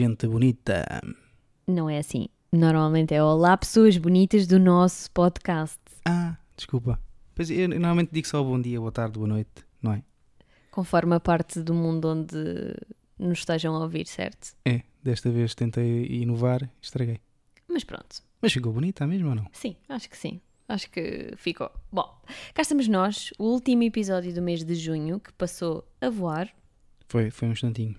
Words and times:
Gente 0.00 0.26
bonita! 0.26 0.82
Não 1.66 1.90
é 1.90 1.98
assim. 1.98 2.26
Normalmente 2.50 3.12
é 3.12 3.22
olá, 3.22 3.54
pessoas 3.54 3.98
bonitas 3.98 4.46
do 4.46 4.58
nosso 4.58 5.10
podcast. 5.10 5.78
Ah, 6.06 6.38
desculpa. 6.56 6.98
Pois 7.34 7.50
eu 7.50 7.68
normalmente 7.68 8.08
digo 8.10 8.26
só 8.26 8.42
bom 8.42 8.58
dia, 8.58 8.80
boa 8.80 8.90
tarde, 8.90 9.18
boa 9.18 9.28
noite, 9.28 9.62
não 9.82 9.92
é? 9.92 10.02
Conforme 10.70 11.16
a 11.16 11.20
parte 11.20 11.60
do 11.60 11.74
mundo 11.74 12.08
onde 12.08 12.34
nos 13.18 13.40
estejam 13.40 13.76
a 13.76 13.80
ouvir, 13.80 14.06
certo? 14.06 14.56
É, 14.64 14.80
desta 15.02 15.30
vez 15.30 15.54
tentei 15.54 16.06
inovar, 16.06 16.66
estraguei. 16.80 17.20
Mas 17.68 17.84
pronto. 17.84 18.22
Mas 18.40 18.54
ficou 18.54 18.72
bonita 18.72 19.06
mesmo 19.06 19.28
ou 19.28 19.34
não? 19.34 19.48
Sim, 19.52 19.76
acho 19.86 20.08
que 20.08 20.16
sim. 20.16 20.40
Acho 20.66 20.90
que 20.90 21.34
ficou. 21.36 21.70
Bom, 21.92 22.22
cá 22.54 22.62
estamos 22.62 22.88
nós, 22.88 23.34
o 23.38 23.44
último 23.44 23.82
episódio 23.82 24.32
do 24.32 24.40
mês 24.40 24.64
de 24.64 24.74
junho, 24.76 25.20
que 25.20 25.30
passou 25.34 25.86
a 26.00 26.08
voar. 26.08 26.48
Foi, 27.06 27.30
foi 27.30 27.48
um 27.48 27.52
instantinho. 27.52 27.96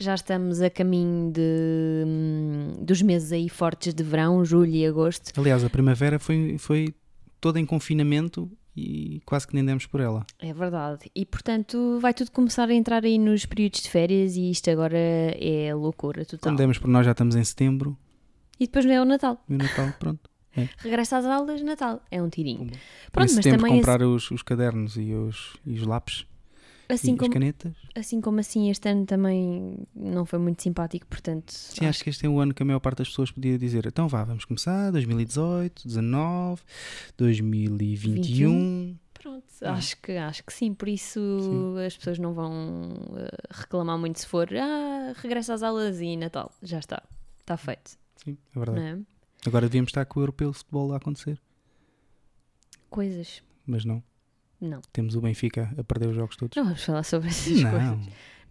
Já 0.00 0.14
estamos 0.14 0.62
a 0.62 0.70
caminho 0.70 1.30
de, 1.30 2.04
hum, 2.06 2.72
dos 2.80 3.02
meses 3.02 3.32
aí 3.32 3.50
fortes 3.50 3.92
de 3.92 4.02
verão, 4.02 4.42
julho 4.44 4.72
e 4.72 4.86
agosto. 4.86 5.38
Aliás, 5.38 5.62
a 5.62 5.68
primavera 5.68 6.18
foi, 6.18 6.56
foi 6.58 6.94
toda 7.38 7.60
em 7.60 7.66
confinamento 7.66 8.50
e 8.74 9.20
quase 9.26 9.46
que 9.46 9.54
nem 9.54 9.62
demos 9.62 9.84
por 9.84 10.00
ela. 10.00 10.24
É 10.38 10.54
verdade. 10.54 11.10
E 11.14 11.26
portanto 11.26 11.98
vai 12.00 12.14
tudo 12.14 12.30
começar 12.30 12.66
a 12.70 12.74
entrar 12.74 13.04
aí 13.04 13.18
nos 13.18 13.44
períodos 13.44 13.82
de 13.82 13.90
férias 13.90 14.36
e 14.36 14.50
isto 14.50 14.70
agora 14.70 14.96
é 14.96 15.74
loucura 15.74 16.24
total. 16.24 16.50
Como 16.50 16.56
demos 16.56 16.78
por 16.78 16.88
nós, 16.88 17.04
já 17.04 17.12
estamos 17.12 17.36
em 17.36 17.44
setembro 17.44 17.94
E 18.58 18.66
depois 18.66 18.86
não 18.86 18.92
é 18.94 19.02
o 19.02 19.04
Natal. 19.04 19.38
e 19.50 19.54
o 19.54 19.58
Natal, 19.58 19.92
pronto. 19.98 20.30
Regressa 20.78 21.18
às 21.18 21.26
aulas, 21.26 21.62
Natal. 21.62 22.02
É 22.10 22.22
um 22.22 22.30
tirinho. 22.30 22.70
Pronto, 23.12 23.30
em 23.30 23.34
mas 23.36 23.44
também 23.44 23.76
comprar 23.76 24.02
os, 24.02 24.30
os 24.30 24.40
cadernos 24.42 24.96
e 24.96 25.12
os, 25.12 25.56
e 25.66 25.74
os 25.74 25.86
lápis 25.86 26.24
assim, 26.94 27.14
e 27.14 27.16
como, 27.16 27.28
as 27.30 27.32
canetas. 27.34 27.72
assim 27.94 28.20
como 28.20 28.40
assim 28.40 28.70
este 28.70 28.88
ano 28.88 29.06
também 29.06 29.78
não 29.94 30.24
foi 30.26 30.38
muito 30.38 30.62
simpático, 30.62 31.06
portanto. 31.06 31.50
Sim, 31.52 31.86
acho 31.86 32.02
que 32.04 32.10
este 32.10 32.26
é 32.26 32.28
o 32.28 32.38
ano 32.40 32.52
que 32.54 32.62
a 32.62 32.66
maior 32.66 32.80
parte 32.80 32.98
das 32.98 33.08
pessoas 33.08 33.30
podia 33.30 33.58
dizer 33.58 33.86
então 33.86 34.08
vá, 34.08 34.24
vamos 34.24 34.44
começar 34.44 34.90
2018, 34.90 35.86
19, 35.86 36.62
2021 37.16 38.96
Pronto, 39.14 39.44
Ah. 39.62 39.72
acho 39.74 40.00
que, 40.00 40.12
acho 40.12 40.42
que 40.44 40.52
sim, 40.52 40.72
por 40.72 40.88
isso 40.88 41.20
Sim. 41.40 41.84
as 41.84 41.94
pessoas 41.94 42.18
não 42.18 42.32
vão 42.32 42.94
eh, 43.16 43.28
reclamar 43.50 43.98
muito 43.98 44.18
se 44.18 44.26
for 44.26 44.48
ah, 44.56 45.12
regressa 45.16 45.52
às 45.52 45.62
aulas 45.62 46.00
e 46.00 46.16
Natal, 46.16 46.50
já 46.62 46.78
está, 46.78 47.02
está 47.38 47.56
feito, 47.58 47.98
Sim, 48.16 48.38
é 48.56 48.58
verdade. 48.58 48.80
é? 48.80 48.98
Agora 49.46 49.66
devíamos 49.66 49.90
estar 49.90 50.06
com 50.06 50.20
o 50.20 50.22
europeu 50.22 50.50
de 50.50 50.56
futebol 50.58 50.92
a 50.94 50.96
acontecer, 50.96 51.38
Coisas, 52.88 53.42
mas 53.66 53.84
não. 53.84 54.02
Não, 54.60 54.80
Temos 54.92 55.14
o 55.16 55.20
Benfica 55.20 55.72
a 55.78 55.84
perder 55.84 56.08
os 56.08 56.14
jogos 56.16 56.36
todos. 56.36 56.56
não 56.56 56.64
vamos 56.64 56.82
falar 56.84 57.02
sobre 57.02 57.28
essas 57.28 57.44
coisas. 57.46 57.72
Não, 57.72 57.96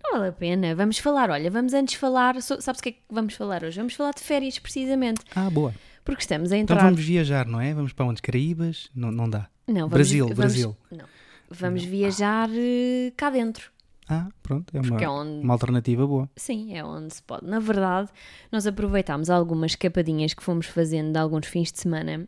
Não 0.04 0.12
vale 0.14 0.28
a 0.30 0.32
pena, 0.32 0.74
vamos 0.76 0.98
falar, 0.98 1.30
olha, 1.30 1.52
vamos 1.52 1.74
antes 1.74 1.96
falar, 1.96 2.42
so- 2.42 2.62
sabes 2.62 2.80
o 2.80 2.84
que 2.84 2.90
é 2.90 2.92
que 2.94 3.02
vamos 3.10 3.34
falar 3.34 3.64
hoje? 3.64 3.78
Vamos 3.78 3.94
falar 3.94 4.12
de 4.14 4.22
férias, 4.22 4.58
precisamente, 4.58 5.22
ah, 5.36 5.50
boa. 5.50 5.74
porque 6.06 6.22
estamos 6.22 6.52
a 6.52 6.58
Então 6.58 6.76
entrar... 6.76 6.90
vamos 6.90 7.04
viajar, 7.06 7.46
não 7.46 7.60
é? 7.62 7.74
Vamos 7.74 7.92
para 7.94 8.06
onde? 8.06 8.22
Caraíbas? 8.22 8.90
Não, 8.96 9.12
não 9.12 9.30
dá. 9.30 9.50
Não, 9.68 9.76
vamos, 9.82 9.90
Brasil, 9.92 10.24
vamos- 10.26 10.38
Brasil. 10.38 10.78
Não, 10.92 11.06
vamos 11.52 11.84
viajar 11.84 12.50
eh, 12.54 13.12
cá 13.18 13.30
dentro, 13.30 13.72
Ah, 14.08 14.30
pronto, 14.42 14.76
é 14.76 14.80
uma, 14.82 15.02
é 15.02 15.08
onde... 15.10 15.44
uma 15.44 15.54
alternativa 15.54 16.08
boa. 16.08 16.30
Sim, 16.36 16.76
é 16.76 16.84
onde 16.84 17.14
se 17.14 17.22
pode. 17.22 17.46
Na 17.46 17.60
verdade, 17.60 18.10
nós 18.52 18.66
aproveitámos 18.66 19.30
algumas 19.30 19.72
escapadinhas 19.74 20.34
que 20.34 20.42
fomos 20.42 20.66
fazendo 20.66 21.12
de 21.12 21.20
alguns 21.20 21.46
fins 21.46 21.72
de 21.72 21.80
semana 21.80 22.26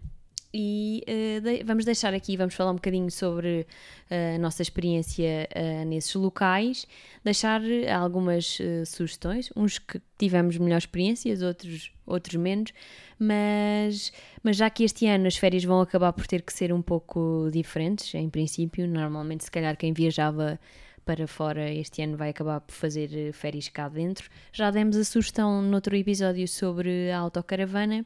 e 0.53 1.03
eh, 1.07 1.39
de- 1.39 1.63
vamos 1.63 1.85
deixar 1.85 2.13
aqui, 2.13 2.35
vamos 2.35 2.53
falar 2.53 2.71
um 2.71 2.75
bocadinho 2.75 3.09
sobre 3.09 3.65
eh, 4.09 4.35
a 4.35 4.39
nossa 4.39 4.61
experiência 4.61 5.47
eh, 5.51 5.85
nesses 5.85 6.13
locais, 6.15 6.85
deixar 7.23 7.61
algumas 7.93 8.57
sugestões, 8.85 9.49
uns 9.55 9.79
que 9.79 10.01
tivemos 10.17 10.57
melhores 10.57 10.83
experiências, 10.83 11.41
outros, 11.41 11.91
outros 12.05 12.35
menos, 12.35 12.71
mas, 13.17 14.11
mas 14.43 14.57
já 14.57 14.69
que 14.69 14.83
este 14.83 15.05
ano 15.07 15.27
as 15.27 15.37
férias 15.37 15.63
vão 15.63 15.79
acabar 15.79 16.11
por 16.13 16.27
ter 16.27 16.41
que 16.41 16.51
ser 16.51 16.73
um 16.73 16.81
pouco 16.81 17.49
diferentes, 17.51 18.13
em 18.15 18.29
princípio, 18.29 18.87
normalmente 18.87 19.43
se 19.43 19.51
calhar 19.51 19.77
quem 19.77 19.93
viajava 19.93 20.59
para 21.05 21.25
fora 21.27 21.71
este 21.71 22.01
ano 22.01 22.15
vai 22.15 22.29
acabar 22.29 22.61
por 22.61 22.73
fazer 22.73 23.33
férias 23.33 23.67
cá 23.67 23.89
dentro. 23.89 24.29
Já 24.53 24.69
demos 24.69 24.95
a 24.95 25.03
sugestão 25.03 25.61
noutro 25.61 25.95
episódio 25.95 26.47
sobre 26.47 27.09
a 27.09 27.17
autocaravana 27.17 28.05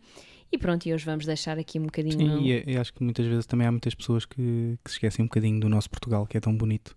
e 0.51 0.57
pronto, 0.57 0.85
e 0.85 0.93
hoje 0.93 1.05
vamos 1.05 1.25
deixar 1.25 1.57
aqui 1.59 1.79
um 1.79 1.83
bocadinho. 1.83 2.39
Sim, 2.39 2.45
e, 2.67 2.77
acho 2.77 2.93
que 2.93 3.03
muitas 3.03 3.25
vezes 3.25 3.45
também 3.45 3.67
há 3.67 3.71
muitas 3.71 3.93
pessoas 3.95 4.25
que, 4.25 4.77
que 4.83 4.89
se 4.91 4.95
esquecem 4.95 5.23
um 5.23 5.27
bocadinho 5.27 5.59
do 5.59 5.67
nosso 5.69 5.89
Portugal, 5.89 6.25
que 6.25 6.37
é 6.37 6.39
tão 6.39 6.55
bonito 6.55 6.95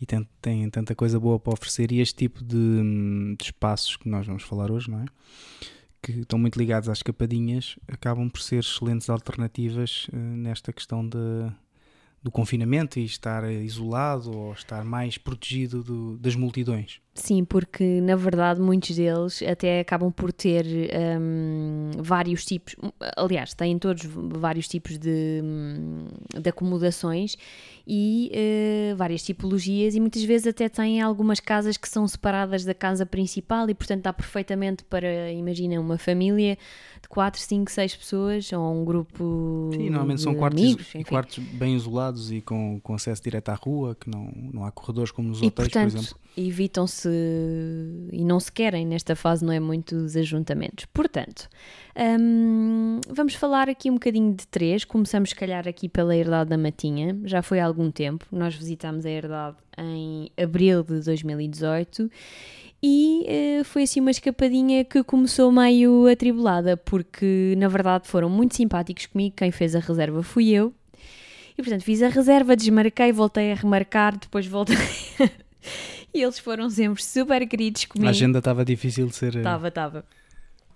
e 0.00 0.04
tem, 0.06 0.28
tem 0.40 0.68
tanta 0.68 0.94
coisa 0.94 1.18
boa 1.20 1.38
para 1.38 1.52
oferecer. 1.52 1.92
E 1.92 2.00
este 2.00 2.16
tipo 2.16 2.42
de, 2.44 2.56
hum, 2.56 3.34
de 3.38 3.44
espaços 3.44 3.96
que 3.96 4.08
nós 4.08 4.26
vamos 4.26 4.42
falar 4.42 4.70
hoje, 4.70 4.90
não 4.90 5.00
é? 5.00 5.04
Que 6.02 6.12
estão 6.20 6.38
muito 6.38 6.58
ligados 6.58 6.88
às 6.88 6.98
escapadinhas, 6.98 7.76
acabam 7.86 8.28
por 8.28 8.40
ser 8.42 8.58
excelentes 8.58 9.08
alternativas 9.08 10.08
eh, 10.12 10.16
nesta 10.16 10.72
questão 10.72 11.08
de, 11.08 11.16
do 12.20 12.30
confinamento 12.32 12.98
e 12.98 13.04
estar 13.04 13.48
isolado 13.50 14.36
ou 14.36 14.52
estar 14.52 14.84
mais 14.84 15.16
protegido 15.16 15.82
do- 15.84 16.18
das 16.18 16.34
multidões. 16.34 17.00
Sim, 17.14 17.44
porque 17.44 18.00
na 18.00 18.16
verdade 18.16 18.58
muitos 18.58 18.96
deles 18.96 19.42
até 19.42 19.80
acabam 19.80 20.10
por 20.10 20.32
ter 20.32 20.64
hum, 21.20 21.90
vários 21.98 22.42
tipos, 22.42 22.74
aliás, 23.16 23.52
têm 23.52 23.78
todos 23.78 24.02
vários 24.06 24.66
tipos 24.66 24.96
de, 24.96 25.40
hum, 25.44 26.06
de 26.40 26.48
acomodações 26.48 27.36
e 27.86 28.30
eh, 28.32 28.94
várias 28.96 29.22
tipologias, 29.22 29.94
e 29.94 30.00
muitas 30.00 30.22
vezes 30.22 30.46
até 30.46 30.68
têm 30.68 31.02
algumas 31.02 31.38
casas 31.40 31.76
que 31.76 31.88
são 31.88 32.06
separadas 32.08 32.64
da 32.64 32.72
casa 32.72 33.04
principal 33.04 33.68
e, 33.68 33.74
portanto, 33.74 34.02
dá 34.04 34.12
perfeitamente 34.12 34.82
para, 34.84 35.30
imagina, 35.32 35.78
uma 35.80 35.98
família 35.98 36.56
de 37.02 37.08
4, 37.08 37.40
5, 37.40 37.70
6 37.70 37.96
pessoas 37.96 38.52
ou 38.52 38.72
um 38.72 38.84
grupo. 38.84 39.70
Sim, 39.74 39.90
normalmente 39.90 40.22
são 40.22 40.34
quartos, 40.34 40.62
amigos, 40.62 40.94
enfim. 40.94 41.02
quartos 41.02 41.38
bem 41.38 41.74
isolados 41.74 42.30
e 42.32 42.40
com, 42.40 42.80
com 42.80 42.94
acesso 42.94 43.22
direto 43.22 43.48
à 43.50 43.54
rua, 43.54 43.96
que 43.98 44.08
não, 44.08 44.32
não 44.52 44.64
há 44.64 44.70
corredores 44.70 45.10
como 45.10 45.28
nos 45.28 45.42
E 45.42 45.46
hotéis, 45.46 45.68
por 45.68 45.80
portanto, 45.80 45.98
exemplo. 45.98 46.16
evitam-se 46.36 47.01
e 47.10 48.24
não 48.24 48.38
se 48.38 48.50
querem 48.50 48.86
nesta 48.86 49.14
fase, 49.16 49.44
não 49.44 49.52
é 49.52 49.60
muitos 49.60 50.16
ajuntamentos. 50.16 50.86
Portanto, 50.86 51.48
hum, 52.20 53.00
vamos 53.08 53.34
falar 53.34 53.68
aqui 53.68 53.90
um 53.90 53.94
bocadinho 53.94 54.34
de 54.34 54.46
três. 54.46 54.84
Começamos, 54.84 55.30
se 55.30 55.34
calhar, 55.34 55.66
aqui 55.68 55.88
pela 55.88 56.16
Herdade 56.16 56.50
da 56.50 56.58
Matinha. 56.58 57.18
Já 57.24 57.42
foi 57.42 57.60
há 57.60 57.66
algum 57.66 57.90
tempo. 57.90 58.26
Nós 58.32 58.54
visitámos 58.54 59.06
a 59.06 59.10
Herdade 59.10 59.56
em 59.78 60.30
abril 60.36 60.82
de 60.82 61.00
2018 61.00 62.10
e 62.82 63.24
eh, 63.28 63.64
foi 63.64 63.84
assim 63.84 64.00
uma 64.00 64.10
escapadinha 64.10 64.84
que 64.84 65.04
começou 65.04 65.52
meio 65.52 66.08
atribulada, 66.08 66.76
porque 66.76 67.54
na 67.56 67.68
verdade 67.68 68.08
foram 68.08 68.28
muito 68.28 68.56
simpáticos 68.56 69.06
comigo. 69.06 69.36
Quem 69.36 69.52
fez 69.52 69.76
a 69.76 69.78
reserva 69.78 70.22
fui 70.22 70.50
eu. 70.50 70.74
E 71.56 71.62
portanto 71.62 71.84
fiz 71.84 72.02
a 72.02 72.08
reserva, 72.08 72.56
desmarquei, 72.56 73.12
voltei 73.12 73.52
a 73.52 73.54
remarcar, 73.54 74.18
depois 74.18 74.46
voltei. 74.46 74.76
e 76.14 76.22
eles 76.22 76.38
foram 76.38 76.68
sempre 76.70 77.02
super 77.02 77.46
queridos 77.46 77.84
comigo. 77.86 78.06
A 78.06 78.10
agenda 78.10 78.38
estava 78.38 78.64
difícil 78.64 79.06
de 79.06 79.14
ser. 79.14 79.34
eh, 79.34 79.38
Estava, 79.38 79.68
estava. 79.68 80.04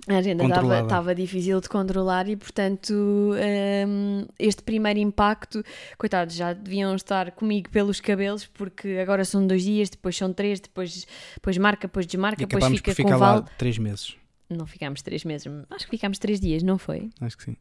A 0.08 0.18
agenda 0.18 0.44
estava 0.44 0.80
estava 0.82 1.14
difícil 1.16 1.60
de 1.60 1.68
controlar 1.68 2.28
e, 2.28 2.36
portanto, 2.36 2.92
hum, 2.94 4.24
este 4.38 4.62
primeiro 4.62 5.00
impacto, 5.00 5.64
coitados, 5.98 6.36
já 6.36 6.52
deviam 6.52 6.94
estar 6.94 7.32
comigo 7.32 7.68
pelos 7.70 8.00
cabelos, 8.00 8.46
porque 8.46 8.98
agora 9.02 9.24
são 9.24 9.44
dois 9.44 9.64
dias, 9.64 9.90
depois 9.90 10.16
são 10.16 10.32
três, 10.32 10.60
depois, 10.60 11.06
depois 11.34 11.58
marca, 11.58 11.88
depois 11.88 12.06
desmarca, 12.06 12.40
E 12.42 12.46
depois 12.46 12.64
fica 12.66 12.92
por 12.92 12.96
com 13.02 13.08
ficar 13.08 13.16
val. 13.16 13.34
lá 13.36 13.42
três 13.58 13.78
meses. 13.78 14.16
Não 14.48 14.64
ficámos 14.64 15.02
três 15.02 15.24
meses, 15.24 15.48
acho 15.70 15.84
que 15.86 15.90
ficámos 15.90 16.18
três 16.20 16.38
dias, 16.38 16.62
não 16.62 16.78
foi? 16.78 17.10
Acho 17.20 17.36
que 17.36 17.42
sim. 17.42 17.56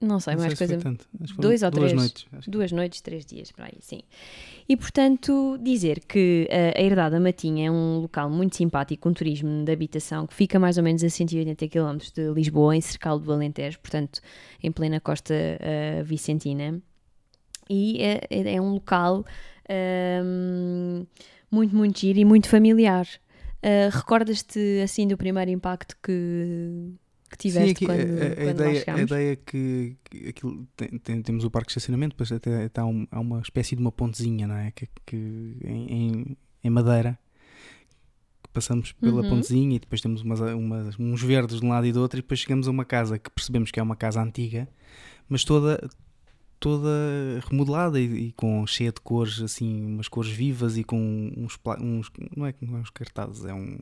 Não 0.00 0.18
sei, 0.18 0.34
não 0.34 0.40
mais 0.40 0.56
sei 0.56 0.66
se 0.66 0.74
coisa. 0.78 0.96
foram 1.14 1.36
Dois 1.38 1.62
ou 1.62 1.70
duas 1.70 1.92
três? 1.92 1.92
noites. 2.00 2.26
Duas 2.48 2.72
noites, 2.72 3.00
três 3.02 3.26
dias, 3.26 3.52
para 3.52 3.66
aí, 3.66 3.76
sim. 3.80 4.00
E 4.66 4.74
portanto, 4.74 5.58
dizer 5.60 6.00
que 6.00 6.46
eh, 6.50 6.72
a 6.74 6.80
Herdade 6.80 7.12
da 7.16 7.20
Matinha 7.20 7.68
é 7.68 7.70
um 7.70 7.98
local 7.98 8.30
muito 8.30 8.56
simpático, 8.56 9.08
um 9.08 9.12
turismo 9.12 9.62
de 9.62 9.70
habitação 9.70 10.26
que 10.26 10.32
fica 10.32 10.58
mais 10.58 10.78
ou 10.78 10.82
menos 10.84 11.04
a 11.04 11.10
180 11.10 11.68
km 11.68 11.98
de 12.14 12.32
Lisboa, 12.32 12.74
em 12.74 12.80
Cercal 12.80 13.18
do 13.18 13.30
Alentejo, 13.30 13.78
portanto, 13.80 14.20
em 14.62 14.72
plena 14.72 15.00
costa 15.00 15.34
eh, 15.34 16.02
vicentina. 16.02 16.80
E 17.68 17.98
é, 18.02 18.54
é 18.54 18.60
um 18.60 18.72
local 18.72 19.24
ehm, 19.68 21.04
muito, 21.50 21.76
muito 21.76 22.00
giro 22.00 22.18
e 22.18 22.24
muito 22.24 22.48
familiar. 22.48 23.06
Eh, 23.62 23.90
Recordas-te 23.92 24.80
assim 24.82 25.06
do 25.06 25.16
primeiro 25.18 25.50
impacto 25.50 25.94
que, 26.02 26.90
que 27.30 27.36
tiveste 27.38 27.68
Sim, 27.68 27.72
aqui, 27.72 27.86
quando, 27.86 28.00
a, 28.00 28.02
a- 28.02 28.36
quando 28.36 28.50
ideia, 28.50 28.84
a 28.94 29.00
ideia 29.00 29.32
é 29.32 29.36
que, 29.36 29.96
que 30.04 30.28
aquilo 30.28 30.66
tem- 30.76 30.98
tem- 30.98 31.22
temos 31.22 31.44
o 31.44 31.50
parque 31.50 31.68
de 31.68 31.72
estacionamento, 31.72 32.14
depois 32.14 32.30
até 32.32 32.64
está 32.66 32.84
um- 32.84 33.06
há 33.10 33.20
uma 33.20 33.40
espécie 33.40 33.74
de 33.76 33.80
uma 33.80 33.92
pontezinha, 33.92 34.46
não 34.46 34.56
é? 34.56 34.70
Que, 34.72 34.88
que 35.06 35.16
em, 35.64 36.36
em- 36.64 36.70
madeira 36.70 37.18
que 38.42 38.48
passamos 38.52 38.92
pela 38.92 39.22
Uhum. 39.22 39.28
pontezinha 39.30 39.76
e 39.76 39.78
depois 39.78 40.00
temos 40.00 40.22
umas, 40.22 40.40
umas- 40.40 40.98
uns 40.98 41.22
verdes 41.22 41.60
de 41.60 41.64
um 41.66 41.68
lado 41.70 41.86
e 41.86 41.92
do 41.92 42.00
outro 42.00 42.18
e 42.18 42.22
depois 42.22 42.40
chegamos 42.40 42.66
a 42.68 42.70
uma 42.70 42.84
casa 42.84 43.18
que 43.18 43.30
percebemos 43.30 43.70
que 43.70 43.78
é 43.78 43.82
uma 43.82 43.96
casa 43.96 44.20
antiga, 44.22 44.68
mas 45.28 45.44
toda 45.44 45.88
toda 46.58 46.90
remodelada 47.48 47.98
e, 47.98 48.26
e 48.28 48.32
com 48.32 48.66
cheia 48.66 48.92
de 48.92 49.00
cores, 49.00 49.40
assim, 49.40 49.82
umas 49.86 50.08
cores 50.08 50.30
vivas 50.30 50.76
e 50.76 50.84
com 50.84 51.32
uns, 51.34 51.58
uns 51.80 52.10
não 52.36 52.44
é 52.46 52.54
uns 52.60 52.90
cartazes, 52.90 53.46
é 53.46 53.54
um 53.54 53.78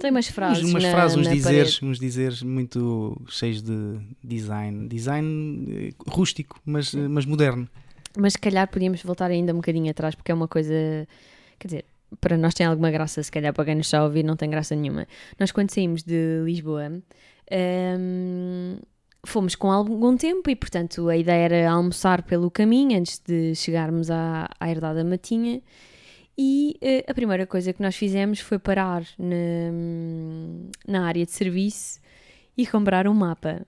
tem 0.00 0.10
umas 0.10 0.28
frases, 0.28 0.64
umas 0.64 0.82
na, 0.82 0.90
frases, 0.90 1.16
uns 1.16 1.28
dizeres, 1.28 1.74
parede. 1.74 1.84
uns 1.84 1.98
dizeres 1.98 2.42
muito 2.42 3.22
cheios 3.28 3.62
de 3.62 3.98
design, 4.24 4.88
design 4.88 5.66
eh, 5.68 5.92
rústico, 6.08 6.58
mas, 6.64 6.94
eh, 6.94 7.06
mas 7.06 7.26
moderno. 7.26 7.68
Mas 8.16 8.32
se 8.32 8.38
calhar 8.38 8.66
podíamos 8.68 9.02
voltar 9.02 9.30
ainda 9.30 9.52
um 9.52 9.56
bocadinho 9.56 9.90
atrás, 9.90 10.14
porque 10.14 10.32
é 10.32 10.34
uma 10.34 10.48
coisa. 10.48 11.06
Quer 11.58 11.66
dizer, 11.66 11.84
para 12.18 12.36
nós 12.36 12.54
tem 12.54 12.66
alguma 12.66 12.90
graça, 12.90 13.22
se 13.22 13.30
calhar 13.30 13.52
para 13.52 13.66
quem 13.66 13.74
nos 13.74 13.86
está 13.86 13.98
a 13.98 14.04
ouvir 14.04 14.24
não 14.24 14.36
tem 14.36 14.48
graça 14.48 14.74
nenhuma. 14.74 15.06
Nós, 15.38 15.52
quando 15.52 15.70
saímos 15.70 16.02
de 16.02 16.42
Lisboa, 16.44 16.90
hum, 18.00 18.78
fomos 19.24 19.54
com 19.54 19.70
algum 19.70 20.16
tempo 20.16 20.48
e, 20.50 20.56
portanto, 20.56 21.08
a 21.08 21.16
ideia 21.16 21.44
era 21.44 21.70
almoçar 21.70 22.22
pelo 22.22 22.50
caminho 22.50 22.98
antes 22.98 23.20
de 23.24 23.54
chegarmos 23.54 24.10
à, 24.10 24.48
à 24.58 24.70
Herdade 24.70 24.96
da 24.96 25.04
Matinha. 25.04 25.60
E 26.42 26.76
eh, 26.80 27.04
a 27.06 27.12
primeira 27.12 27.46
coisa 27.46 27.70
que 27.72 27.82
nós 27.82 27.94
fizemos 27.96 28.40
foi 28.40 28.58
parar 28.58 29.04
na, 29.18 29.70
na 30.88 31.06
área 31.06 31.24
de 31.26 31.30
serviço 31.32 32.00
e 32.56 32.66
comprar 32.66 33.06
um 33.06 33.12
mapa. 33.14 33.66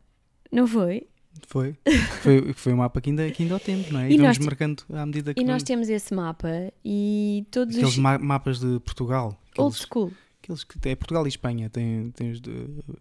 Não 0.51 0.67
foi? 0.67 1.07
Foi. 1.49 1.77
Foi, 2.23 2.53
foi 2.55 2.73
um 2.73 2.77
mapa 2.79 3.01
que 3.01 3.11
ainda, 3.11 3.31
que 3.31 3.43
ainda 3.43 3.57
o 3.57 3.61
temos, 3.61 3.91
não 3.91 4.01
é? 4.01 4.11
E, 4.11 4.15
E 4.15 4.19
vamos 4.19 4.39
marcando 4.39 4.85
à 4.93 5.05
medida 5.05 5.35
que 5.35 5.41
E 5.41 5.45
nós 5.45 5.51
vamos. 5.55 5.63
temos 5.65 5.89
esse 5.91 6.15
mapa 6.15 6.49
e 6.85 7.47
todos 7.51 7.75
Aqueles 7.77 7.93
os. 7.95 7.99
ma- 7.99 8.19
mapas 8.19 8.59
de 8.61 8.79
Portugal. 8.81 9.39
Old 9.59 9.75
Aqueles, 9.75 9.77
school. 9.77 10.13
aqueles 10.43 10.65
que 10.65 10.89
é 10.89 10.95
Portugal 10.97 11.27
e 11.27 11.29
Espanha, 11.29 11.69
tem, 11.69 12.11
tem 12.13 12.31
os 12.31 12.41
de 12.41 12.51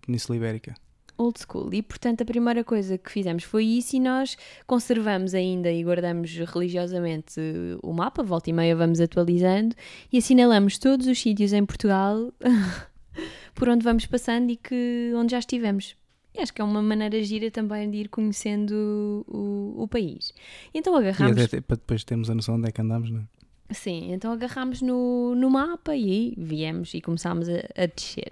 Península 0.05 0.35
Ibérica. 0.37 0.73
Old 1.21 1.39
school. 1.39 1.73
E 1.73 1.81
portanto 1.81 2.21
a 2.21 2.25
primeira 2.25 2.63
coisa 2.63 2.97
que 2.97 3.11
fizemos 3.11 3.43
foi 3.43 3.65
isso 3.65 3.95
e 3.95 3.99
nós 3.99 4.37
conservamos 4.65 5.33
ainda 5.33 5.71
e 5.71 5.83
guardamos 5.83 6.31
religiosamente 6.35 7.39
o 7.83 7.93
mapa, 7.93 8.23
volta 8.23 8.49
e 8.49 8.53
meia 8.53 8.75
vamos 8.75 8.99
atualizando 8.99 9.75
e 10.11 10.17
assinalamos 10.17 10.77
todos 10.77 11.07
os 11.07 11.19
sítios 11.19 11.53
em 11.53 11.65
Portugal 11.65 12.33
por 13.53 13.69
onde 13.69 13.83
vamos 13.83 14.05
passando 14.05 14.49
e 14.49 14.55
que 14.55 15.11
onde 15.15 15.31
já 15.31 15.39
estivemos. 15.39 15.95
E 16.33 16.41
acho 16.41 16.53
que 16.53 16.61
é 16.61 16.63
uma 16.63 16.81
maneira 16.81 17.21
gira 17.23 17.51
também 17.51 17.89
de 17.91 17.97
ir 17.97 18.07
conhecendo 18.07 19.25
o, 19.27 19.83
o 19.83 19.87
país. 19.87 20.33
Então 20.73 20.95
E 20.95 20.99
agarramos. 20.99 21.43
até, 21.43 21.59
para 21.59 21.75
depois 21.75 22.03
termos 22.03 22.29
a 22.29 22.35
noção 22.35 22.55
de 22.55 22.59
onde 22.59 22.69
é 22.69 22.71
que 22.71 22.81
andamos, 22.81 23.11
não 23.11 23.19
é? 23.19 23.73
Sim, 23.73 24.11
então 24.11 24.31
agarramos 24.31 24.81
no, 24.81 25.35
no 25.35 25.49
mapa 25.49 25.95
e 25.95 26.33
viemos 26.37 26.93
e 26.93 27.01
começámos 27.01 27.47
a, 27.49 27.83
a 27.83 27.85
descer. 27.85 28.31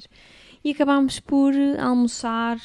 E 0.64 0.72
acabámos 0.72 1.20
por 1.20 1.54
almoçar 1.80 2.58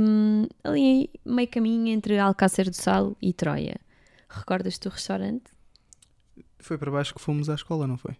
hum, 0.00 0.46
ali 0.64 1.10
meio 1.24 1.48
caminho 1.48 1.88
entre 1.88 2.18
Alcácer 2.18 2.68
do 2.68 2.74
Sal 2.76 3.16
e 3.22 3.32
Troia. 3.32 3.76
Recordas-te 4.28 4.88
do 4.88 4.92
restaurante? 4.92 5.44
Foi 6.58 6.76
para 6.76 6.90
baixo 6.90 7.14
que 7.14 7.20
fomos 7.20 7.48
à 7.48 7.54
escola, 7.54 7.86
não 7.86 7.96
foi? 7.96 8.16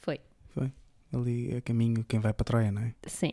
Foi. 0.00 0.20
Foi. 0.54 0.72
Ali 1.12 1.56
a 1.56 1.60
caminho, 1.60 2.04
quem 2.04 2.20
vai 2.20 2.32
para 2.32 2.44
Troia, 2.44 2.70
não 2.70 2.82
é? 2.82 2.94
Sim. 3.06 3.32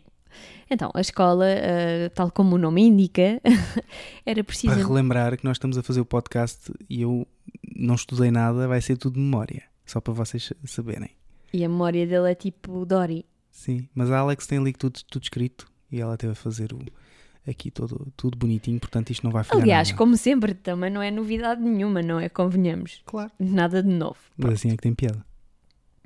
Então, 0.70 0.90
a 0.96 1.02
escola, 1.02 1.46
ah, 1.46 2.10
tal 2.10 2.32
como 2.32 2.56
o 2.56 2.58
nome 2.58 2.82
indica, 2.82 3.40
era 4.26 4.36
Para 4.36 4.44
precisamente. 4.44 4.88
relembrar 4.88 5.38
que 5.38 5.46
nós 5.46 5.58
estamos 5.58 5.78
a 5.78 5.84
fazer 5.84 6.02
o 6.02 6.06
podcast 6.06 6.74
e 6.90 7.04
eu 7.04 7.28
não 7.76 7.94
estudei 7.94 8.32
nada, 8.32 8.68
vai 8.68 8.82
ser 8.82 8.98
tudo 8.98 9.20
memória. 9.20 9.64
Só 9.86 10.02
para 10.02 10.14
vocês 10.14 10.52
saberem. 10.66 11.12
E 11.54 11.64
a 11.64 11.70
memória 11.70 12.08
dele 12.08 12.32
é 12.32 12.36
tipo 12.36 12.84
Dory. 12.84 13.26
Sim, 13.54 13.88
mas 13.94 14.10
a 14.12 14.18
Alex 14.18 14.48
tem 14.48 14.58
ali 14.58 14.74
tudo, 14.74 15.00
tudo 15.10 15.22
escrito 15.24 15.68
e 15.92 16.02
ela 16.02 16.18
teve 16.18 16.34
a 16.34 16.36
fazer 16.36 16.74
o, 16.74 16.80
aqui 17.50 17.70
todo, 17.70 18.12
tudo 18.18 18.36
bonitinho, 18.38 18.80
portanto 18.80 19.12
isto 19.12 19.24
não 19.24 19.32
vai 19.32 19.44
falhar 19.44 19.62
Aliás, 19.64 19.90
nada. 19.90 19.98
como 19.98 20.18
sempre, 20.18 20.56
também 20.56 20.90
não 20.90 21.02
é 21.04 21.12
novidade 21.12 21.62
nenhuma, 21.62 22.02
não 22.02 22.20
é? 22.20 22.28
Convenhamos. 22.30 23.02
Claro. 23.06 23.32
Nada 23.40 23.84
de 23.84 23.90
novo. 23.90 24.18
Mas 24.36 24.54
assim 24.54 24.70
é 24.70 24.76
que 24.76 24.82
tem 24.82 24.94
piada. 24.96 25.24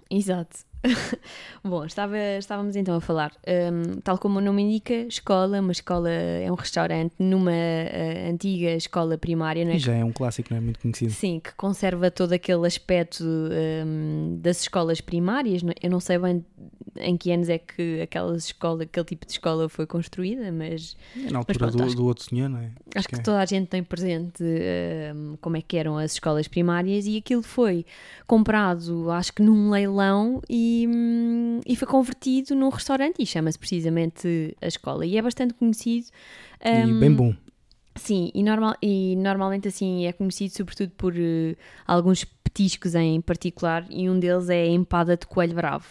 Exato. 0.10 0.58
Bom, 1.64 1.84
estava, 1.86 2.18
estávamos 2.38 2.76
então 2.76 2.96
a 2.96 3.02
falar, 3.02 3.32
hum, 3.48 4.00
tal 4.04 4.18
como 4.18 4.38
o 4.40 4.42
nome 4.42 4.62
indica, 4.62 4.94
escola, 4.94 5.60
uma 5.60 5.72
escola 5.72 6.10
é 6.10 6.50
um 6.52 6.56
restaurante 6.56 7.14
numa 7.20 7.52
eh, 7.52 8.30
antiga 8.30 8.70
escola 8.72 9.18
primária, 9.18 9.66
não 9.66 9.72
é? 9.72 9.76
E 9.76 9.80
já 9.80 9.94
é 9.96 10.04
um 10.06 10.12
clássico, 10.14 10.50
não 10.52 10.58
é 10.58 10.62
muito 10.62 10.80
conhecido. 10.80 11.12
Sim, 11.12 11.40
que 11.44 11.54
conserva 11.56 12.12
todo 12.12 12.32
aquele 12.34 12.66
aspecto 12.68 13.24
hum, 13.24 14.38
das 14.42 14.62
escolas 14.62 15.02
primárias. 15.02 15.64
não- 15.64 15.74
Eu 15.82 15.90
não 15.90 16.00
sei 16.00 16.18
bem 16.20 16.46
em 17.00 17.18
que 17.18 17.32
anos 17.32 17.50
é 17.50 17.58
que 17.58 18.02
aquela 18.02 18.36
escola, 18.36 18.84
aquele 18.84 19.06
tipo 19.06 19.26
de 19.26 19.32
escola 19.34 19.70
foi 19.70 19.86
construída, 19.86 20.52
mas 20.52 20.96
É 21.16 21.32
na 21.32 21.40
altura 21.40 21.60
pronto, 21.60 21.78
do, 21.78 21.96
do 21.96 22.06
outro 22.06 22.24
senhor, 22.24 22.50
não 22.50 22.60
é? 22.60 22.72
Acho 22.96 23.08
que 23.08 23.16
é. 23.16 23.20
toda 23.20 23.40
a 23.40 23.46
gente 23.46 23.68
tem 23.68 23.84
presente 23.84 24.44
hum, 24.44 25.38
como 25.42 25.58
é 25.58 25.62
que 25.62 25.78
eram 25.78 25.98
as 25.98 26.14
escolas 26.14 26.48
primárias 26.48 27.06
e 27.06 27.18
aquilo 27.18 27.44
foi 27.44 27.86
comprado, 28.26 29.10
acho 29.12 29.34
que 29.34 29.42
num 29.42 29.70
leilão 29.70 30.42
e, 30.50 30.88
hum, 30.88 31.60
e 31.66 31.76
foi 31.76 31.88
convertido 31.88 32.56
num 32.56 32.70
restaurante 32.70 33.22
e 33.22 33.26
chama-se 33.26 33.58
precisamente 33.58 34.56
a 34.62 34.68
escola 34.68 35.06
e 35.06 35.18
é 35.18 35.22
bastante 35.22 35.54
conhecido. 35.54 36.08
E 36.64 36.86
hum, 36.86 37.00
bem 37.00 37.14
bom. 37.14 37.36
Sim, 37.98 38.32
e, 38.34 38.44
normal, 38.44 38.76
e 38.82 39.16
normalmente 39.16 39.68
assim 39.68 40.06
é 40.06 40.14
conhecido 40.14 40.54
sobretudo 40.54 40.92
por 40.92 41.14
eh, 41.18 41.56
alguns 41.86 42.24
petiscos 42.24 42.96
em 42.96 43.20
particular 43.22 43.86
e 43.90 44.10
um 44.10 44.20
deles 44.20 44.50
é 44.50 44.64
a 44.64 44.68
empada 44.68 45.18
de 45.18 45.26
coelho 45.26 45.56
bravo. 45.56 45.86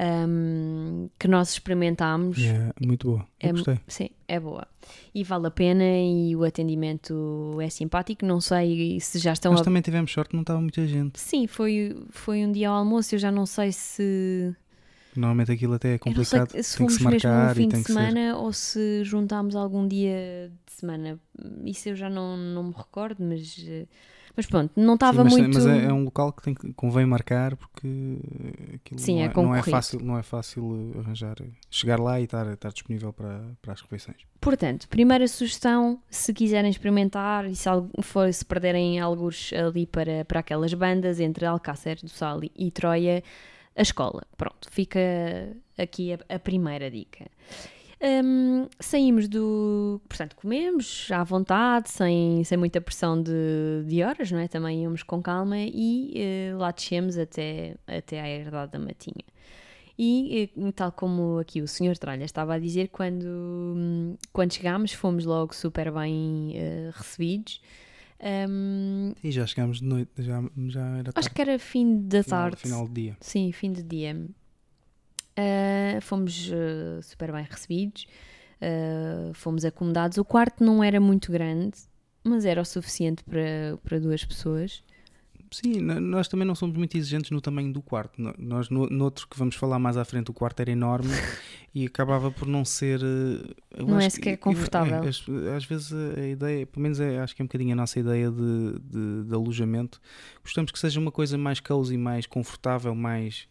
Hum, 0.00 1.08
que 1.18 1.28
nós 1.28 1.50
experimentámos 1.50 2.38
é 2.38 2.72
muito 2.84 3.08
boa. 3.08 3.26
Eu 3.40 3.50
é, 3.50 3.52
gostei. 3.52 3.80
Sim, 3.86 4.10
é 4.26 4.40
boa. 4.40 4.66
E 5.14 5.22
vale 5.22 5.46
a 5.46 5.50
pena 5.50 5.84
e 5.84 6.34
o 6.34 6.44
atendimento 6.44 7.58
é 7.60 7.68
simpático. 7.68 8.24
Não 8.24 8.40
sei 8.40 8.98
se 9.00 9.18
já 9.18 9.32
estão 9.32 9.52
Nós 9.52 9.60
a... 9.60 9.64
também 9.64 9.82
tivemos 9.82 10.10
sorte, 10.12 10.34
não 10.34 10.42
estava 10.42 10.60
muita 10.60 10.86
gente. 10.86 11.18
Sim, 11.18 11.46
foi, 11.46 11.96
foi 12.10 12.44
um 12.44 12.52
dia 12.52 12.70
ao 12.70 12.76
almoço. 12.76 13.14
Eu 13.14 13.18
já 13.18 13.30
não 13.30 13.46
sei 13.46 13.72
se. 13.72 14.54
Normalmente 15.14 15.52
aquilo 15.52 15.74
até 15.74 15.88
é 15.88 15.90
sei 15.92 15.98
complicado. 15.98 16.48
se 16.62 16.78
tem 16.78 16.86
que 16.86 16.92
se 16.92 17.04
mesmo 17.04 17.10
marcar 17.10 17.52
e 17.52 17.54
fim 17.56 17.68
de 17.68 17.74
que 17.74 17.82
ser. 17.82 17.92
semana 17.92 18.38
ou 18.38 18.52
se 18.52 19.02
juntámos 19.04 19.56
algum 19.56 19.86
dia 19.86 20.52
de 20.66 20.72
semana. 20.72 21.18
Isso 21.64 21.88
eu 21.88 21.96
já 21.96 22.08
não, 22.08 22.36
não 22.36 22.64
me 22.64 22.74
recordo, 22.76 23.22
mas. 23.22 23.56
Eh, 24.30 24.34
Mas 24.36 24.46
pronto, 24.46 24.72
não 24.76 24.94
estava 24.94 25.24
muito. 25.24 25.54
mas 25.54 25.66
é, 25.66 25.86
é 25.86 25.92
um 25.92 26.04
local 26.04 26.32
que 26.32 26.42
tem 26.42 26.54
que, 26.54 26.72
convém 26.74 27.04
marcar 27.06 27.56
porque 27.56 28.18
aquilo 28.74 29.00
Sim, 29.00 29.16
não, 29.16 29.22
é 29.22 29.24
é, 29.26 29.32
não, 29.34 29.54
é 29.54 29.62
fácil, 29.62 30.00
não 30.00 30.18
é 30.18 30.22
fácil 30.22 30.92
eh, 30.94 30.98
arranjar, 31.00 31.36
chegar 31.70 31.98
lá 31.98 32.20
e 32.20 32.24
estar, 32.24 32.46
estar 32.52 32.70
disponível 32.70 33.12
para, 33.12 33.42
para 33.60 33.72
as 33.72 33.80
refeições. 33.80 34.18
Portanto, 34.40 34.88
primeira 34.88 35.26
sugestão, 35.28 36.00
se 36.08 36.32
quiserem 36.32 36.70
experimentar 36.70 37.46
e 37.46 37.54
se, 37.54 37.68
for, 38.02 38.32
se 38.32 38.44
perderem 38.44 38.98
alguns 39.00 39.52
ali 39.52 39.86
para, 39.86 40.24
para 40.24 40.40
aquelas 40.40 40.72
bandas 40.72 41.20
entre 41.20 41.44
Alcácer 41.44 41.98
do 42.02 42.08
Sal 42.08 42.42
e, 42.44 42.50
e 42.56 42.70
Troia, 42.70 43.22
a 43.76 43.82
escola. 43.82 44.22
Pronto, 44.36 44.70
fica 44.70 45.00
aqui 45.78 46.12
a, 46.12 46.36
a 46.36 46.38
primeira 46.38 46.90
dica. 46.90 47.26
Hum, 48.02 48.66
saímos 48.78 49.28
do. 49.28 50.00
Portanto, 50.08 50.34
comemos 50.36 51.08
à 51.12 51.22
vontade, 51.22 51.90
sem, 51.90 52.42
sem 52.44 52.56
muita 52.56 52.80
pressão 52.80 53.22
de, 53.22 53.84
de 53.86 54.02
horas, 54.02 54.30
não 54.30 54.38
é? 54.38 54.48
Também 54.48 54.82
íamos 54.82 55.02
com 55.02 55.20
calma 55.22 55.58
e 55.58 56.12
eh, 56.16 56.54
lá 56.56 56.70
descemos 56.70 57.18
até, 57.18 57.76
até 57.86 58.20
à 58.20 58.28
herdade 58.28 58.72
da 58.72 58.78
Matinha. 58.78 59.24
E, 59.98 60.50
eh, 60.56 60.72
tal 60.72 60.90
como 60.92 61.38
aqui 61.38 61.60
o 61.60 61.68
Sr. 61.68 61.98
Tralha 61.98 62.24
estava 62.24 62.54
a 62.54 62.58
dizer, 62.58 62.88
quando, 62.88 64.16
quando 64.32 64.54
chegámos 64.54 64.92
fomos 64.94 65.26
logo 65.26 65.54
super 65.54 65.92
bem 65.92 66.52
eh, 66.54 66.90
recebidos. 66.94 67.60
Hum, 68.48 69.12
E 69.22 69.30
já 69.30 69.46
chegámos 69.46 69.78
de 69.80 69.84
noite, 69.84 70.10
já, 70.18 70.42
já 70.68 70.86
era 70.96 71.04
tarde. 71.12 71.18
acho 71.18 71.30
que 71.34 71.40
era 71.42 71.58
fim 71.58 72.00
da 72.08 72.22
final, 72.22 72.40
tarde. 72.40 72.56
final 72.62 72.86
do 72.88 72.94
dia. 72.94 73.16
Sim, 73.20 73.52
fim 73.52 73.72
de 73.72 73.82
dia. 73.82 74.26
Ah, 75.36 76.00
fomos 76.00 76.50
ah, 76.52 77.02
super 77.02 77.32
bem 77.32 77.44
recebidos, 77.48 78.06
ah, 78.60 79.30
fomos 79.34 79.64
acomodados. 79.64 80.18
O 80.18 80.24
quarto 80.24 80.62
não 80.64 80.82
era 80.82 81.00
muito 81.00 81.30
grande, 81.32 81.78
mas 82.24 82.44
era 82.44 82.60
o 82.60 82.64
suficiente 82.64 83.22
para, 83.24 83.78
para 83.82 83.98
duas 83.98 84.24
pessoas. 84.24 84.82
Sim, 85.52 85.80
nós 85.80 86.28
também 86.28 86.46
não 86.46 86.54
somos 86.54 86.76
muito 86.76 86.96
exigentes 86.96 87.32
no 87.32 87.40
tamanho 87.40 87.72
do 87.72 87.82
quarto. 87.82 88.22
Nós, 88.38 88.68
no, 88.70 88.86
no 88.86 89.02
outro 89.04 89.26
que 89.26 89.36
vamos 89.36 89.56
falar 89.56 89.80
mais 89.80 89.96
à 89.96 90.04
frente, 90.04 90.30
o 90.30 90.32
quarto 90.34 90.60
era 90.60 90.70
enorme 90.70 91.08
e 91.74 91.84
acabava 91.86 92.30
por 92.30 92.46
não 92.46 92.64
ser. 92.64 93.00
Não 93.76 93.98
é 93.98 94.08
sequer 94.08 94.36
que- 94.36 94.42
confortável. 94.44 95.02
é, 95.02 95.08
as- 95.08 95.24
às 95.56 95.64
vezes 95.64 95.92
a 95.92 96.20
a 96.20 96.26
ideia, 96.28 96.64
pelo 96.66 96.80
menos 96.84 97.00
é, 97.00 97.18
acho 97.18 97.34
que 97.34 97.42
é 97.42 97.44
um 97.44 97.46
bocadinho 97.48 97.72
a 97.72 97.74
nossa 97.76 97.98
ideia 97.98 98.30
de, 98.30 98.78
de, 98.78 99.24
de 99.24 99.34
alojamento. 99.34 100.00
Gostamos 100.44 100.70
que 100.70 100.78
seja 100.78 101.00
uma 101.00 101.10
coisa 101.10 101.36
mais 101.36 101.58
cozy, 101.58 101.96
mais 101.96 102.26
confortável, 102.26 102.94
mais. 102.94 103.48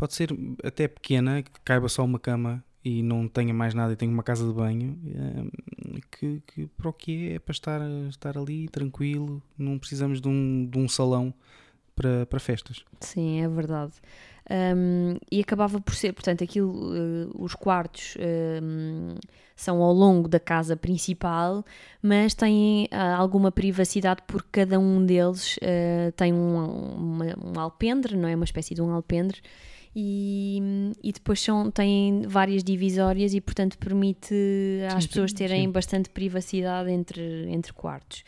Pode 0.00 0.14
ser 0.14 0.30
até 0.64 0.88
pequena, 0.88 1.42
que 1.42 1.50
caiba 1.62 1.86
só 1.86 2.02
uma 2.02 2.18
cama 2.18 2.64
e 2.82 3.02
não 3.02 3.28
tenha 3.28 3.52
mais 3.52 3.74
nada 3.74 3.92
e 3.92 3.96
tenha 3.96 4.10
uma 4.10 4.22
casa 4.22 4.46
de 4.46 4.52
banho, 4.54 4.98
eh, 5.14 6.00
que, 6.10 6.42
que 6.46 6.66
para 6.68 6.88
o 6.88 6.92
que 6.94 7.28
é, 7.28 7.34
é 7.34 7.38
para 7.38 7.52
estar, 7.52 7.82
estar 8.08 8.38
ali 8.38 8.66
tranquilo, 8.68 9.42
não 9.58 9.78
precisamos 9.78 10.18
de 10.18 10.26
um, 10.26 10.66
de 10.66 10.78
um 10.78 10.88
salão 10.88 11.34
para, 11.94 12.24
para 12.24 12.40
festas. 12.40 12.82
Sim, 13.00 13.42
é 13.42 13.48
verdade. 13.48 13.92
Um, 14.50 15.18
e 15.30 15.38
acabava 15.38 15.78
por 15.82 15.94
ser, 15.94 16.14
portanto, 16.14 16.42
aquilo, 16.42 16.72
uh, 16.72 17.30
os 17.34 17.54
quartos 17.54 18.16
um, 18.62 19.16
são 19.54 19.82
ao 19.82 19.92
longo 19.92 20.26
da 20.26 20.40
casa 20.40 20.78
principal, 20.78 21.62
mas 22.02 22.34
têm 22.34 22.86
uh, 22.86 23.16
alguma 23.16 23.52
privacidade 23.52 24.22
porque 24.26 24.48
cada 24.50 24.78
um 24.78 25.04
deles 25.04 25.58
uh, 25.58 26.10
tem 26.16 26.32
um, 26.32 26.56
uma, 26.96 27.26
um 27.26 27.60
alpendre, 27.60 28.16
não 28.16 28.26
é? 28.26 28.34
Uma 28.34 28.46
espécie 28.46 28.74
de 28.74 28.80
um 28.80 28.90
alpendre. 28.90 29.42
E, 29.94 30.92
e 31.02 31.12
depois 31.12 31.40
são, 31.40 31.70
têm 31.70 32.22
várias 32.22 32.62
divisórias 32.62 33.34
e, 33.34 33.40
portanto, 33.40 33.76
permite 33.76 34.34
às 34.94 35.02
Sim, 35.04 35.08
pessoas 35.08 35.32
terem 35.32 35.64
sim. 35.66 35.70
bastante 35.72 36.10
privacidade 36.10 36.90
entre, 36.90 37.48
entre 37.50 37.72
quartos. 37.72 38.22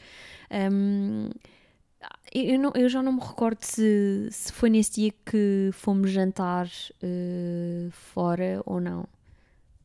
Um, 0.51 1.29
eu, 2.35 2.59
não- 2.59 2.73
eu 2.75 2.89
já 2.89 3.01
não 3.01 3.13
me 3.13 3.21
recordo 3.21 3.63
se, 3.63 4.29
se 4.33 4.53
foi 4.53 4.71
nesse 4.71 5.01
dia 5.03 5.13
que 5.25 5.71
fomos 5.73 6.11
jantar 6.11 6.69
eh, 7.01 7.89
fora 7.93 8.61
ou 8.67 8.81
não. 8.81 9.07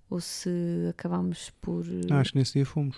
Ou 0.09 0.19
se 0.19 0.49
acabámos 0.89 1.51
por. 1.61 1.85
eh, 1.85 2.07
Não, 2.09 2.17
acho 2.17 2.31
que 2.31 2.39
nesse 2.39 2.53
dia 2.53 2.65
fomos. 2.65 2.97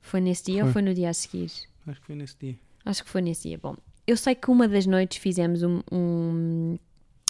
Foi 0.00 0.20
nesse 0.20 0.44
dia 0.46 0.62
ou 0.62 0.66
Foi. 0.66 0.72
foi 0.72 0.82
no 0.82 0.94
dia 0.94 1.10
a 1.10 1.14
seguir? 1.14 1.50
Acho 1.86 2.00
que 2.00 2.06
foi 2.06 2.16
nesse 2.16 2.36
dia. 2.40 2.58
Acho 2.84 3.04
que 3.04 3.10
foi 3.10 3.20
nesse 3.20 3.48
dia. 3.48 3.58
Bom, 3.62 3.76
eu 4.06 4.16
sei 4.16 4.34
que 4.34 4.50
uma 4.50 4.66
das 4.66 4.86
noites 4.86 5.18
fizemos 5.18 5.62
um- 5.62 5.82
um- 5.92 6.78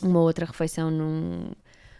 uma 0.03 0.21
outra 0.21 0.47
refeição 0.47 0.91
num, 0.91 1.51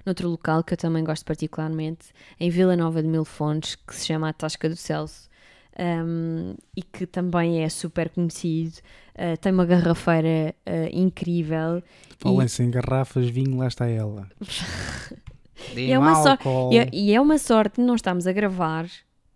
noutro 0.05 0.29
local 0.29 0.63
que 0.63 0.75
eu 0.75 0.79
também 0.79 1.05
gosto 1.05 1.25
particularmente, 1.25 2.09
em 2.39 2.51
Vila 2.51 2.77
Nova 2.77 3.03
de 3.03 3.09
Mil 3.09 3.25
Fontes, 3.25 3.75
que 3.75 3.95
se 3.95 4.07
chama 4.07 4.29
a 4.29 4.33
Tasca 4.33 4.69
do 4.69 4.77
Celso. 4.77 5.29
um, 5.79 6.55
e 6.77 6.83
que 6.83 7.07
também 7.07 7.63
é 7.63 7.69
super 7.69 8.11
conhecido, 8.11 8.81
Uh, 9.21 9.37
tem 9.37 9.53
uma 9.53 9.67
garrafeira 9.67 10.55
uh, 10.67 10.99
incrível 10.99 11.83
Falem-se 12.19 12.63
em 12.63 12.71
garrafas, 12.71 13.29
vinho, 13.29 13.59
lá 13.59 13.67
está 13.67 13.87
ela. 13.87 14.27
E 15.77 15.93
é 15.93 15.99
uma 15.99 16.13
álcool. 16.13 16.73
E 16.73 16.79
é, 16.79 16.89
e 16.91 17.13
é 17.13 17.21
uma 17.21 17.37
sorte 17.37 17.83
não 17.83 17.95
estamos 17.95 18.27
a 18.27 18.33
gravar 18.33 18.89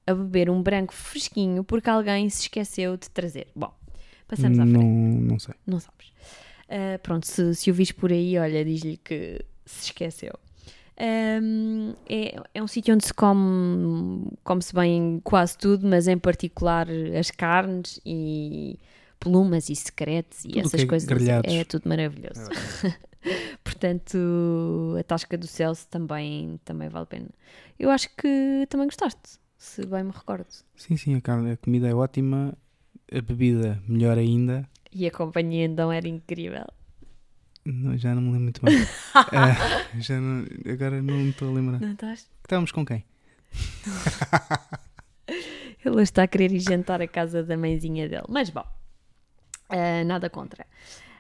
a 0.07 0.15
beber 0.15 0.49
um 0.49 0.63
branco 0.63 0.95
fresquinho 0.95 1.63
porque 1.63 1.91
alguém 1.91 2.29
se 2.31 2.43
esqueceu 2.43 2.97
de 2.97 3.11
trazer. 3.11 3.49
Bom, 3.55 3.71
passamos 4.27 4.59
à 4.59 4.65
não, 4.65 4.81
frente. 4.81 5.23
não 5.23 5.39
sei. 5.39 5.55
Não 5.67 5.81
sabes. 5.81 6.13
Ah, 6.69 6.99
pronto, 7.03 7.27
se, 7.27 7.55
se 7.55 7.71
o 7.71 7.75
vis 7.75 7.93
por 7.93 8.11
aí, 8.13 8.39
olha, 8.39 8.65
diz-lhe 8.65 8.97
que 8.97 9.45
se 9.67 9.87
esqueceu. 9.87 10.33
Ahm, 10.97 11.95
é, 12.09 12.37
é 12.55 12.63
um 12.63 12.69
sítio 12.69 12.95
onde 12.95 13.05
se 13.05 13.13
come, 13.13 14.29
come-se 14.45 14.73
bem 14.75 15.21
quase 15.25 15.59
tudo, 15.59 15.87
mas 15.87 16.07
em 16.07 16.17
particular 16.19 16.87
as 17.19 17.31
carnes 17.31 18.01
e 18.07 18.79
plumas 19.19 19.69
e 19.71 19.75
secretos 19.77 20.45
e 20.45 20.49
Tudo 20.49 20.61
essas 20.61 20.81
é 20.83 20.87
coisas. 20.87 21.09
grelhados. 21.09 21.53
É 21.53 21.65
tudo 21.65 21.89
maravilhoso. 21.89 22.41
Portanto, 23.65 24.19
a 24.99 25.03
Tasca 25.03 25.37
do 25.37 25.47
Celso 25.47 25.87
também, 25.89 26.61
também 26.65 26.89
vale 26.89 27.05
a 27.05 27.07
pena. 27.07 27.29
Eu 27.79 27.91
acho 27.91 28.09
que 28.17 28.67
também 28.69 28.87
gostaste, 28.87 29.39
se 29.57 29.85
bem 29.87 30.05
me 30.05 30.11
recordo. 30.13 30.47
Sim, 30.77 30.97
sim, 30.97 31.15
a, 31.15 31.21
carne, 31.21 31.53
a 31.53 31.57
comida 31.57 31.89
é 31.89 31.95
ótima, 31.95 32.57
a 33.11 33.21
bebida 33.21 33.83
melhor 33.89 34.19
ainda. 34.19 34.69
E 34.95 35.07
a 35.07 35.11
companhia 35.11 35.65
então 35.67 35.91
era 35.93 36.07
incrível. 36.07 36.67
Não, 37.65 37.97
já 37.97 38.15
não 38.15 38.23
me 38.23 38.29
lembro 38.29 38.43
muito 38.45 38.61
bem. 38.63 38.77
Ah, 39.15 39.57
já 39.99 40.21
não- 40.21 40.45
agora 40.71 41.03
não 41.03 41.15
me 41.17 41.31
estou 41.31 41.49
a 41.51 41.53
lembrar. 41.53 41.81
Não 41.81 41.93
estás? 41.93 42.29
Estávamos 42.43 42.71
com 42.73 42.85
quem? 42.85 43.05
Ele 45.85 46.03
está 46.03 46.23
a 46.23 46.27
querer 46.29 46.51
ir 46.53 46.61
jantar 46.61 47.01
à 47.03 47.09
casa 47.09 47.43
da 47.43 47.57
mãezinha 47.57 48.09
dele. 48.09 48.25
Mas 48.29 48.51
bom, 48.51 48.65
ah, 49.69 50.05
nada 50.05 50.31
contra. 50.31 50.67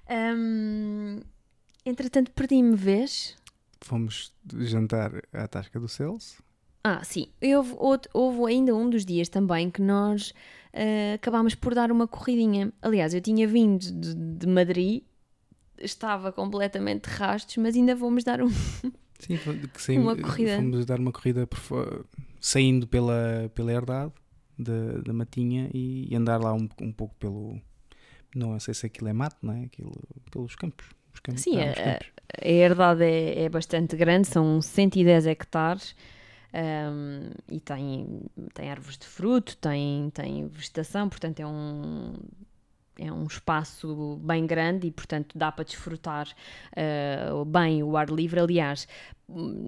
Ahm, 0.09 1.21
entretanto, 1.85 2.31
perdi-me, 2.33 2.75
vês? 2.77 3.37
Fomos 3.81 4.33
jantar 4.61 5.13
à 5.33 5.47
Tasca 5.49 5.79
do 5.79 5.89
Celso. 5.89 6.43
Ah, 6.83 7.03
sim. 7.05 7.29
Houve, 7.43 7.75
outro- 7.77 8.11
houve 8.15 8.53
ainda 8.53 8.75
um 8.75 8.89
dos 8.89 9.05
dias 9.05 9.29
também 9.29 9.71
que 9.71 9.81
nós 9.83 10.33
ah, 10.75 11.15
acabámos 11.15 11.55
por 11.55 11.75
dar 11.75 11.91
uma 11.93 12.07
corridinha. 12.09 12.73
Aliás, 12.83 13.15
eu 13.15 13.21
tinha 13.21 13.47
vindo 13.47 13.81
de, 13.81 14.15
de 14.15 14.47
Madrid, 14.47 15.03
estava 15.79 16.33
completamente 16.33 17.09
de 17.09 17.17
rastos, 17.17 17.57
mas 17.59 17.75
ainda 17.77 17.95
vamos 17.95 18.25
dar 18.25 18.43
um. 18.43 18.51
Sim, 19.19 19.39
saímos- 19.77 20.05
Uma 20.15 20.17
corrida. 20.17 20.57
Fomos 20.57 20.85
dar 20.85 20.99
uma 20.99 21.13
corrida 21.13 21.47
por 21.47 22.05
saindo 22.41 22.87
pela, 22.87 23.51
pela 23.55 23.73
herdade 23.73 24.13
da, 24.59 24.99
da 25.05 25.13
Matinha 25.13 25.71
e, 25.73 26.13
e 26.13 26.17
andar 26.17 26.41
lá 26.43 26.53
um, 26.53 26.69
um 26.81 26.93
pouco 26.93 27.15
pelo. 27.17 27.59
Não 28.35 28.59
sei 28.59 28.75
se 28.75 28.87
aquilo 28.87 29.09
é 29.09 29.13
mato, 29.13 29.37
não 29.41 29.55
é? 29.55 29.65
Aquilo, 29.65 29.93
pelos 30.31 30.57
campos. 30.57 30.87
Os 31.13 31.21
campos 31.21 31.43
Sim, 31.43 31.61
ah, 31.61 31.73
campos. 31.73 32.09
A 32.43 32.49
herdade 32.49 33.05
é, 33.05 33.45
é 33.45 33.49
bastante 33.49 33.95
grande, 33.97 34.27
são 34.27 34.61
110 34.61 35.27
hectares 35.27 35.95
ahm, 36.55 37.31
e 37.51 37.59
tem, 37.61 38.21
tem 38.55 38.71
árvores 38.71 38.97
de 38.97 39.07
fruto, 39.07 39.57
tem, 39.57 40.11
tem 40.11 40.47
vegetação, 40.47 41.09
portanto 41.09 41.41
é 41.41 41.47
um, 41.47 42.15
é 42.99 43.11
um 43.13 43.25
espaço 43.27 44.21
bem 44.23 44.47
grande 44.47 44.87
e, 44.87 44.91
portanto, 44.93 45.37
dá 45.37 45.51
para 45.51 45.65
desfrutar 45.65 46.29
ah, 46.77 47.45
bem 47.45 47.83
o 47.83 47.97
ar 47.97 48.09
livre. 48.09 48.39
Aliás, 48.39 48.87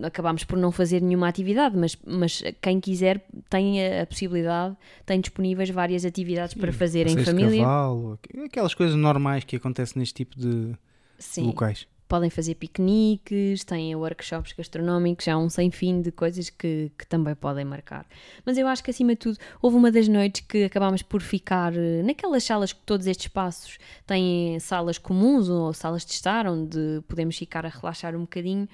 acabámos 0.04 0.44
por 0.44 0.56
não 0.56 0.70
fazer 0.70 1.02
nenhuma 1.02 1.26
atividade, 1.28 1.76
mas, 1.76 1.96
mas 2.06 2.42
quem 2.62 2.78
quiser 2.78 3.26
tem 3.50 3.84
a, 4.00 4.06
possibilidade, 4.06 4.76
tem 5.04 5.20
disponíveis 5.20 5.70
várias 5.70 6.04
atividades 6.04 6.54
para 6.54 6.72
fazer 6.72 7.06
em 7.08 7.16
passeios 7.16 7.24
de 7.26 7.30
família. 7.32 7.64
cavalo, 7.64 8.12
aqu- 8.22 8.44
aquelas 8.44 8.74
coisas 8.74 8.94
normais 8.96 9.42
que 9.44 9.56
acontecem 9.56 9.98
neste 9.98 10.14
tipo 10.14 10.38
de 10.38 10.74
Sim. 11.18 11.46
locais. 11.46 11.88
Podem 12.08 12.30
fazer 12.30 12.54
piqueniques, 12.54 13.64
têm 13.64 13.94
workshops 13.96 14.52
gastronómicos, 14.52 15.26
há 15.28 15.36
um 15.36 15.48
sem 15.48 15.70
fim 15.70 16.00
de 16.00 16.12
coisas 16.12 16.50
que, 16.50 16.90
que 16.96 17.06
também 17.06 17.34
podem 17.34 17.64
marcar. 17.64 18.06
Mas 18.44 18.56
eu 18.56 18.66
acho 18.66 18.82
que 18.82 18.90
acima 18.90 19.12
de 19.12 19.16
tudo, 19.16 19.38
houve 19.60 19.76
uma 19.76 19.90
das 19.90 20.08
noites 20.08 20.42
que 20.42 20.64
acabámos 20.64 21.02
por 21.02 21.20
ficar 21.20 21.74
eh, 21.76 22.02
naquelas 22.02 22.44
salas 22.44 22.72
que 22.72 22.80
todos 22.84 23.06
estes 23.06 23.26
espaços 23.26 23.78
têm 24.06 24.58
salas 24.60 24.98
comuns 24.98 25.48
ou 25.48 25.72
salas 25.72 26.04
de 26.04 26.12
estar, 26.12 26.46
onde 26.46 27.02
podemos 27.08 27.36
ficar 27.36 27.66
a 27.66 27.68
relaxar 27.68 28.14
um 28.14 28.20
bocadinho. 28.20 28.68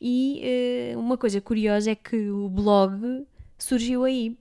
E 0.00 0.40
eh, 0.42 0.96
uma 0.96 1.16
coisa 1.16 1.40
curiosa 1.40 1.90
é 1.90 1.94
que 1.94 2.30
o 2.30 2.48
blog 2.48 3.26
surgiu 3.58 4.04
aí. 4.04 4.36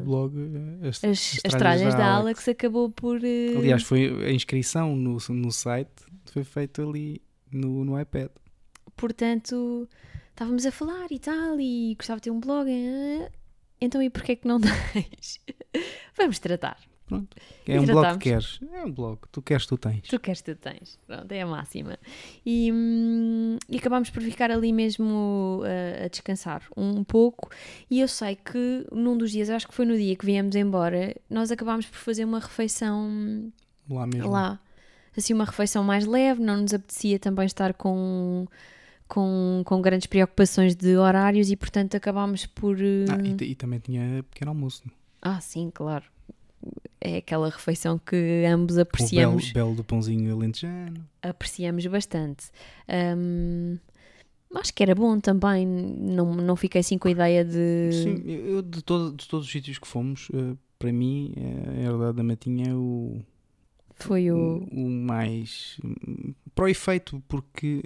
O 0.00 0.04
blog 0.04 0.34
eh, 0.82 0.88
as, 0.88 1.04
as, 1.04 1.40
as 1.44 1.54
tralhas 1.54 1.94
da 1.94 2.06
Alex 2.14 2.48
acabou 2.48 2.90
por. 2.90 3.22
eh, 3.24 3.56
Aliás, 3.56 3.82
foi 3.82 4.08
a 4.26 4.30
inscrição 4.32 4.94
no, 4.96 5.18
no 5.30 5.50
site 5.52 5.90
foi 6.32 6.44
feita 6.44 6.82
ali 6.82 7.22
no, 7.52 7.84
no 7.84 8.00
iPad. 8.00 8.28
Portanto, 8.96 9.88
estávamos 10.30 10.64
a 10.66 10.70
falar 10.72 11.06
e 11.10 11.18
tal, 11.18 11.60
e 11.60 11.94
gostava 11.96 12.18
de 12.18 12.24
ter 12.24 12.30
um 12.30 12.40
blog. 12.40 12.68
eh, 12.70 13.30
Então, 13.80 14.02
e 14.02 14.08
porquê 14.10 14.36
que 14.36 14.48
não 14.48 14.58
tens? 14.92 15.40
Vamos 16.16 16.38
tratar. 16.38 16.78
Pronto. 17.06 17.36
É 17.66 17.78
um 17.80 17.84
blog 17.84 18.00
tratámos. 18.00 18.22
que 18.22 18.28
queres. 18.30 18.60
É 18.72 18.84
um 18.84 18.90
blog. 18.92 19.18
Tu 19.30 19.40
queres, 19.40 19.64
tu 19.66 19.78
tens. 19.78 20.02
Tu 20.08 20.18
queres, 20.18 20.42
tu 20.42 20.54
tens. 20.56 20.98
Pronto, 21.06 21.30
é 21.30 21.40
a 21.40 21.46
máxima. 21.46 21.96
E, 22.44 22.70
hum, 22.72 23.58
e 23.68 23.76
acabámos 23.76 24.10
por 24.10 24.20
ficar 24.22 24.50
ali 24.50 24.72
mesmo 24.72 25.60
uh, 25.62 26.04
a 26.04 26.08
descansar 26.08 26.62
um 26.76 27.04
pouco. 27.04 27.48
E 27.88 28.00
eu 28.00 28.08
sei 28.08 28.34
que 28.34 28.84
num 28.90 29.16
dos 29.16 29.30
dias, 29.30 29.48
acho 29.50 29.68
que 29.68 29.74
foi 29.74 29.86
no 29.86 29.96
dia 29.96 30.16
que 30.16 30.26
viemos 30.26 30.56
embora, 30.56 31.14
nós 31.30 31.52
acabámos 31.52 31.86
por 31.86 31.96
fazer 31.98 32.24
uma 32.24 32.40
refeição 32.40 33.52
Lá 33.88 34.06
mesmo. 34.06 34.28
lá. 34.30 34.58
Assim, 35.16 35.32
uma 35.32 35.44
refeição 35.44 35.82
mais 35.84 36.04
leve, 36.06 36.42
não 36.42 36.58
nos 36.60 36.74
apetecia 36.74 37.18
também 37.18 37.46
estar 37.46 37.72
com, 37.72 38.46
com, 39.08 39.62
com 39.64 39.80
grandes 39.80 40.06
preocupações 40.08 40.74
de 40.74 40.96
horários 40.96 41.50
e, 41.50 41.56
portanto, 41.56 41.96
acabámos 41.96 42.44
por. 42.46 42.78
eh, 42.80 43.06
Ah, 43.08 43.18
e, 43.26 43.34
t- 43.34 43.44
e 43.44 43.54
também 43.54 43.78
tinha 43.78 44.22
pequeno 44.24 44.50
almoço. 44.50 44.82
Ah, 45.22 45.40
sim, 45.40 45.70
claro. 45.72 46.04
É 47.00 47.18
aquela 47.18 47.48
refeição 47.48 47.98
que 47.98 48.44
ambos 48.46 48.74
O 48.74 48.76
belo, 48.76 48.82
apreciamos, 48.82 49.52
belo 49.52 49.74
do 49.74 49.84
pãozinho 49.84 50.32
alentejano. 50.34 51.04
apreciamos 51.22 51.84
bastante. 51.86 52.46
Hum, 53.16 53.78
acho 54.54 54.72
que 54.74 54.82
era 54.82 54.94
bom 54.94 55.18
também, 55.20 55.66
não, 55.66 56.34
não 56.34 56.56
fiquei 56.56 56.80
assim 56.80 56.98
com 56.98 57.08
a 57.08 57.10
ideia 57.10 57.44
de. 57.44 57.90
Sim, 57.92 58.22
eu, 58.26 58.62
de, 58.62 58.82
todo- 58.82 59.14
de 59.14 59.26
todos 59.28 59.46
os 59.46 59.52
sítios 59.52 59.78
que 59.78 59.86
fomos, 59.86 60.28
eh, 60.32 60.56
para 60.78 60.92
mim, 60.92 61.32
eh, 61.36 61.78
a 61.78 61.80
Herdade 61.92 62.16
da 62.16 62.22
Matinha 62.22 62.70
é 62.70 62.74
o, 62.74 63.20
Foi 63.94 64.30
o. 64.32 64.66
o 64.72 64.88
mais. 64.88 65.78
hum, 65.84 66.34
Para 66.54 66.64
o 66.64 66.68
efeito, 66.68 67.22
porque 67.28 67.82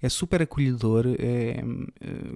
é 0.00 0.08
super 0.08 0.42
acolhedor, 0.42 1.06
é, 1.18 1.60
eh, 2.00 2.34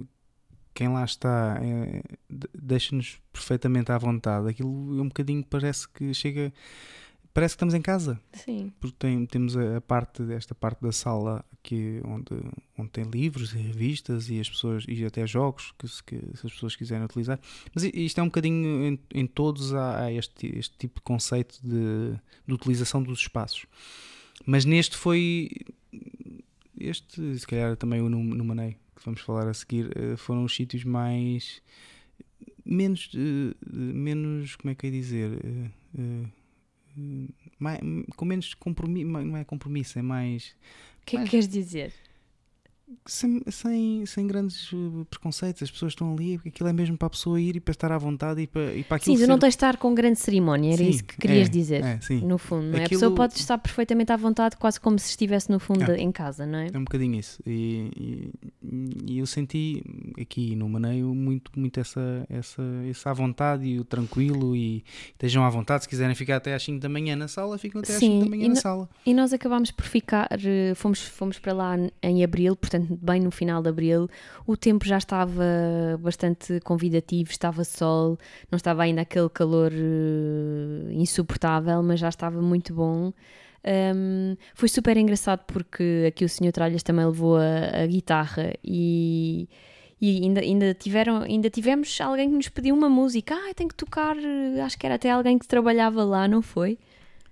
quem 0.73 0.87
lá 0.89 1.03
está 1.05 1.59
é, 1.61 2.01
de- 2.29 2.49
deixa-nos 2.53 3.19
perfeitamente 3.31 3.91
à 3.91 3.97
vontade. 3.97 4.49
Aquilo 4.49 4.97
é 4.97 5.01
um 5.01 5.07
bocadinho, 5.07 5.43
parece 5.43 5.87
que 5.87 6.13
chega. 6.13 6.53
Parece 7.33 7.53
que 7.53 7.57
estamos 7.59 7.73
em 7.73 7.81
casa, 7.81 8.19
Sim, 8.33 8.73
porque 8.77 8.97
tem, 8.99 9.25
temos 9.25 9.55
a, 9.55 9.77
a 9.77 9.81
parte 9.81 10.21
desta 10.21 10.53
parte 10.53 10.81
da 10.81 10.91
sala 10.91 11.45
que, 11.63 12.01
onde, 12.03 12.27
onde 12.77 12.89
tem 12.89 13.05
livros 13.05 13.53
e 13.53 13.57
revistas 13.57 14.29
e 14.29 14.37
as 14.37 14.49
pessoas 14.49 14.83
e 14.85 15.05
até 15.05 15.25
jogos 15.25 15.73
que, 15.79 15.87
se- 15.87 16.03
que 16.03 16.17
se 16.17 16.45
as 16.45 16.51
pessoas 16.51 16.75
quiserem 16.75 17.05
utilizar. 17.05 17.39
Mas 17.73 17.85
isto 17.85 18.19
é 18.19 18.21
um 18.21 18.25
bocadinho 18.25 18.85
em, 18.85 18.99
em 19.13 19.25
todos 19.25 19.73
há, 19.73 20.03
há 20.03 20.11
este, 20.11 20.47
este 20.59 20.77
tipo 20.77 20.95
de 20.95 21.03
conceito 21.03 21.57
de, 21.63 22.19
de 22.45 22.53
utilização 22.53 23.01
dos 23.01 23.19
espaços. 23.21 23.65
Mas 24.45 24.65
neste 24.65 24.97
foi 24.97 25.49
este, 26.77 27.39
se 27.39 27.47
calhar 27.47 27.77
também 27.77 28.01
o 28.01 28.09
Maneio, 28.43 28.75
que 29.01 29.05
vamos 29.05 29.21
falar 29.21 29.47
a 29.47 29.53
seguir, 29.53 29.87
uh, 29.97 30.17
foram 30.17 30.43
os 30.43 30.55
sítios 30.55 30.83
mais. 30.83 31.61
menos. 32.65 33.11
Uh, 33.13 33.55
menos. 33.73 34.55
como 34.55 34.71
é 34.71 34.75
que 34.75 34.85
eu 34.85 34.91
ia 34.91 34.97
dizer? 34.99 35.31
mais, 37.59 37.79
com 38.15 38.25
menos 38.25 38.53
compromisso. 38.53 39.07
Não 39.07 39.37
é 39.37 39.43
compromisso, 39.43 39.99
é 39.99 40.01
mais. 40.01 40.55
O 41.01 41.05
que 41.05 41.17
é 41.17 41.23
que 41.23 41.29
queres 41.29 41.47
dizer? 41.47 41.93
Sem, 43.05 43.41
sem, 43.49 44.05
sem 44.05 44.27
grandes 44.27 44.71
eh, 44.73 45.05
preconceitos, 45.09 45.63
as 45.63 45.71
pessoas 45.71 45.93
estão 45.93 46.13
ali, 46.13 46.37
porque 46.37 46.49
aquilo 46.49 46.69
é 46.69 46.73
mesmo 46.73 46.97
para 46.97 47.07
a 47.07 47.09
pessoa 47.09 47.39
ir 47.39 47.55
e 47.55 47.59
para 47.59 47.71
estar 47.71 47.91
à 47.91 47.97
vontade 47.97 48.41
e 48.41 48.47
para, 48.47 48.73
e 48.73 48.83
para 48.83 48.97
aquilo 48.97 49.17
Sim, 49.17 49.23
tu 49.23 49.27
não 49.27 49.39
tens 49.39 49.49
de 49.49 49.55
estar 49.55 49.77
com 49.77 49.93
grande 49.93 50.19
cerimónia, 50.19 50.73
era 50.73 50.83
sim, 50.83 50.89
isso 50.89 51.03
que 51.03 51.17
querias 51.17 51.47
é, 51.47 51.51
dizer, 51.51 51.83
é, 51.83 51.99
no 52.23 52.37
fundo, 52.37 52.77
é? 52.77 52.83
Aquilo... 52.83 52.85
A 52.85 52.89
pessoa 52.89 53.15
pode 53.15 53.35
estar 53.35 53.57
perfeitamente 53.57 54.11
à 54.11 54.17
vontade, 54.17 54.57
quase 54.57 54.79
como 54.79 54.97
se 54.99 55.09
estivesse 55.09 55.49
no 55.49 55.59
fundo 55.59 55.91
é. 55.91 55.97
em 55.97 56.11
casa, 56.11 56.45
não 56.45 56.59
é? 56.59 56.67
É 56.73 56.77
um 56.77 56.83
bocadinho 56.83 57.19
isso. 57.19 57.41
E, 57.45 58.31
e, 58.63 59.13
e, 59.13 59.19
eu 59.19 59.25
senti 59.25 59.83
aqui 60.19 60.55
no 60.55 60.67
Maneio 60.69 61.13
muito, 61.13 61.51
muito 61.57 61.79
essa, 61.79 62.25
essa, 62.29 62.63
essa 62.89 63.09
à 63.09 63.13
vontade 63.13 63.65
e 63.65 63.79
o 63.79 63.83
tranquilo 63.83 64.55
e 64.55 64.83
estejam 65.11 65.43
à 65.43 65.49
vontade, 65.49 65.83
se 65.83 65.89
quiserem 65.89 66.15
ficar 66.15 66.37
até 66.37 66.53
às 66.53 66.63
5 66.63 66.79
da 66.79 66.89
manhã 66.89 67.15
na 67.15 67.27
sala, 67.27 67.57
ficam 67.57 67.81
até 67.81 67.93
às 67.93 67.99
5 67.99 68.25
da 68.25 68.29
manhã 68.29 68.49
na 68.49 68.55
sala. 68.55 68.89
E 69.05 69.13
nós 69.13 69.33
acabámos 69.33 69.71
por 69.71 69.85
ficar, 69.85 70.29
eh, 70.31 70.73
fomos, 70.75 71.01
fomos 71.01 71.39
para 71.39 71.53
lá 71.53 71.75
em 72.01 72.23
abril, 72.23 72.55
portanto 72.55 72.80
bem 72.89 73.21
no 73.21 73.31
final 73.31 73.61
de 73.61 73.69
abril, 73.69 74.09
o 74.45 74.55
tempo 74.57 74.85
já 74.85 74.97
estava 74.97 75.43
bastante 75.99 76.59
convidativo, 76.61 77.31
estava 77.31 77.63
sol, 77.63 78.17
não 78.51 78.57
estava 78.57 78.83
ainda 78.83 79.01
aquele 79.01 79.29
calor 79.29 79.71
uh, 79.71 80.91
insuportável, 80.91 81.81
mas 81.83 81.99
já 81.99 82.09
estava 82.09 82.41
muito 82.41 82.73
bom. 82.73 83.13
Um, 83.63 84.35
foi 84.55 84.67
super 84.67 84.97
engraçado 84.97 85.43
porque 85.45 86.05
aqui 86.07 86.25
o 86.25 86.29
Sr. 86.29 86.51
Tralhas 86.51 86.83
também 86.83 87.05
levou 87.05 87.37
a, 87.37 87.83
a 87.83 87.85
guitarra 87.85 88.53
e, 88.63 89.47
e 89.99 90.23
ainda, 90.23 90.41
ainda, 90.41 90.73
tiveram, 90.73 91.21
ainda 91.21 91.49
tivemos 91.49 91.99
alguém 92.01 92.29
que 92.29 92.35
nos 92.35 92.49
pediu 92.49 92.75
uma 92.75 92.89
música. 92.89 93.35
Ah, 93.35 93.53
tem 93.53 93.67
que 93.67 93.75
tocar, 93.75 94.15
acho 94.65 94.77
que 94.77 94.85
era 94.85 94.95
até 94.95 95.11
alguém 95.11 95.37
que 95.37 95.47
trabalhava 95.47 96.03
lá, 96.03 96.27
não 96.27 96.41
foi? 96.41 96.79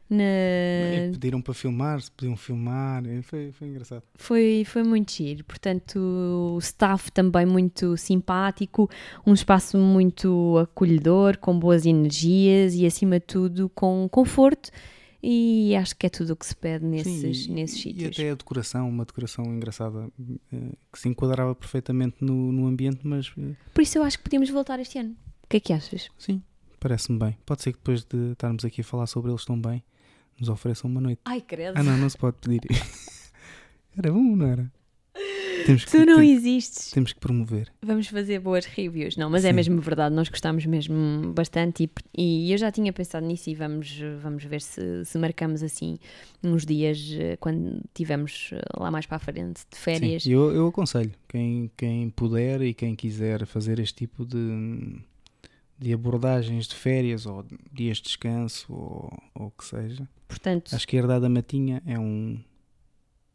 Na... 0.10 1.12
pediram 1.12 1.40
para 1.42 1.54
filmar, 1.54 2.02
se 2.02 2.10
podiam 2.12 2.36
filmar, 2.36 3.04
foi, 3.24 3.52
foi 3.52 3.68
engraçado. 3.68 4.04
Foi, 4.16 4.64
foi 4.66 4.84
muito 4.84 5.12
giro, 5.12 5.44
portanto, 5.44 6.00
o 6.00 6.58
staff 6.60 7.12
também 7.12 7.46
muito 7.46 7.96
simpático, 7.96 8.90
um 9.26 9.34
espaço 9.34 9.78
muito 9.78 10.58
acolhedor, 10.58 11.38
com 11.38 11.60
boas 11.60 11.86
energias 11.86 12.74
e, 12.74 12.86
acima 12.86 13.20
de 13.20 13.26
tudo, 13.26 13.70
com 13.70 14.08
conforto. 14.10 14.72
E 15.22 15.76
acho 15.76 15.96
que 15.98 16.06
é 16.06 16.10
tudo 16.10 16.32
o 16.32 16.36
que 16.36 16.46
se 16.46 16.56
pede 16.56 16.86
nesses, 16.86 17.44
Sim, 17.44 17.54
nesses 17.54 17.82
sítios. 17.82 18.18
E 18.18 18.22
até 18.22 18.32
a 18.32 18.36
decoração, 18.36 18.88
uma 18.88 19.04
decoração 19.04 19.44
engraçada 19.46 20.10
eh, 20.54 20.72
que 20.92 20.98
se 20.98 21.10
enquadrava 21.10 21.54
perfeitamente 21.54 22.16
no, 22.22 22.54
no 22.54 22.66
ambiente, 22.66 23.02
mas. 23.04 23.32
Eh, 23.38 23.54
Por 23.74 23.82
isso 23.82 23.98
eu 23.98 24.04
acho 24.04 24.18
que 24.18 24.24
podemos 24.24 24.50
voltar 24.50 24.80
este 24.80 24.98
ano. 24.98 25.16
O 25.44 25.48
que 25.50 25.58
é 25.58 25.60
que 25.60 25.74
achas? 25.74 26.10
Sim, 26.18 26.42
parece-me 26.80 27.20
bem. 27.20 27.38
Pode 27.46 27.62
ser 27.62 27.74
que 27.74 27.80
depois 27.80 28.06
de 28.06 28.32
estarmos 28.32 28.64
aqui 28.64 28.80
a 28.80 28.84
falar 28.84 29.08
sobre 29.08 29.30
eles 29.30 29.44
tão 29.44 29.60
bem, 29.60 29.84
nos 30.40 30.50
ofereçam 30.50 30.90
uma 30.90 31.02
noite. 31.02 31.22
Ai, 31.26 31.42
credo. 31.42 31.78
Ah, 31.78 31.84
não, 31.84 31.98
não 31.98 32.10
se 32.10 32.18
pode 32.18 32.38
pedir. 32.38 32.62
era 33.98 34.12
bom, 34.12 34.36
não 34.36 34.48
era? 34.48 34.72
Temos 35.66 35.86
que, 35.86 35.92
tu 35.92 36.06
não 36.06 36.18
tem, 36.18 36.34
existes. 36.34 36.92
Temos 36.92 37.14
que 37.14 37.20
promover. 37.20 37.72
Vamos 37.82 38.08
fazer 38.08 38.40
boas 38.40 38.66
reviews. 38.66 39.16
Não, 39.18 39.30
mas 39.30 39.44
é 39.44 39.48
Sim. 39.48 39.50
é 39.50 39.54
mesmo 39.54 39.82
verdade, 39.82 40.16
nós 40.16 40.30
gostamos 40.30 40.66
mesmo 40.66 41.32
bastante 41.34 41.84
e, 42.18 42.48
e, 42.48 42.52
eu 42.52 42.58
já 42.58 42.72
tinha 42.72 42.92
pensado 42.92 43.26
nisso 43.26 43.50
e 43.50 43.56
vamos, 43.56 44.00
vamos 44.22 44.44
ver 44.44 44.62
se, 44.62 45.06
se 45.06 45.18
marcamos 45.18 45.62
assim 45.62 46.00
uns 46.44 46.66
dias 46.66 47.12
eh, 47.14 47.38
quando 47.38 47.82
tivermos 47.94 48.52
eh, 48.54 48.62
lá 48.78 48.90
mais 48.90 49.06
para 49.06 49.18
a 49.18 49.20
frente 49.20 49.62
de 49.72 49.78
férias. 49.78 50.24
Sim, 50.24 50.32
eu, 50.32 50.52
eu 50.52 50.68
aconselho 50.68 51.12
quem, 51.28 51.70
quem 51.78 52.10
puder 52.10 52.62
e 52.62 52.74
quem 52.74 52.96
quiser 52.96 53.46
fazer 53.46 53.80
este 53.80 53.96
tipo 53.96 54.26
de 54.26 55.02
de 55.80 55.94
abordagens 55.94 56.68
de 56.68 56.76
férias 56.76 57.26
ou 57.26 57.46
dias 57.72 57.98
de 57.98 58.04
descanso 58.04 58.74
ou, 58.74 59.48
o 59.48 59.52
que 59.52 59.64
seja. 59.64 60.08
Portanto, 60.28 60.76
a 60.76 60.96
Herdade 60.96 61.22
da 61.22 61.30
Matinha 61.30 61.82
é 61.86 61.98
um 61.98 62.40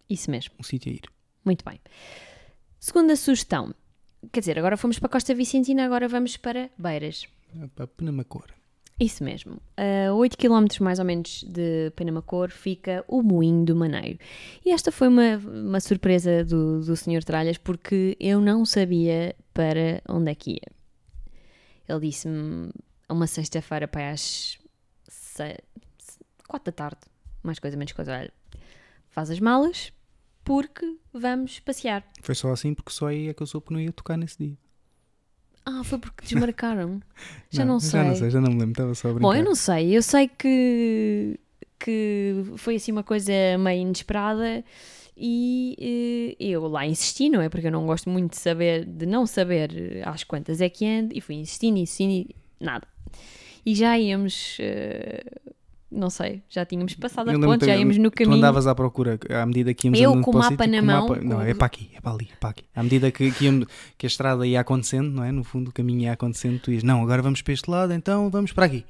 isso 0.08 0.30
mesmo. 0.30 0.54
Um 0.58 0.62
sítio 0.62 0.92
a 0.92 0.94
ir. 0.94 1.02
Muito 1.44 1.64
bem. 1.64 1.80
Segunda 2.78 3.16
sugestão. 3.16 3.74
Quer 4.32 4.40
dizer, 4.40 4.58
agora 4.58 4.76
fomos 4.76 4.98
para 4.98 5.08
Costa 5.08 5.34
Vicentina, 5.34 5.84
agora 5.84 6.08
vamos 6.08 6.36
para 6.36 6.70
Beiras. 6.78 7.26
É 7.60 7.66
para 7.68 7.86
Penamacor. 7.86 8.46
Isso 8.98 9.24
mesmo. 9.24 9.60
A 9.76 10.12
8 10.12 10.38
km 10.38 10.66
mais 10.80 10.98
ou 10.98 11.04
menos 11.04 11.44
de 11.48 11.90
Penamacor 11.96 12.50
fica 12.50 13.04
o 13.08 13.22
Moinho 13.22 13.64
do 13.64 13.74
Maneiro. 13.74 14.18
E 14.64 14.70
esta 14.70 14.92
foi 14.92 15.08
uma, 15.08 15.36
uma 15.36 15.80
surpresa 15.80 16.44
do, 16.44 16.80
do 16.80 16.96
Sr. 16.96 17.24
Tralhas 17.24 17.58
porque 17.58 18.16
eu 18.20 18.40
não 18.40 18.64
sabia 18.64 19.34
para 19.52 20.00
onde 20.08 20.30
é 20.30 20.34
que 20.34 20.52
ia. 20.52 20.83
Ele 21.88 22.00
disse-me 22.00 22.70
uma 23.08 23.26
sexta-feira 23.26 23.86
para 23.86 24.10
as 24.10 24.58
se... 25.08 25.58
quatro 26.48 26.72
da 26.72 26.72
tarde, 26.72 27.00
mais 27.42 27.58
coisa, 27.58 27.76
menos 27.76 27.92
coisa. 27.92 28.12
Olha, 28.12 28.32
faz 29.10 29.30
as 29.30 29.40
malas 29.40 29.92
porque 30.44 30.96
vamos 31.12 31.60
passear. 31.60 32.04
Foi 32.20 32.34
só 32.34 32.52
assim 32.52 32.74
porque 32.74 32.92
só 32.92 33.06
aí 33.06 33.28
é 33.28 33.34
que 33.34 33.42
eu 33.42 33.46
soube 33.46 33.66
que 33.66 33.72
não 33.72 33.80
ia 33.80 33.92
tocar 33.92 34.16
nesse 34.16 34.38
dia. 34.38 34.56
Ah, 35.66 35.82
foi 35.82 35.98
porque 35.98 36.24
desmarcaram. 36.24 37.00
já 37.50 37.64
não, 37.64 37.74
não, 37.74 37.80
sei. 37.80 37.90
Já 37.90 38.04
não 38.04 38.16
sei, 38.16 38.30
já 38.30 38.40
não 38.40 38.52
me 38.52 38.58
lembro, 38.58 38.72
estava 38.72 38.94
só 38.94 39.08
a 39.08 39.12
brincar. 39.12 39.28
Bom, 39.28 39.34
eu 39.34 39.44
não 39.44 39.54
sei, 39.54 39.96
eu 39.96 40.02
sei 40.02 40.28
que, 40.28 41.40
que 41.78 42.44
foi 42.56 42.76
assim 42.76 42.92
uma 42.92 43.02
coisa 43.02 43.32
meio 43.58 43.82
inesperada 43.82 44.62
e 45.16 46.36
eh, 46.40 46.44
eu 46.44 46.66
lá 46.66 46.86
insisti, 46.86 47.28
não 47.28 47.40
é? 47.40 47.48
Porque 47.48 47.66
eu 47.66 47.72
não 47.72 47.86
gosto 47.86 48.10
muito 48.10 48.32
de 48.32 48.38
saber, 48.38 48.84
de 48.84 49.06
não 49.06 49.26
saber 49.26 50.02
às 50.04 50.24
quantas 50.24 50.60
é 50.60 50.68
que 50.68 50.86
ando, 50.86 51.16
e 51.16 51.20
fui 51.20 51.36
insistindo, 51.36 51.78
insistindo, 51.78 52.34
nada. 52.60 52.86
E 53.64 53.74
já 53.74 53.98
íamos, 53.98 54.58
uh, 54.58 55.54
não 55.94 56.10
sei, 56.10 56.42
já 56.48 56.66
tínhamos 56.66 56.94
passado 56.94 57.30
a 57.30 57.38
ponte, 57.38 57.64
já 57.64 57.76
íamos 57.76 57.96
no 57.96 58.10
caminho. 58.10 58.36
Tu 58.36 58.38
andavas 58.38 58.66
à 58.66 58.74
procura, 58.74 59.18
à 59.30 59.46
medida 59.46 59.72
que 59.72 59.86
íamos 59.86 60.00
Eu 60.00 60.20
com 60.20 60.32
o 60.32 60.38
mapa 60.38 60.66
na 60.66 60.82
mão. 60.82 61.08
Mapa, 61.08 61.20
não, 61.22 61.40
é 61.40 61.54
para 61.54 61.66
aqui, 61.66 61.90
é 61.94 62.00
para 62.00 62.12
ali, 62.12 62.28
é 62.32 62.36
para 62.36 62.50
aqui. 62.50 62.64
À 62.74 62.82
medida 62.82 63.10
que, 63.10 63.30
que, 63.30 63.44
íamos, 63.44 63.68
que 63.96 64.04
a 64.04 64.08
estrada 64.08 64.46
ia 64.46 64.60
acontecendo, 64.60 65.10
não 65.10 65.24
é? 65.24 65.30
No 65.30 65.44
fundo 65.44 65.68
o 65.68 65.72
caminho 65.72 66.00
ia 66.02 66.12
acontecendo, 66.12 66.58
tu 66.58 66.72
ias, 66.72 66.82
não, 66.82 67.02
agora 67.02 67.22
vamos 67.22 67.42
para 67.42 67.52
este 67.52 67.70
lado, 67.70 67.92
então 67.92 68.28
vamos 68.28 68.52
para 68.52 68.66
aqui. 68.66 68.84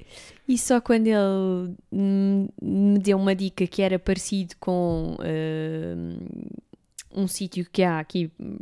E 0.47 0.57
só 0.57 0.81
quando 0.81 1.07
ele 1.07 1.75
me 1.91 2.99
deu 2.99 3.17
uma 3.17 3.35
dica 3.35 3.65
que 3.67 3.81
era 3.81 3.99
parecido 3.99 4.55
com 4.59 5.15
uh, 5.19 6.55
um 7.15 7.27
sítio 7.27 7.65
que 7.71 7.83
há 7.83 7.99
aqui 7.99 8.31
hum, 8.39 8.57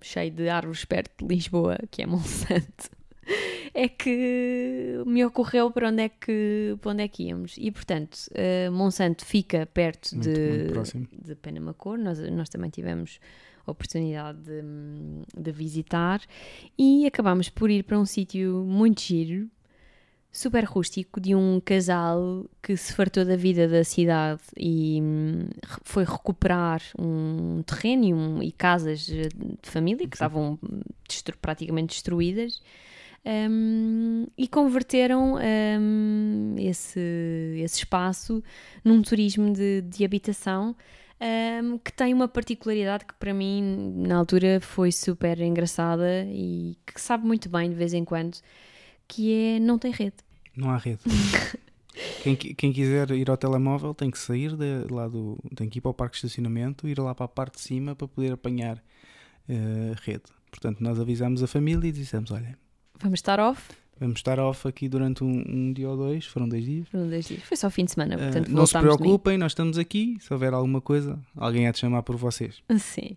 cheio 0.00 0.30
de 0.30 0.48
árvores 0.48 0.84
perto 0.84 1.26
de 1.26 1.34
Lisboa, 1.34 1.78
que 1.90 2.02
é 2.02 2.06
Monsanto, 2.06 2.90
é 3.74 3.88
que 3.88 5.02
me 5.06 5.24
ocorreu 5.24 5.70
para 5.70 5.88
onde 5.88 6.02
é 6.02 6.08
que, 6.08 6.76
para 6.80 6.92
onde 6.92 7.02
é 7.02 7.08
que 7.08 7.24
íamos. 7.24 7.56
E 7.58 7.70
portanto, 7.70 8.14
uh, 8.30 8.70
Monsanto 8.72 9.24
fica 9.24 9.66
perto 9.66 10.14
muito, 10.14 10.30
de, 10.30 10.94
muito 10.94 11.24
de 11.24 11.34
Penamacor, 11.34 11.98
nós, 11.98 12.18
nós 12.30 12.48
também 12.48 12.70
tivemos 12.70 13.18
a 13.66 13.70
oportunidade 13.70 14.38
de, 14.38 14.62
de 15.36 15.52
visitar 15.52 16.20
e 16.78 17.06
acabámos 17.06 17.48
por 17.48 17.70
ir 17.70 17.82
para 17.84 17.98
um 17.98 18.04
sítio 18.04 18.64
muito 18.66 19.00
giro 19.00 19.48
super 20.34 20.64
rústico 20.64 21.20
de 21.20 21.32
um 21.32 21.60
casal 21.64 22.44
que 22.60 22.76
se 22.76 22.92
fartou 22.92 23.24
da 23.24 23.36
vida 23.36 23.68
da 23.68 23.84
cidade 23.84 24.42
e 24.56 24.98
hum, 25.00 25.46
foi 25.84 26.04
recuperar 26.04 26.82
um 26.98 27.62
terreno 27.62 28.04
e, 28.04 28.12
um, 28.12 28.42
e 28.42 28.50
casas 28.50 29.06
de 29.06 29.28
família 29.62 30.08
que 30.08 30.16
Sim. 30.16 30.24
estavam 30.24 30.58
destru 31.08 31.38
praticamente 31.38 31.94
destruídas 31.94 32.60
um, 33.24 34.26
e 34.36 34.46
converteram 34.46 35.36
um, 35.36 36.54
esse, 36.58 37.00
esse 37.56 37.78
espaço 37.78 38.42
num 38.84 39.00
turismo 39.00 39.52
de, 39.52 39.80
de 39.82 40.04
habitação 40.04 40.76
um, 41.62 41.78
que 41.78 41.92
tem 41.92 42.12
uma 42.12 42.28
particularidade 42.28 43.06
que 43.06 43.14
para 43.14 43.32
mim 43.32 43.94
na 43.96 44.16
altura 44.16 44.60
foi 44.60 44.92
super 44.92 45.40
engraçada 45.40 46.24
e 46.26 46.76
que 46.86 47.00
sabe 47.00 47.26
muito 47.26 47.48
bem 47.48 47.70
de 47.70 47.76
vez 47.76 47.94
em 47.94 48.04
quando 48.04 48.36
que 49.08 49.32
é 49.32 49.60
não 49.60 49.78
tem 49.78 49.90
rede. 49.90 50.16
Não 50.56 50.70
há 50.70 50.76
rede. 50.76 51.00
quem, 52.22 52.36
quem 52.36 52.72
quiser 52.72 53.10
ir 53.12 53.30
ao 53.30 53.36
telemóvel 53.36 53.94
tem 53.94 54.10
que 54.10 54.18
sair 54.18 54.54
de, 54.56 54.86
lá 54.90 55.08
do. 55.08 55.38
tem 55.54 55.68
que 55.68 55.78
ir 55.78 55.80
para 55.80 55.90
o 55.90 55.94
parque 55.94 56.14
de 56.14 56.26
estacionamento, 56.26 56.88
ir 56.88 56.98
lá 56.98 57.14
para 57.14 57.24
a 57.24 57.28
parte 57.28 57.54
de 57.54 57.60
cima 57.60 57.94
para 57.94 58.08
poder 58.08 58.32
apanhar 58.32 58.76
uh, 59.48 59.94
rede. 60.02 60.24
Portanto, 60.50 60.80
nós 60.80 61.00
avisámos 61.00 61.42
a 61.42 61.46
família 61.46 61.88
e 61.88 61.92
dissemos: 61.92 62.30
olha. 62.30 62.63
Vamos 63.04 63.18
estar 63.18 63.38
off? 63.38 63.68
Vamos 64.00 64.20
estar 64.20 64.38
off 64.38 64.66
aqui 64.66 64.88
durante 64.88 65.22
um, 65.22 65.44
um, 65.46 65.72
dia 65.74 65.90
ou 65.90 65.94
dois, 65.94 66.24
foram 66.24 66.48
dois 66.48 66.64
dias. 66.64 66.88
Foram 66.88 67.06
dois 67.06 67.26
dias, 67.26 67.42
foi 67.42 67.54
só 67.54 67.68
fim 67.68 67.84
de 67.84 67.92
semana, 67.92 68.14
eh, 68.14 68.16
portanto 68.16 68.48
uh, 68.48 68.50
Não 68.50 68.66
se 68.66 68.78
preocupem, 68.78 69.36
nós 69.36 69.52
estamos 69.52 69.76
aqui, 69.76 70.16
se 70.20 70.32
houver 70.32 70.54
alguma 70.54 70.80
coisa, 70.80 71.18
alguém 71.36 71.68
há 71.68 71.70
de 71.70 71.80
chamar 71.80 72.02
por 72.02 72.16
vocês. 72.16 72.62
Sim, 72.78 73.14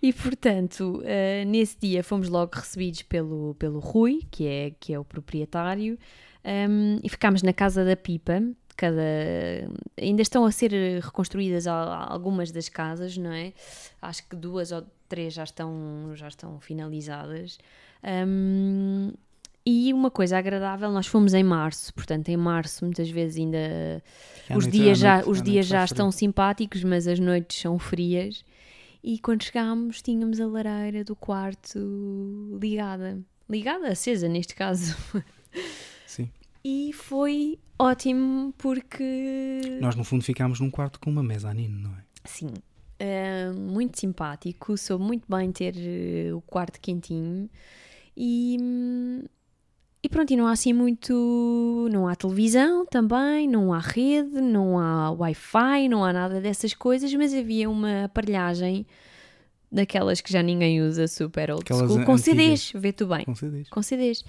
e 0.00 0.10
portanto, 0.10 1.02
uh, 1.02 1.46
nesse 1.46 1.76
dia 1.78 2.02
fomos 2.02 2.30
logo 2.30 2.50
recebidos 2.54 3.02
pelo, 3.02 3.54
pelo 3.58 3.78
Rui, 3.78 4.22
que 4.30 4.46
é, 4.46 4.72
que 4.80 4.94
é 4.94 4.98
o 4.98 5.04
proprietário, 5.04 5.98
um, 6.42 6.98
e 7.04 7.08
ficámos 7.10 7.42
na 7.42 7.52
Casa 7.52 7.84
da 7.84 7.94
Pipa, 7.94 8.42
cada. 8.74 9.02
Ainda 10.00 10.22
estão 10.22 10.46
a 10.46 10.50
ser 10.50 10.72
reconstruídas 11.02 11.66
algumas 11.66 12.50
das 12.50 12.70
casas, 12.70 13.18
não 13.18 13.32
é? 13.32 13.52
Acho 14.00 14.26
que 14.26 14.34
duas 14.34 14.72
ou 14.72 14.82
três 15.10 15.34
já 15.34 15.44
estão, 15.44 16.12
já 16.14 16.26
estão 16.26 16.58
finalizadas. 16.58 17.58
Um, 18.02 19.12
e 19.66 19.92
uma 19.92 20.12
coisa 20.12 20.38
agradável, 20.38 20.92
nós 20.92 21.08
fomos 21.08 21.34
em 21.34 21.42
março, 21.42 21.92
portanto, 21.92 22.28
em 22.28 22.36
março 22.36 22.84
muitas 22.84 23.10
vezes 23.10 23.38
ainda 23.38 24.00
os 24.50 24.64
noite, 24.64 24.70
dias 24.70 24.98
já, 24.98 25.14
noite, 25.16 25.30
os 25.30 25.42
dias 25.42 25.66
já 25.66 25.84
estão 25.84 26.12
simpáticos, 26.12 26.84
mas 26.84 27.08
as 27.08 27.18
noites 27.18 27.60
são 27.60 27.76
frias. 27.76 28.44
E 29.02 29.18
quando 29.18 29.42
chegámos, 29.42 30.00
tínhamos 30.02 30.40
a 30.40 30.46
lareira 30.46 31.02
do 31.02 31.16
quarto 31.16 32.58
ligada. 32.60 33.20
Ligada, 33.50 33.88
acesa 33.88 34.28
neste 34.28 34.54
caso. 34.54 34.96
Sim. 36.06 36.30
E 36.64 36.92
foi 36.92 37.58
ótimo 37.76 38.54
porque. 38.56 39.78
Nós, 39.80 39.96
no 39.96 40.04
fundo, 40.04 40.22
ficámos 40.22 40.60
num 40.60 40.70
quarto 40.70 41.00
com 41.00 41.10
uma 41.10 41.22
mezanine, 41.24 41.82
não 41.82 41.90
é? 41.90 42.04
Sim. 42.24 42.52
Uh, 43.00 43.52
muito 43.54 43.98
simpático, 43.98 44.76
soube 44.78 45.04
muito 45.04 45.24
bem 45.28 45.50
ter 45.52 45.74
uh, 45.74 46.36
o 46.36 46.40
quarto 46.40 46.80
quentinho 46.80 47.50
e, 48.16 48.56
e 50.06 50.08
pronto, 50.08 50.32
e 50.32 50.36
não 50.36 50.46
há 50.46 50.52
assim 50.52 50.72
muito. 50.72 51.88
Não 51.92 52.06
há 52.06 52.14
televisão 52.14 52.86
também, 52.86 53.48
não 53.48 53.72
há 53.72 53.80
rede, 53.80 54.40
não 54.40 54.78
há 54.78 55.10
Wi-Fi, 55.10 55.88
não 55.88 56.04
há 56.04 56.12
nada 56.12 56.40
dessas 56.40 56.72
coisas, 56.72 57.12
mas 57.14 57.34
havia 57.34 57.68
uma 57.68 58.04
aparelhagem 58.04 58.86
daquelas 59.70 60.20
que 60.20 60.32
já 60.32 60.42
ninguém 60.42 60.80
usa, 60.80 61.08
super 61.08 61.50
old 61.50 61.62
Aquelas 61.62 61.90
school, 61.90 62.04
com. 62.04 62.16
CDs, 62.16 62.72
vê 62.74 62.92
tu 62.92 63.06
bem. 63.06 63.24
Com 63.24 63.34
CDs. 63.34 63.68
Com 63.68 63.82
CDs. 63.82 64.24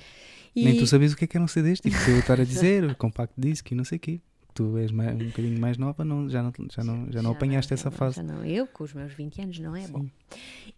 E... 0.56 0.66
Nem 0.66 0.78
tu 0.80 0.88
sabias 0.88 1.14
o 1.14 1.18
que 1.18 1.26
é 1.26 1.28
que 1.28 1.38
eram 1.38 1.48
CDs, 1.48 1.80
tipo, 1.80 1.96
eu 2.10 2.20
estar 2.20 2.42
a 2.42 2.44
dizer, 2.44 2.96
compact 2.96 3.34
disc 3.38 3.72
e 3.72 3.76
não 3.76 3.84
sei 3.84 3.98
o 3.98 4.02
quê 4.02 4.20
tu 4.58 4.76
és 4.80 4.92
mais, 4.92 5.14
um 5.14 5.28
bocadinho 5.28 5.60
mais 5.60 5.78
nova, 5.78 6.04
não, 6.04 6.28
já, 6.28 6.42
não, 6.42 6.52
já, 6.72 6.84
não, 6.84 7.06
já, 7.06 7.12
já 7.12 7.22
não 7.22 7.32
apanhaste 7.32 7.76
essa 7.76 7.92
fase. 7.92 8.16
Já 8.16 8.24
não, 8.24 8.44
eu 8.44 8.66
com 8.66 8.84
os 8.84 8.92
meus 8.92 9.14
20 9.14 9.42
anos 9.44 9.60
não 9.60 9.76
é 9.76 9.82
Sim. 9.82 9.92
bom. 9.92 10.06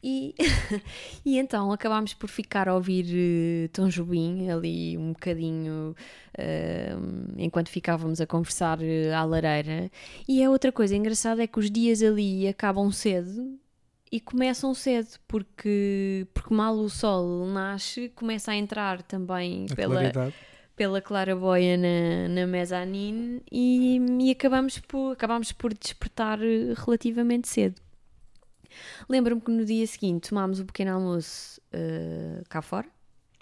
E, 0.04 0.36
e 1.26 1.38
então 1.40 1.72
acabámos 1.72 2.14
por 2.14 2.28
ficar 2.28 2.68
a 2.68 2.76
ouvir 2.76 3.06
uh, 3.06 3.70
Tom 3.70 3.88
Jobim 3.88 4.50
ali 4.50 4.98
um 4.98 5.14
bocadinho 5.14 5.96
uh, 6.38 7.34
enquanto 7.38 7.70
ficávamos 7.70 8.20
a 8.20 8.28
conversar 8.28 8.80
uh, 8.80 9.16
à 9.16 9.24
lareira. 9.24 9.90
E 10.28 10.44
a 10.44 10.50
outra 10.50 10.74
coisa 10.74 10.94
engraçada 10.94 11.42
é 11.42 11.48
que 11.48 11.58
os 11.58 11.72
dias 11.72 12.04
ali 12.04 12.50
acabam 12.50 12.92
cedo 12.92 13.58
e 14.12 14.20
começam 14.20 14.74
cedo, 14.74 15.18
porque, 15.26 16.28
porque 16.34 16.54
mal 16.54 16.76
o 16.76 16.90
sol 16.90 17.46
nasce, 17.48 18.10
começa 18.10 18.52
a 18.52 18.56
entrar 18.56 19.02
também 19.04 19.68
a 19.72 19.76
pela, 19.76 19.96
claridade 19.96 20.36
pela 20.80 21.02
claraboia 21.02 21.76
na, 21.76 22.30
na 22.30 22.48
mezanine 22.48 23.42
e, 23.52 23.98
e 23.98 24.32
acabamos, 24.32 24.80
por, 24.80 25.12
acabamos 25.12 25.52
por 25.52 25.74
despertar 25.74 26.42
eh, 26.42 26.74
relativamente 26.74 27.50
cedo. 27.50 27.82
Lembro-me 29.10 29.42
que 29.42 29.52
no 29.52 29.66
dia 29.66 29.86
seguinte 29.86 30.30
tomámos 30.30 30.62
o 30.62 30.66
pequeno 30.66 30.94
almoço 30.94 31.60
uh, 31.74 32.42
cá 32.48 32.62
fora. 32.62 32.88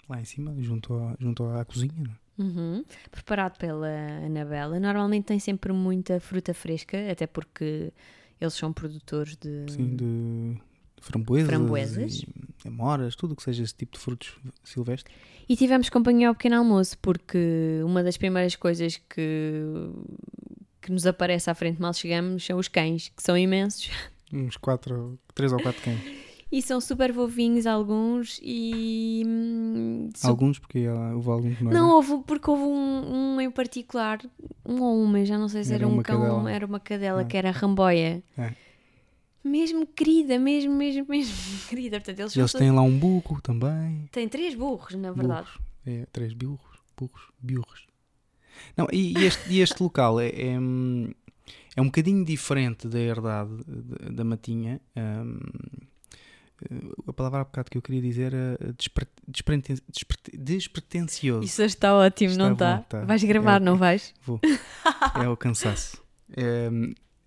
Lá 0.08 0.20
em 0.20 0.24
cima, 0.24 0.52
junto, 0.58 0.94
a, 0.94 1.14
junto 1.20 1.44
à 1.44 1.64
cozinha, 1.64 1.94
não 1.96 2.10
é? 2.10 2.42
Uhum. 2.42 2.84
Preparado 3.08 3.56
pela 3.56 3.88
Anabela. 4.26 4.80
Normalmente 4.80 5.26
tem 5.26 5.38
sempre 5.38 5.72
muita 5.72 6.18
fruta 6.18 6.52
fresca, 6.52 7.08
até 7.08 7.24
porque 7.24 7.92
eles 8.40 8.54
são 8.54 8.72
produtores 8.72 9.36
de. 9.36 9.64
Sim, 9.70 9.94
de 9.94 10.60
framboesas, 11.00 11.48
framboesas. 11.48 12.24
Amoras, 12.68 13.16
tudo 13.16 13.34
que 13.34 13.42
seja 13.42 13.62
esse 13.62 13.74
tipo 13.74 13.92
de 13.92 13.98
frutos 13.98 14.36
silvestres. 14.62 15.14
E 15.48 15.56
tivemos 15.56 15.88
companhia 15.88 16.28
ao 16.28 16.34
pequeno 16.34 16.56
almoço, 16.56 16.96
porque 16.98 17.80
uma 17.84 18.02
das 18.02 18.16
primeiras 18.16 18.54
coisas 18.54 18.98
que, 19.08 19.62
que 20.80 20.92
nos 20.92 21.06
aparece 21.06 21.50
à 21.50 21.54
frente 21.54 21.80
mal 21.80 21.92
chegamos 21.92 22.44
são 22.44 22.58
os 22.58 22.68
cães, 22.68 23.08
que 23.08 23.22
são 23.22 23.36
imensos. 23.36 23.90
Uns 24.32 24.56
quatro, 24.56 25.18
três 25.34 25.52
ou 25.52 25.60
quatro 25.60 25.82
cães. 25.82 26.00
E 26.50 26.62
são 26.62 26.80
super 26.80 27.12
vovinhos 27.12 27.66
alguns 27.66 28.40
e... 28.42 29.22
Hum, 29.26 30.08
alguns? 30.24 30.58
Porque 30.58 30.88
houve 30.88 31.28
algum 31.28 31.54
que 31.54 31.62
não 31.62 31.70
Não, 31.70 31.90
houve, 31.90 32.22
porque 32.26 32.50
houve 32.50 32.62
um, 32.62 33.34
um, 33.34 33.40
em 33.42 33.50
particular, 33.50 34.18
um 34.64 34.80
ou 34.80 35.02
uma, 35.02 35.26
já 35.26 35.36
não 35.36 35.46
sei 35.46 35.62
se 35.62 35.74
era, 35.74 35.84
era 35.84 35.92
um 35.92 36.00
cão, 36.00 36.22
cadela. 36.22 36.50
era 36.50 36.64
uma 36.64 36.80
cadela, 36.80 37.20
ah. 37.20 37.24
que 37.26 37.36
era 37.36 37.50
a 37.50 37.52
ramboia. 37.52 38.22
É 38.38 38.67
mesmo 39.42 39.86
querida, 39.86 40.38
mesmo, 40.38 40.74
mesmo, 40.74 41.06
mesmo 41.08 41.34
querida. 41.68 41.98
Portanto, 41.98 42.20
eles, 42.20 42.36
eles 42.36 42.52
têm 42.52 42.70
lá 42.70 42.82
um 42.82 42.98
burro 42.98 43.40
também. 43.40 44.08
Tem 44.12 44.28
três 44.28 44.54
burros, 44.54 44.94
na 44.94 45.12
verdade. 45.12 45.46
Burros. 45.46 45.68
É, 45.86 46.06
três 46.12 46.32
burros, 46.32 46.78
burros, 46.96 47.22
burros. 47.40 47.86
Não, 48.76 48.88
e, 48.92 49.16
e, 49.16 49.24
este, 49.24 49.52
e 49.52 49.60
este 49.60 49.82
local 49.82 50.20
é, 50.20 50.28
é, 50.28 50.54
é, 51.76 51.80
um 51.80 51.86
bocadinho 51.86 52.24
diferente 52.24 52.88
da 52.88 52.98
herdade 52.98 53.50
da, 54.10 54.24
Matinha. 54.24 54.80
Um, 54.96 55.38
a 57.06 57.12
palavra 57.12 57.40
há 57.40 57.44
bocado 57.44 57.70
que 57.70 57.78
eu 57.78 57.82
queria 57.82 58.02
dizer 58.02 58.34
era 58.34 58.58
despre, 58.76 59.06
despre, 59.26 59.56
despre, 59.88 60.18
despretencioso. 60.36 61.44
Isso 61.44 61.62
está 61.62 61.94
ótimo, 61.94 62.32
está 62.32 62.44
não 62.44 62.52
está? 62.52 62.78
Tá. 62.78 63.04
Vais 63.04 63.22
gravar, 63.22 63.60
é, 63.62 63.64
não 63.64 63.76
vais? 63.76 64.12
Vou. 64.26 64.40
É 65.14 65.28
o 65.28 65.36
cansaço. 65.36 66.02
É, 66.36 66.68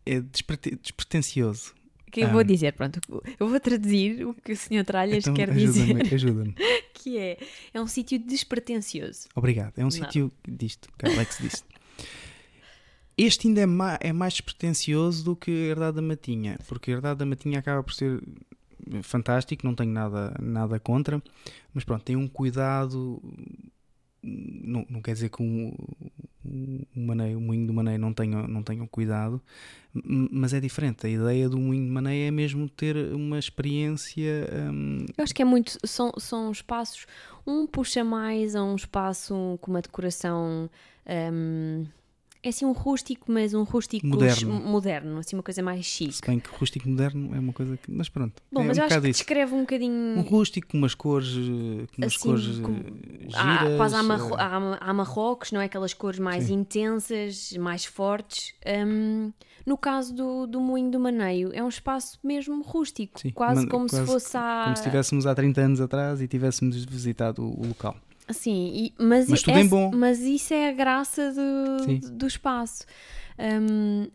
é 0.05 0.19
despretencioso 0.19 1.73
que 2.11 2.21
eu 2.21 2.29
vou 2.29 2.43
dizer, 2.43 2.73
pronto, 2.73 2.99
eu 3.39 3.47
vou 3.47 3.59
traduzir 3.59 4.25
o 4.25 4.33
que 4.33 4.51
o 4.51 4.55
Sr. 4.55 4.83
Tralhas 4.85 5.23
então, 5.23 5.33
quer 5.33 5.51
dizer. 5.51 6.13
Ajuda-me. 6.13 6.53
que 6.93 7.17
é, 7.17 7.37
é 7.73 7.81
um 7.81 7.87
sítio 7.87 8.19
despretensioso. 8.19 9.27
Obrigado, 9.35 9.73
é 9.77 9.85
um 9.85 9.91
sítio 9.91 10.31
disto, 10.47 10.89
que 10.97 11.07
Alex 11.07 11.37
disse. 11.41 11.63
Este 13.17 13.47
ainda 13.47 13.61
é 13.61 13.65
mais, 13.65 13.97
é 14.01 14.13
mais 14.13 14.33
despretensioso 14.33 15.23
do 15.23 15.35
que 15.35 15.51
a 15.51 15.69
Herdade 15.71 15.95
da 15.95 16.01
Matinha, 16.01 16.57
porque 16.67 16.91
a 16.91 16.95
Herdade 16.95 17.19
da 17.19 17.25
Matinha 17.25 17.59
acaba 17.59 17.83
por 17.83 17.93
ser 17.93 18.21
fantástico, 19.03 19.65
não 19.65 19.75
tenho 19.75 19.91
nada, 19.91 20.35
nada 20.41 20.79
contra, 20.79 21.21
mas 21.73 21.83
pronto, 21.83 22.03
tem 22.03 22.15
um 22.15 22.27
cuidado 22.27 23.21
não, 24.23 24.85
não 24.89 25.01
quer 25.01 25.13
dizer 25.13 25.29
que 25.29 25.41
o, 25.41 25.73
o, 26.95 26.99
maneio, 26.99 27.37
o 27.37 27.41
moinho 27.41 27.67
do 27.67 27.73
maneio 27.73 27.99
não 27.99 28.13
tenha, 28.13 28.47
não 28.47 28.63
tenha 28.63 28.85
cuidado, 28.87 29.41
mas 29.93 30.53
é 30.53 30.59
diferente. 30.59 31.05
A 31.05 31.09
ideia 31.09 31.49
do 31.49 31.57
moinho 31.57 31.85
de 31.85 31.91
maneio 31.91 32.27
é 32.27 32.31
mesmo 32.31 32.67
ter 32.69 32.95
uma 33.13 33.37
experiência. 33.37 34.47
Hum... 34.71 35.05
Eu 35.17 35.23
acho 35.23 35.33
que 35.33 35.41
é 35.41 35.45
muito. 35.45 35.77
São, 35.85 36.11
são 36.17 36.51
espaços. 36.51 37.05
Um 37.45 37.65
puxa 37.65 38.03
mais 38.03 38.55
a 38.55 38.63
um 38.63 38.75
espaço 38.75 39.57
com 39.61 39.71
uma 39.71 39.81
decoração. 39.81 40.69
Hum, 41.07 41.85
é 42.43 42.49
assim 42.49 42.65
um 42.65 42.71
rústico, 42.71 43.31
mas 43.31 43.53
um 43.53 43.63
rústico 43.63 44.05
moderno, 44.05 44.53
moderno 44.53 45.19
assim 45.19 45.35
uma 45.35 45.43
coisa 45.43 45.61
mais 45.61 45.85
chique. 45.85 46.13
Se 46.13 46.21
bem 46.25 46.39
que 46.39 46.49
rústico 46.49 46.89
moderno 46.89 47.35
é 47.35 47.39
uma 47.39 47.53
coisa 47.53 47.77
que. 47.77 47.91
Mas 47.91 48.09
pronto. 48.09 48.41
Bom, 48.51 48.61
é 48.61 48.65
mas 48.65 48.77
um 48.77 48.81
eu 48.81 48.85
acho 48.87 49.01
que 49.01 49.09
isso. 49.09 49.19
descreve 49.19 49.53
um 49.53 49.61
bocadinho. 49.61 50.17
Um 50.17 50.21
rústico 50.21 50.67
com 50.69 50.77
umas 50.77 50.95
cores. 50.95 51.35
Com 51.35 52.01
umas 52.01 52.15
assim, 52.15 52.29
cores 52.29 52.59
com... 52.59 52.73
giras. 52.73 53.35
Ah, 53.35 53.77
quase 53.77 53.95
há, 53.95 54.03
marro... 54.03 54.35
há, 54.79 54.93
marrocos, 54.93 55.51
não 55.51 55.61
é? 55.61 55.65
Aquelas 55.65 55.93
cores 55.93 56.19
mais 56.19 56.45
Sim. 56.45 56.55
intensas, 56.55 57.53
mais 57.57 57.85
fortes. 57.85 58.55
Um, 58.65 59.31
no 59.63 59.77
caso 59.77 60.13
do, 60.13 60.47
do 60.47 60.59
Moinho 60.59 60.89
do 60.89 60.99
Maneio, 60.99 61.51
é 61.53 61.63
um 61.63 61.69
espaço 61.69 62.17
mesmo 62.23 62.63
rústico, 62.63 63.19
Sim, 63.19 63.29
quase 63.29 63.67
como 63.67 63.87
quase 63.87 64.03
se 64.03 64.11
fosse 64.11 64.35
há. 64.35 64.61
Como 64.63 64.75
se 64.75 64.81
estivéssemos 64.81 65.27
há 65.27 65.35
30 65.35 65.61
anos 65.61 65.81
atrás 65.81 66.21
e 66.21 66.27
tivéssemos 66.27 66.83
visitado 66.85 67.43
o 67.43 67.67
local. 67.67 67.95
Sim, 68.33 68.71
e, 68.73 68.93
mas, 68.97 69.27
mas 69.29 69.41
tudo 69.41 69.57
é, 69.57 69.63
bom. 69.63 69.91
Mas 69.93 70.19
isso 70.19 70.53
é 70.53 70.69
a 70.69 70.73
graça 70.73 71.33
do, 71.33 72.11
do 72.17 72.27
espaço. 72.27 72.85
Um, 73.39 74.07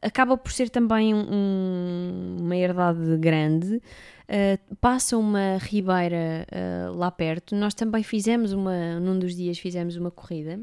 acaba 0.00 0.36
por 0.36 0.52
ser 0.52 0.70
também 0.70 1.14
um, 1.14 2.36
uma 2.40 2.56
herdade 2.56 3.16
grande. 3.18 3.76
Uh, 3.76 4.76
passa 4.76 5.16
uma 5.18 5.58
ribeira 5.58 6.46
uh, 6.50 6.96
lá 6.96 7.10
perto. 7.10 7.54
Nós 7.54 7.74
também 7.74 8.02
fizemos 8.02 8.52
uma, 8.52 8.98
num 9.00 9.18
dos 9.18 9.34
dias 9.34 9.58
fizemos 9.58 9.96
uma 9.96 10.10
corrida. 10.10 10.60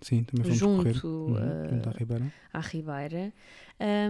Sim, 0.00 0.24
também 0.24 0.44
fomos 0.44 0.58
junto, 0.58 0.82
correr, 0.82 1.04
uhum, 1.04 1.32
uh, 1.34 1.70
junto 1.70 1.88
à 1.88 1.92
ribeira. 1.92 2.32
À 2.52 2.60
ribeira. 2.60 3.32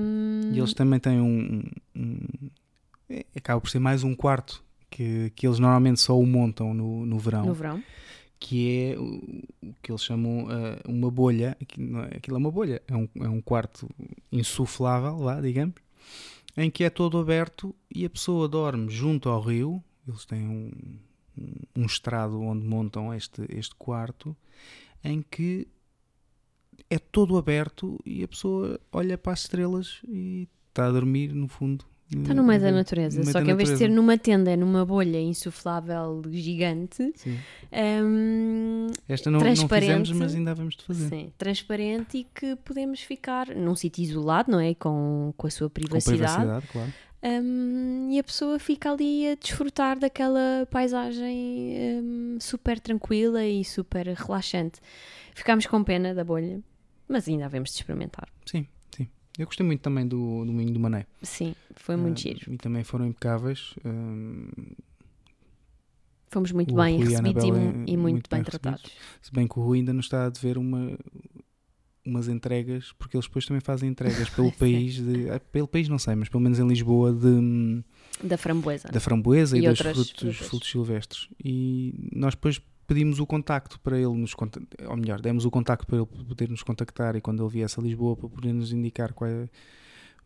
Um... 0.01 0.53
E 0.53 0.59
eles 0.59 0.73
também 0.73 1.01
têm 1.01 1.21
um, 1.21 1.63
um, 1.97 2.21
é, 3.09 3.25
acaba 3.37 3.61
por 3.61 3.69
ser 3.69 3.81
mais 3.81 4.05
um 4.05 4.15
quarto 4.15 4.65
que, 4.89 5.33
que 5.35 5.47
eles 5.47 5.59
normalmente 5.59 6.01
só 6.01 6.19
o 6.19 6.25
montam 6.25 6.73
no, 6.73 7.05
no 7.05 7.19
verão. 7.19 7.45
No 7.45 7.55
verão 7.55 7.83
que 8.41 8.93
é 8.93 8.99
o 8.99 9.75
que 9.83 9.93
eles 9.93 10.03
chamam 10.03 10.47
uh, 10.47 10.89
uma 10.89 11.11
bolha, 11.11 11.57
é, 11.61 12.17
aquilo 12.17 12.37
é 12.37 12.39
uma 12.39 12.51
bolha, 12.51 12.83
é 12.89 12.97
um, 12.97 13.09
é 13.17 13.29
um 13.29 13.41
quarto 13.41 13.89
insuflável, 14.33 15.19
lá, 15.19 15.41
digamos, 15.41 15.75
em 16.57 16.71
que 16.71 16.83
é 16.83 16.91
todo 16.91 17.19
aberto 17.19 17.77
e 17.95 18.05
a 18.05 18.11
pessoa 18.11 18.49
dorme 18.49 18.91
junto 18.91 19.29
ao 19.29 19.41
rio, 19.41 19.85
eles 20.09 20.25
têm 20.25 20.49
um, 20.49 20.73
um 21.77 21.85
estrado 21.85 22.41
onde 22.41 22.67
montam 22.67 23.13
este, 23.13 23.45
este 23.51 23.75
quarto, 23.75 24.35
em 25.05 25.23
que 25.23 25.69
é 26.89 26.99
todo 26.99 27.37
aberto 27.37 28.01
e 28.07 28.25
a 28.25 28.29
pessoa 28.29 28.81
olha 28.91 29.19
para 29.19 29.35
as 29.35 29.43
estrelas 29.43 30.01
e 30.09 30.49
está 30.71 30.87
a 30.87 30.91
dormir 30.91 31.35
no 31.35 31.47
fundo 31.47 31.85
Está 32.13 32.35
no 32.35 32.43
meio 32.43 32.61
da 32.61 32.73
natureza, 32.73 33.21
meio 33.21 33.31
só 33.33 33.39
da 33.39 33.45
que 33.45 33.51
em 33.53 33.55
vez 33.55 33.71
de 33.71 33.77
ser 33.77 33.89
numa 33.89 34.19
tenda, 34.19 34.51
é 34.51 34.57
numa 34.57 34.85
bolha 34.85 35.21
insuflável 35.21 36.23
gigante, 36.31 37.13
Sim. 37.15 37.39
hum, 38.05 38.87
Esta 39.09 39.31
não, 39.31 39.39
não 39.39 39.47
fizemos, 39.47 39.69
Transparente. 39.71 40.15
mas 40.15 40.35
ainda 40.35 40.51
havemos 40.51 40.77
de 40.77 40.85
fazer. 40.85 41.09
sim, 41.09 41.33
transparente 41.39 42.19
e 42.19 42.25
que 42.25 42.57
podemos 42.57 43.01
ficar 43.01 43.49
num 43.55 43.77
sítio 43.77 44.03
isolado, 44.03 44.51
não 44.51 44.59
é? 44.61 44.75
Com, 44.75 45.33
com 45.37 45.47
a 45.47 45.51
sua 45.51 45.69
Com 45.69 45.75
privacidade. 45.75 46.19
privacidade, 46.21 46.67
claro. 46.69 46.93
Hum, 47.23 48.09
e 48.11 48.19
a 48.19 48.25
pessoa 48.25 48.59
fica 48.59 48.91
ali 48.91 49.29
a 49.29 49.35
desfrutar 49.35 49.99
daquela 49.99 50.67
paisagem 50.71 51.75
hum, 52.03 52.39
super 52.41 52.81
tranquila 52.81 53.45
e 53.47 53.65
super 53.65 54.07
relaxante. 54.09 54.81
Ficámos 55.35 55.67
com 55.67 55.85
pena 55.85 56.15
da 56.15 56.25
bolha, 56.25 56.61
mas 57.09 57.29
ainda 57.29 57.45
havemos 57.45 57.71
de 57.71 57.77
experimentar. 57.77 58.27
Sim. 58.47 58.67
Eu 59.41 59.47
gostei 59.47 59.65
muito 59.65 59.81
também 59.81 60.07
do, 60.07 60.45
do 60.45 60.53
Moinho 60.53 60.73
do 60.73 60.79
Mané. 60.81 61.07
Sim, 61.23 61.55
foi 61.75 61.97
muito 61.97 62.19
Ah, 62.19 62.21
giro. 62.21 62.53
E 62.53 62.59
também 62.59 62.85
foram 62.85 63.07
impecáveis. 63.07 63.75
hum, 63.85 64.49
Fomos 66.29 66.53
muito 66.53 66.75
bem 66.75 66.97
Rui 66.97 67.07
recebidos 67.09 67.43
e, 67.45 67.49
e 67.49 67.53
muito, 67.53 67.99
muito 67.99 68.31
bem, 68.31 68.41
bem 68.41 68.45
recebidos. 68.45 68.83
tratados. 68.83 68.93
se 69.21 69.33
bem 69.33 69.49
que 69.49 69.59
o 69.59 69.63
Rui 69.63 69.79
ainda 69.79 69.93
nos 69.93 70.05
está 70.07 70.27
a 70.27 70.31
dever 70.31 70.59
uma, 70.59 70.97
umas 72.07 72.29
entregas, 72.29 72.93
porque 72.93 73.17
eles 73.17 73.27
depois 73.27 73.45
também 73.47 73.61
fazem 73.61 73.89
entregas 73.91 74.29
pelo 74.31 74.53
país, 74.53 74.95
de, 74.95 75.29
ah, 75.31 75.41
pelo 75.41 75.67
país 75.67 75.89
não 75.89 75.99
sei, 75.99 76.15
mas 76.15 76.29
pelo 76.29 76.41
menos 76.43 76.59
em 76.61 76.69
Lisboa, 76.69 77.13
de, 77.13 77.27
hum, 77.27 77.83
Da 78.23 78.37
framboesa. 78.39 78.89
da 78.89 79.01
framboesa 79.01 79.57
e, 79.59 79.65
E 79.65 79.69
dos 79.69 79.81
frutos, 79.81 80.11
frutas. 80.11 80.37
frutos 80.37 80.71
silvestres. 80.71 81.29
E 81.45 81.95
nós 82.13 82.35
depois 82.35 82.61
pedimos 82.91 83.21
o 83.21 83.27
contacto 83.27 83.79
para 83.81 83.97
ele 83.97 84.13
nos 84.15 84.35
contactar, 84.35 84.91
ou 84.91 84.97
melhor, 84.97 85.21
demos 85.21 85.45
o 85.45 85.51
contacto 85.51 85.87
para 85.87 85.99
ele 85.99 86.07
poder 86.07 86.49
nos 86.51 86.65
contactar 86.65 87.15
e 87.15 87.21
quando 87.21 87.41
ele 87.45 87.49
viesse 87.53 87.79
a 87.79 87.83
Lisboa 87.83 88.17
para 88.17 88.29
poder 88.29 88.53
nos 88.53 88.73
indicar 88.73 89.13
qual 89.13 89.31
é, 89.31 89.49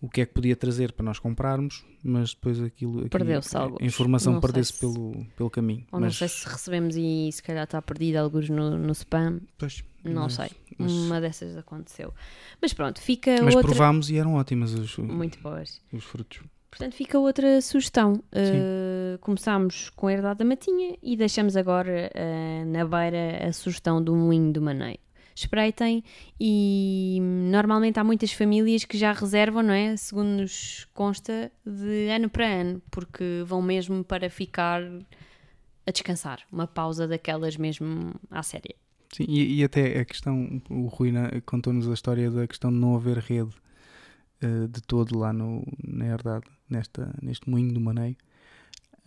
o 0.00 0.09
que 0.09 0.22
é 0.22 0.27
que 0.27 0.33
podia 0.33 0.57
trazer 0.57 0.92
para 0.92 1.05
nós 1.05 1.18
comprarmos, 1.18 1.85
mas 2.03 2.33
depois 2.33 2.59
aquilo 2.62 3.00
aqui- 3.00 3.11
Perdeu-se 3.11 3.55
alguns. 3.55 3.83
a 3.83 3.85
informação 3.85 4.33
Não 4.33 4.40
perdeu-se 4.40 4.72
se- 4.72 4.81
pelo, 4.81 5.27
pelo 5.37 5.50
caminho. 5.50 5.85
Ou 5.92 6.00
não 6.00 6.07
mas, 6.07 6.16
sei 6.16 6.27
se 6.29 6.46
recebemos 6.48 6.96
e 6.96 7.31
se 7.31 7.42
calhar 7.42 7.64
está 7.64 7.83
perdido 7.83 8.16
alguns 8.16 8.48
no, 8.48 8.79
no 8.79 8.92
spam. 8.92 9.40
pois, 9.59 9.85
Não 10.03 10.22
mas- 10.22 10.35
sei. 10.35 10.50
mas- 10.79 10.90
Uma 10.92 11.20
dessas 11.20 11.55
aconteceu. 11.59 12.14
Mas 12.62 12.72
pronto, 12.72 12.98
fica 13.00 13.42
Mas 13.42 13.55
outra. 13.55 13.68
provámos 13.70 14.09
e 14.11 14.16
eram 14.16 14.35
ótimas 14.35 14.72
os, 14.74 14.96
Muito 14.98 15.38
boas. 15.40 15.81
os 15.92 16.03
frutos. 16.05 16.40
Portanto, 16.77 16.95
fica 16.95 17.19
outra 17.21 17.61
sugestão. 17.61 18.15
Uh, 18.33 19.17
começámos 19.21 19.91
com 19.91 20.09
a 20.09 20.13
herdade 20.13 20.41
da 20.41 20.45
matinha 20.45 20.97
e 21.01 21.17
deixamos 21.17 21.57
agora 21.57 22.11
uh, 22.13 22.65
na 22.67 22.85
beira 22.85 23.47
a 23.47 23.53
sugestão 23.53 24.03
do 24.03 24.15
moinho 24.17 24.53
do 24.53 24.61
maneio. 24.61 24.99
Espreitem 25.37 26.03
e 26.39 27.19
hum, 27.21 27.51
normalmente 27.51 27.99
há 27.99 28.05
muitas 28.05 28.33
famílias 28.33 28.85
que 28.85 28.99
já 28.99 29.13
reservam, 29.13 29.63
não 29.63 29.73
é? 29.73 29.97
Segundo 29.97 30.29
nos 30.41 30.87
consta, 30.93 31.51
de 31.65 32.09
ano 32.09 32.29
para 32.29 32.47
ano, 32.47 32.83
porque 32.91 33.43
vão 33.47 33.61
mesmo 33.63 34.05
para 34.05 34.29
ficar 34.29 34.83
a 35.87 35.91
descansar. 35.93 36.41
Uma 36.53 36.67
pausa 36.67 37.07
daquelas 37.07 37.57
mesmo 37.57 38.15
à 38.31 38.43
séria. 38.43 38.75
Sim, 39.13 39.27
e, 39.29 39.61
e 39.61 39.65
até 39.65 40.01
a 40.01 40.05
questão, 40.05 40.61
o 40.69 40.87
Rui 40.87 41.13
na- 41.13 41.31
contou-nos 41.47 41.89
a 41.89 41.95
história 41.95 42.29
da 42.31 42.47
questão 42.49 42.73
de 42.73 42.79
não 42.79 42.97
haver 42.97 43.19
rede 43.19 43.51
eh, 44.44 44.66
de 44.68 44.83
todo 44.83 45.18
lá 45.18 45.33
no, 45.33 45.64
na 45.83 46.04
herdade, 46.04 46.44
nesta, 46.68 47.14
neste 47.22 47.48
moinho 47.48 47.72
do 47.72 47.80
Maneio. 47.80 48.16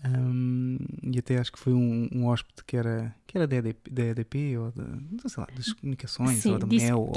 Ahm, 0.04 0.78
e 1.04 1.20
até 1.20 1.38
acho 1.38 1.52
que 1.52 1.60
foi 1.60 1.74
um, 1.74 2.10
um 2.12 2.26
hóspede 2.26 2.64
que 2.66 2.76
era, 2.76 3.16
que 3.26 3.38
era 3.38 3.46
da 3.46 3.56
EDP, 3.56 3.90
da 3.92 4.04
EDP 4.06 4.58
ou 4.58 4.72
da, 4.72 4.84
não 4.84 5.30
sei 5.30 5.42
lá, 5.42 5.48
das 5.56 5.74
comunicações 5.74 6.38
Sim, 6.38 6.54
ou 6.54 6.60
da 6.60 6.66
Mel 6.68 7.00
ou 7.00 7.12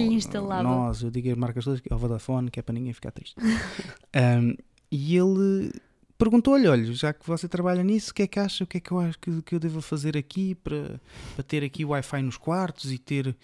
nós, 0.62 1.02
eu 1.02 1.11
digo 1.11 1.30
as 1.30 1.37
marcas 1.37 1.64
todas, 1.64 1.80
ou 1.90 1.98
Vodafone, 1.98 2.50
que 2.50 2.61
é 2.61 2.62
para 2.62 2.74
ninguém 2.74 2.92
ficar 2.92 3.11
triste. 3.11 3.37
Ahm, 4.14 4.54
e 4.90 5.16
ele 5.16 5.72
perguntou-lhe, 6.18 6.68
olha, 6.68 6.92
já 6.92 7.14
que 7.14 7.26
você 7.26 7.48
trabalha 7.48 7.83
nisso, 7.83 8.11
o 8.11 8.14
que 8.14 8.22
é 8.22 8.26
que 8.26 8.38
acha, 8.38 8.64
o 8.64 8.66
que 8.66 8.76
é 8.76 8.80
que 8.80 8.92
eu 8.92 8.98
acho 8.98 9.18
que, 9.18 9.40
que 9.40 9.54
eu 9.54 9.61
devo 9.61 9.80
fazer 9.80 10.16
aqui 10.16 10.54
para, 10.56 11.00
para 11.35 11.42
ter 11.42 11.64
aqui 11.64 11.87
Wi-Fi 11.87 12.22
nos 12.22 12.37
quartos 12.37 12.92
e 12.92 12.98
ter... 12.98 13.35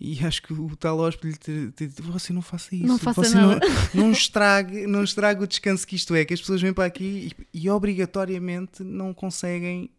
E 0.00 0.24
acho 0.24 0.42
que 0.42 0.52
o 0.52 0.76
tal 0.76 0.98
hóspede 1.00 1.38
lhe 1.48 1.72
te- 1.72 1.86
você 2.00 2.32
não 2.32 2.40
faça 2.40 2.72
isso. 2.74 2.86
Não 2.86 2.98
faça 2.98 3.20
você 3.22 3.34
nada. 3.34 3.60
Não, 3.92 4.04
não, 4.06 4.12
estrague, 4.12 4.86
não 4.86 5.02
estrague 5.02 5.42
o 5.42 5.46
descanso 5.46 5.84
que 5.86 5.96
isto 5.96 6.14
é, 6.14 6.24
que 6.24 6.32
as 6.32 6.40
pessoas 6.40 6.62
vêm 6.62 6.72
para 6.72 6.84
aqui 6.84 7.32
e, 7.52 7.64
e 7.64 7.68
obrigatoriamente 7.70 8.82
não 8.84 9.12
conseguem 9.12 9.90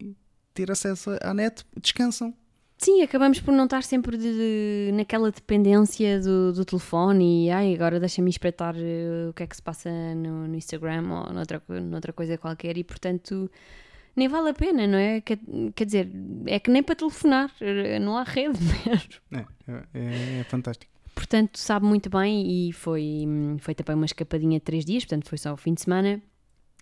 ter 0.54 0.70
acesso 0.70 1.10
à 1.22 1.34
net, 1.34 1.64
descansam. 1.80 2.32
Sim, 2.78 3.02
acabamos 3.02 3.38
por 3.40 3.52
não 3.52 3.64
estar 3.64 3.82
sempre 3.82 4.16
de- 4.16 4.32
de- 4.32 4.92
naquela 4.94 5.30
dependência 5.30 6.18
do, 6.18 6.50
do 6.54 6.64
telefone 6.64 7.44
e 7.46 7.50
ai, 7.50 7.74
agora 7.74 8.00
deixa-me 8.00 8.30
espreitar 8.30 8.74
eh, 8.78 9.28
o 9.28 9.34
que 9.34 9.42
é 9.42 9.46
que 9.46 9.54
se 9.54 9.60
passa 9.60 9.90
no, 10.14 10.48
no 10.48 10.54
Instagram 10.56 11.02
ou 11.10 11.30
noutra, 11.30 11.62
noutra 11.68 12.10
coisa 12.10 12.38
qualquer 12.38 12.78
e 12.78 12.82
portanto 12.84 13.50
nem 14.20 14.28
vale 14.28 14.50
a 14.50 14.54
pena, 14.54 14.86
não 14.86 14.98
é? 14.98 15.22
Quer, 15.22 15.38
quer 15.74 15.84
dizer, 15.86 16.10
é 16.46 16.60
que 16.60 16.70
nem 16.70 16.82
para 16.82 16.94
telefonar, 16.94 17.50
não 18.02 18.18
há 18.18 18.22
rede 18.22 18.58
mesmo. 18.86 19.46
É, 19.66 19.98
é, 19.98 20.40
é 20.40 20.44
fantástico. 20.44 20.92
Portanto, 21.14 21.58
sabe 21.58 21.86
muito 21.86 22.10
bem 22.10 22.68
e 22.68 22.72
foi, 22.72 23.26
foi 23.60 23.74
também 23.74 23.96
uma 23.96 24.04
escapadinha 24.04 24.58
de 24.58 24.64
três 24.64 24.84
dias, 24.84 25.04
portanto 25.04 25.26
foi 25.26 25.38
só 25.38 25.54
o 25.54 25.56
fim 25.56 25.72
de 25.72 25.80
semana, 25.80 26.20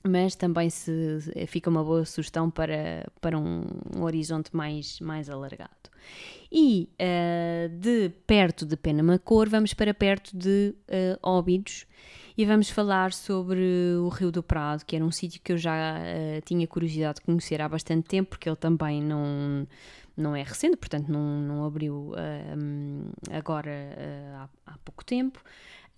mas 0.02 0.34
também 0.34 0.68
se, 0.68 1.18
fica 1.46 1.70
uma 1.70 1.84
boa 1.84 2.04
sugestão 2.04 2.50
para, 2.50 3.06
para 3.20 3.38
um, 3.38 3.64
um 3.96 4.02
horizonte 4.02 4.54
mais, 4.54 4.98
mais 5.00 5.30
alargado. 5.30 5.70
E 6.50 6.88
eh, 6.98 7.70
de 7.72 8.10
perto 8.26 8.66
de 8.66 8.76
Penamacor, 8.76 9.48
vamos 9.48 9.74
para 9.74 9.94
perto 9.94 10.36
de 10.36 10.74
eh, 10.88 11.18
Óbidos 11.22 11.86
e 12.38 12.46
vamos 12.46 12.70
falar 12.70 13.12
sobre 13.12 13.60
o 14.00 14.08
Rio 14.08 14.30
do 14.30 14.44
Prado, 14.44 14.84
que 14.86 14.94
era 14.94 15.04
um 15.04 15.10
sítio 15.10 15.40
que 15.42 15.52
eu 15.52 15.58
já 15.58 15.98
eh, 15.98 16.40
tinha 16.44 16.68
curiosidade 16.68 17.16
de 17.16 17.22
conhecer 17.22 17.60
há 17.60 17.68
bastante 17.68 18.06
tempo, 18.06 18.30
porque 18.30 18.48
ele 18.48 18.54
também 18.54 19.02
não, 19.02 19.66
não 20.16 20.36
é 20.36 20.44
recente, 20.44 20.76
portanto 20.76 21.08
não, 21.08 21.40
não 21.40 21.64
abriu 21.64 22.14
hum, 22.56 23.10
agora 23.28 23.72
eh, 23.72 24.32
há, 24.36 24.48
há 24.66 24.78
pouco 24.84 25.04
tempo. 25.04 25.42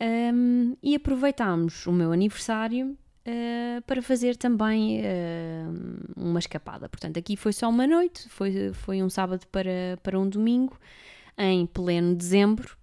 Um, 0.01 0.79
e 0.83 0.95
aproveitámos 0.95 1.87
o 1.87 1.93
meu 1.93 2.11
aniversário 2.11 2.97
eh, 3.23 3.83
para 3.87 4.01
fazer 4.01 4.35
também 4.35 5.03
eh, 5.05 5.67
uma 6.17 6.39
escapada. 6.39 6.89
Portanto, 6.89 7.19
aqui 7.19 7.37
foi 7.37 7.53
só 7.53 7.69
uma 7.69 7.87
noite, 7.87 8.27
foi, 8.31 8.73
foi 8.73 9.03
um 9.03 9.11
sábado 9.11 9.47
para, 9.49 9.99
para 10.03 10.19
um 10.19 10.27
domingo, 10.27 10.79
em 11.37 11.67
pleno 11.67 12.15
dezembro, 12.15 12.79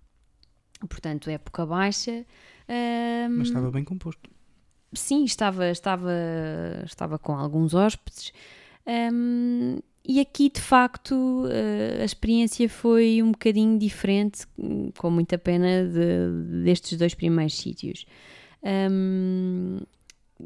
portanto, 0.88 1.28
época 1.32 1.66
baixa. 1.66 2.24
Um, 2.70 3.38
Mas 3.38 3.48
estava 3.48 3.72
bem 3.72 3.84
composto. 3.84 4.30
sim, 4.94 5.24
estava, 5.24 5.70
estava, 5.70 6.12
estava 6.86 7.18
com 7.20 7.34
alguns 7.34 7.74
hóspedes. 7.74 8.32
hum, 8.86 9.80
e 10.10 10.22
aqui, 10.22 10.50
de 10.50 10.62
facto, 10.62 11.48
eh, 11.52 12.02
a 12.02 12.06
experiência 12.06 12.70
foi 12.70 13.22
um 13.22 13.32
bocadinho 13.32 13.78
diferente, 13.78 14.46
com 14.98 15.10
muita 15.12 15.38
pena, 15.38 15.86
de- 15.86 16.64
destes 16.64 16.98
dois 16.98 17.14
primeiros 17.14 17.58
sítios. 17.58 18.06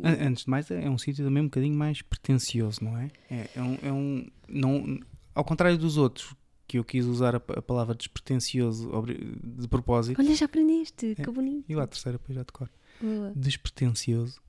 An- 0.04 0.18
Antes 0.28 0.46
de 0.46 0.50
mais, 0.50 0.72
é 0.72 0.90
um 0.90 0.98
sítio 0.98 1.24
também 1.26 1.44
um 1.44 1.48
bocadinho 1.48 1.76
mais 1.76 2.02
pretencioso, 2.02 2.84
não 2.84 2.98
é? 2.98 3.10
É, 3.30 3.50
é 3.56 3.62
um, 3.62 3.78
é 3.84 3.92
um- 3.92 4.28
não, 4.48 5.00
ao 5.36 5.44
contrário 5.44 5.78
dos 5.78 5.98
outros, 5.98 6.34
que 6.72 6.78
eu 6.78 6.86
quis 6.86 7.04
usar 7.06 7.36
a, 7.36 7.38
a 7.38 7.62
palavra 7.62 7.94
despretencioso 7.94 8.90
obri- 8.94 9.36
de 9.44 9.68
propósito, 9.68 10.18
olha, 10.22 10.34
já 10.34 10.46
aprendeste, 10.46 11.16
É. 11.18 11.24
que 11.24 11.30
bonito. 11.30 11.66
e 11.68 11.76
lá 11.76 11.84
a 11.84 11.88
terceira, 11.88 12.18
depois 12.18 12.34
já 12.34 12.44
decoro. 12.44 12.72
Boa. 13.02 13.34
Despretencioso. 13.36 14.40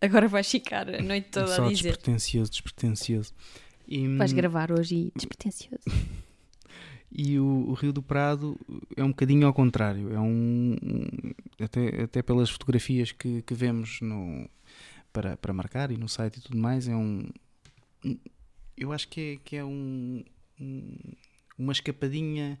Agora 0.00 0.26
vais 0.26 0.50
ficar 0.50 0.88
a 0.88 1.02
noite 1.02 1.28
toda 1.30 1.48
Só 1.48 1.66
a 1.66 1.68
dizer. 1.68 1.88
despretencioso, 1.90 2.50
despretencioso. 2.50 3.34
E, 3.86 4.08
Vais 4.16 4.32
gravar 4.32 4.72
hoje 4.72 4.94
e 4.96 5.12
despretencioso. 5.14 5.82
E 7.12 7.38
o, 7.38 7.68
o 7.70 7.72
Rio 7.74 7.92
do 7.92 8.02
Prado 8.02 8.58
é 8.96 9.02
um 9.02 9.08
bocadinho 9.08 9.46
ao 9.46 9.54
contrário. 9.54 10.12
É 10.12 10.18
um. 10.20 10.76
até, 11.62 12.02
até 12.02 12.20
pelas 12.22 12.50
fotografias 12.50 13.12
que, 13.12 13.42
que 13.42 13.54
vemos 13.54 14.00
no, 14.02 14.48
para, 15.12 15.36
para 15.36 15.52
marcar 15.52 15.90
e 15.92 15.96
no 15.96 16.08
site 16.08 16.38
e 16.38 16.40
tudo 16.42 16.58
mais, 16.58 16.88
é 16.88 16.96
um. 16.96 17.26
um- 18.04 18.18
eu 18.76 18.92
acho 18.92 19.08
que 19.08 19.20
é, 19.20 19.36
que 19.42 19.56
é 19.56 19.64
um, 19.64 20.22
um- 20.60 20.98
uma 21.58 21.72
escapadinha 21.72 22.58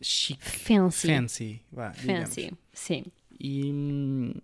chique. 0.00 0.44
Fancy. 0.48 1.06
Fancy. 1.08 1.62
Vá, 1.72 1.88
digamos. 1.90 2.28
Fancy, 2.28 2.52
sim. 2.72 3.04
E, 3.38 3.64
hum, 3.72 4.34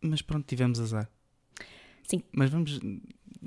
mas 0.00 0.22
pronto, 0.22 0.46
tivemos 0.46 0.78
azar. 0.80 1.08
Sim. 2.06 2.22
Mas 2.32 2.50
vamos. 2.50 2.78
Vamos- 2.78 3.00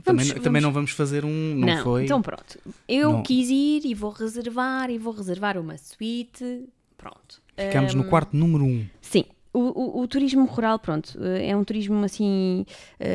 também, 0.04 0.28
também 0.28 0.42
vamos- 0.44 0.62
não 0.64 0.72
vamos 0.72 0.92
fazer 0.92 1.26
um. 1.26 1.56
Não, 1.56 1.84
foi. 1.84 2.04
Então 2.06 2.22
pronto. 2.22 2.60
Eu 2.88 3.14
Não. 3.14 3.24
quis 3.24 3.50
ir 3.50 3.82
e 3.86 3.94
vou 3.96 4.12
reservar 4.12 4.90
e 4.92 4.98
vou 4.98 5.14
reservar 5.14 5.58
uma 5.58 5.78
suíte. 5.78 6.66
Pronto. 6.96 7.42
Ficámos 7.56 7.94
no 7.96 8.04
Hum, 8.04 8.10
quarto 8.10 8.36
número 8.38 8.64
1. 8.64 8.68
Um. 8.68 8.90
Sim. 9.02 9.26
O, 9.58 10.00
o, 10.00 10.02
o, 10.02 10.08
turismo 10.08 10.46
rural, 10.46 10.80
pronto, 10.80 11.18
é 11.24 11.56
um 11.56 11.64
turismo 11.64 12.04
assim 12.04 12.66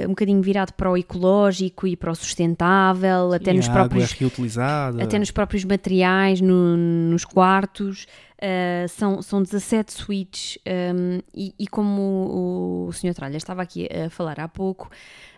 um 0.06 0.10
bocadinho 0.10 0.42
virado 0.42 0.72
para 0.72 0.90
o 0.90 0.96
ecológico 0.96 1.86
e 1.86 1.96
para 1.96 2.10
o 2.10 2.14
sustentável, 2.14 3.32
até 3.32 3.50
Sim, 3.52 3.58
nos 3.58 3.68
a 3.68 3.72
próprios 3.72 4.12
é 4.98 5.02
até 5.02 5.18
nos 5.18 5.30
próprios 5.30 5.64
materiais, 5.64 6.40
no, 6.40 6.76
nos 6.76 7.24
quartos. 7.24 8.06
Uh, 8.42 8.88
são, 8.88 9.22
são 9.22 9.40
17 9.40 9.92
suítes 9.92 10.58
um, 10.66 11.20
e, 11.32 11.54
e, 11.56 11.68
como 11.68 12.02
o, 12.02 12.86
o 12.88 12.92
Sr. 12.92 13.14
Tralha 13.14 13.36
estava 13.36 13.62
aqui 13.62 13.88
a 13.88 14.10
falar 14.10 14.40
há 14.40 14.48
pouco, 14.48 14.90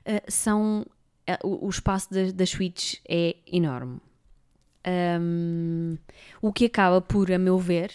uh, 0.07 0.23
são, 0.27 0.87
uh, 1.29 1.47
o, 1.47 1.67
o, 1.67 1.69
espaço 1.69 2.11
das, 2.11 2.33
das 2.33 2.49
suítes 2.49 3.03
é 3.07 3.37
enorme. 3.47 4.01
Um, 5.21 5.99
o 6.41 6.51
que 6.51 6.65
acaba 6.65 7.03
por, 7.03 7.31
a 7.31 7.39
meu 7.39 7.59
ver, 7.59 7.91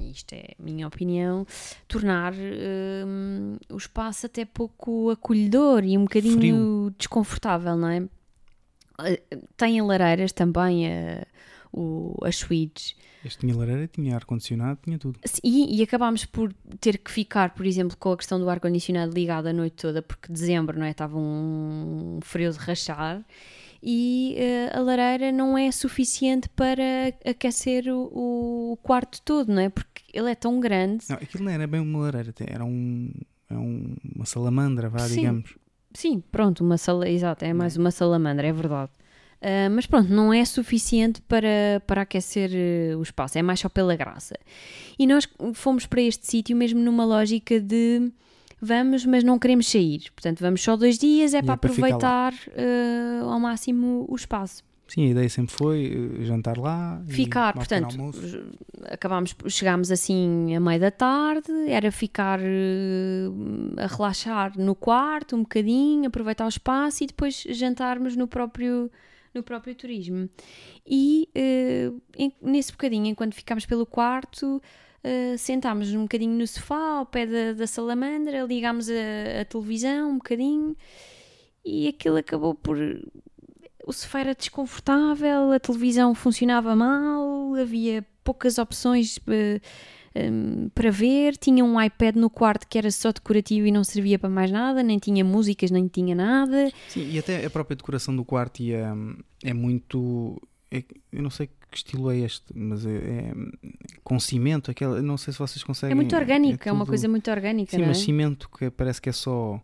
isto 0.00 0.32
é 0.34 0.54
a 0.58 0.62
minha 0.62 0.86
opinião, 0.86 1.46
tornar 1.86 2.32
um, 2.34 3.56
o 3.70 3.76
espaço 3.76 4.26
até 4.26 4.44
pouco 4.44 5.10
acolhedor 5.10 5.84
e 5.84 5.96
um 5.98 6.04
bocadinho 6.04 6.36
Frio. 6.36 6.94
desconfortável, 6.98 7.76
não 7.76 7.88
é? 7.88 8.08
Tem 9.56 9.80
lareiras 9.82 10.32
também, 10.32 10.86
o, 11.72 12.16
as 12.22 12.36
suítes. 12.36 12.94
Este 13.24 13.40
tinha 13.40 13.56
lareira, 13.56 13.88
tinha 13.88 14.14
ar-condicionado, 14.14 14.78
tinha 14.82 14.98
tudo. 14.98 15.18
E, 15.42 15.78
e 15.78 15.82
acabámos 15.82 16.24
por 16.24 16.52
ter 16.78 16.98
que 16.98 17.10
ficar, 17.10 17.54
por 17.54 17.66
exemplo, 17.66 17.96
com 17.96 18.12
a 18.12 18.16
questão 18.16 18.38
do 18.38 18.48
ar-condicionado 18.48 19.12
ligado 19.12 19.46
a 19.46 19.52
noite 19.52 19.76
toda, 19.76 20.02
porque 20.02 20.30
dezembro, 20.30 20.78
não 20.78 20.84
é? 20.84 20.90
Estava 20.90 21.16
um 21.16 22.18
frio 22.22 22.52
de 22.52 22.58
rachar 22.58 23.24
e 23.86 24.34
uh, 24.38 24.78
a 24.78 24.80
lareira 24.80 25.30
não 25.30 25.58
é 25.58 25.70
suficiente 25.70 26.48
para 26.48 27.12
aquecer 27.28 27.86
o, 27.88 28.72
o, 28.72 28.78
quarto 28.82 29.20
todo, 29.20 29.52
não 29.52 29.60
é? 29.60 29.68
Porque 29.68 30.02
ele 30.10 30.30
é 30.30 30.34
tão 30.34 30.58
grande. 30.58 31.04
Não, 31.10 31.16
aquilo 31.16 31.44
não 31.44 31.52
era 31.52 31.66
bem 31.66 31.80
uma 31.80 31.98
lareira, 31.98 32.32
era 32.46 32.64
um, 32.64 33.12
é 33.50 33.54
um, 33.54 33.94
uma 34.16 34.24
salamandra, 34.24 34.88
vá, 34.88 35.00
Sim. 35.00 35.16
digamos. 35.16 35.58
Sim, 35.92 36.22
pronto, 36.32 36.64
uma 36.64 36.78
sala, 36.78 37.06
exato, 37.06 37.44
é 37.44 37.52
mais 37.52 37.76
uma 37.76 37.90
salamandra, 37.90 38.46
é 38.46 38.52
verdade. 38.52 38.90
Uh, 39.42 39.68
mas 39.70 39.84
pronto, 39.84 40.10
não 40.10 40.32
é 40.32 40.42
suficiente 40.46 41.20
para, 41.20 41.82
para 41.86 42.02
aquecer 42.02 42.50
uh, 42.94 42.98
o 42.98 43.02
espaço, 43.02 43.36
é 43.36 43.42
mais 43.42 43.60
só 43.60 43.68
pela 43.68 43.94
graça. 43.94 44.34
E 44.98 45.06
nós 45.06 45.28
fomos 45.52 45.84
para 45.84 46.00
este 46.00 46.26
sítio 46.26 46.56
mesmo 46.56 46.80
numa 46.80 47.04
lógica 47.04 47.60
de 47.60 48.10
vamos, 48.64 49.04
mas 49.06 49.22
não 49.22 49.38
queremos 49.38 49.66
sair. 49.70 50.10
Portanto, 50.14 50.40
vamos 50.40 50.62
só 50.62 50.76
dois 50.76 50.98
dias, 50.98 51.34
é 51.34 51.42
para 51.42 51.54
é 51.54 51.56
para 51.56 51.70
aproveitar 51.70 52.32
uh, 52.32 53.28
ao 53.28 53.38
máximo 53.40 54.06
o 54.08 54.14
espaço. 54.16 54.62
Sim, 54.86 55.06
a 55.06 55.10
ideia 55.12 55.28
sempre 55.30 55.54
foi 55.54 55.96
uh, 55.96 56.24
jantar 56.24 56.58
lá. 56.58 57.02
Ficar, 57.08 57.54
portanto, 57.54 57.96
acabámos, 58.90 59.34
chegámos 59.48 59.90
assim 59.90 60.54
a 60.54 60.60
meio 60.60 60.78
da 60.78 60.90
tarde, 60.90 61.50
era 61.68 61.90
ficar 61.90 62.38
uh, 62.38 63.74
a 63.78 63.86
relaxar 63.86 64.52
no 64.58 64.74
quarto 64.74 65.36
um 65.36 65.40
bocadinho, 65.40 66.06
aproveitar 66.06 66.44
o 66.44 66.48
espaço 66.48 67.02
e 67.04 67.06
depois 67.06 67.46
jantarmos 67.48 68.14
no 68.14 68.28
próprio, 68.28 68.90
no 69.34 69.42
próprio 69.42 69.74
turismo. 69.74 70.28
E 70.86 71.28
uh, 71.34 72.00
em- 72.18 72.32
nesse 72.42 72.70
bocadinho, 72.72 73.06
enquanto 73.06 73.34
ficámos 73.34 73.64
pelo 73.64 73.86
quarto, 73.86 74.60
uh, 75.04 75.38
sentámos 75.38 75.92
um 75.92 76.02
bocadinho 76.02 76.36
no 76.36 76.46
sofá 76.46 76.98
ao 76.98 77.06
pé 77.06 77.26
da, 77.26 77.52
da 77.52 77.66
salamandra, 77.66 78.42
ligámos 78.42 78.88
a, 78.88 79.40
a 79.42 79.44
televisão 79.44 80.10
um 80.10 80.16
bocadinho 80.16 80.76
e 81.64 81.88
aquilo 81.88 82.16
acabou 82.16 82.54
por 82.54 82.78
o 83.86 83.92
sofá 83.92 84.20
era 84.20 84.34
desconfortável, 84.34 85.52
a 85.52 85.60
televisão 85.60 86.14
funcionava 86.14 86.74
mal, 86.74 87.54
havia 87.54 88.04
poucas 88.24 88.56
opções 88.56 89.18
eh, 89.28 89.60
para 90.74 90.90
ver, 90.90 91.36
tinha 91.36 91.64
um 91.64 91.80
iPad 91.80 92.16
no 92.16 92.30
quarto 92.30 92.68
que 92.68 92.78
era 92.78 92.90
só 92.90 93.12
decorativo 93.12 93.66
e 93.66 93.72
não 93.72 93.82
servia 93.82 94.18
para 94.18 94.30
mais 94.30 94.50
nada, 94.50 94.82
nem 94.82 94.98
tinha 94.98 95.24
músicas, 95.24 95.70
nem 95.70 95.88
tinha 95.88 96.14
nada. 96.14 96.70
Sim, 96.88 97.10
e 97.10 97.18
até 97.18 97.44
a 97.44 97.50
própria 97.50 97.76
decoração 97.76 98.14
do 98.14 98.24
quarto 98.24 98.62
hum, 98.62 99.16
é 99.42 99.52
muito. 99.52 100.40
é- 100.70 100.84
eu 101.12 101.22
não 101.22 101.30
sei 101.30 101.50
que 101.74 101.78
estilo 101.78 102.10
é 102.10 102.18
este, 102.18 102.46
mas 102.54 102.86
é, 102.86 102.90
é 102.96 103.32
com 104.04 104.18
cimento, 104.20 104.70
aquela, 104.70 105.02
não 105.02 105.16
sei 105.16 105.32
se 105.32 105.38
vocês 105.40 105.62
conseguem. 105.64 105.90
É 105.92 105.94
muito 105.94 106.14
orgânico, 106.14 106.68
é, 106.68 106.70
uma 106.72 106.80
tudo- 106.84 106.88
coisa 106.90 107.08
muito 107.08 107.28
orgânica, 107.30 107.72
Sim, 107.72 107.78
não 107.78 107.84
é? 107.84 107.88
mas 107.88 107.98
cimento 107.98 108.48
que 108.48 108.70
parece 108.70 109.00
que 109.02 109.08
é 109.08 109.12
só 109.12 109.60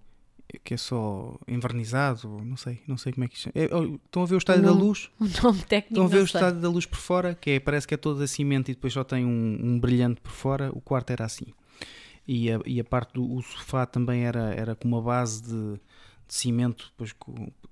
que 0.65 0.75
é 0.75 0.77
só 0.77 1.39
envernizado, 1.47 2.29
não 2.45 2.57
sei, 2.57 2.81
não 2.89 2.97
sei 2.97 3.13
como 3.13 3.25
é 3.25 3.29
que 3.29 3.37
isto 3.37 3.51
é. 3.55 3.69
oh, 3.73 3.95
Estão 4.05 4.25
a 4.25 4.27
ver 4.27 4.35
o 4.35 4.39
estádio 4.39 4.65
da 4.65 4.73
luz? 4.73 5.09
O 5.21 5.25
nome 5.45 5.63
técnico 5.63 5.93
Estão 5.95 6.05
a 6.05 6.09
ver 6.09 6.17
o 6.25 6.27
sei. 6.27 6.41
estádio 6.41 6.61
da 6.61 6.69
luz 6.69 6.87
por 6.87 6.99
fora, 6.99 7.37
que 7.37 7.51
é, 7.53 7.61
parece 7.61 7.87
que 7.87 7.95
é 7.95 7.97
todo 7.97 8.21
a 8.21 8.27
cimento 8.27 8.69
e 8.69 8.75
depois 8.75 8.93
só 8.93 9.05
tem 9.05 9.25
um, 9.25 9.59
um 9.63 9.79
brilhante 9.79 10.21
por 10.21 10.33
fora. 10.33 10.71
O 10.73 10.81
quarto 10.81 11.11
era 11.13 11.25
assim. 11.25 11.47
E 12.27 12.51
a, 12.51 12.61
e 12.67 12.81
a 12.81 12.85
parte 12.85 13.15
do 13.15 13.41
sofá 13.43 13.87
também 13.87 14.25
era, 14.25 14.53
era 14.55 14.75
com 14.75 14.89
uma 14.89 15.01
base 15.01 15.41
de, 15.43 15.81
de 16.31 16.37
cimento, 16.37 16.93
depois, 16.93 17.13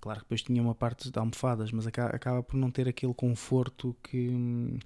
claro 0.01 0.19
que 0.19 0.25
depois 0.25 0.43
tinha 0.43 0.61
uma 0.61 0.75
parte 0.75 1.13
de 1.13 1.17
almofadas, 1.17 1.71
mas 1.71 1.87
acaba, 1.87 2.11
acaba 2.11 2.43
por 2.43 2.57
não 2.57 2.73
ter 2.73 2.89
aquele 2.89 3.15
conforto 3.15 3.97
que, 4.03 4.81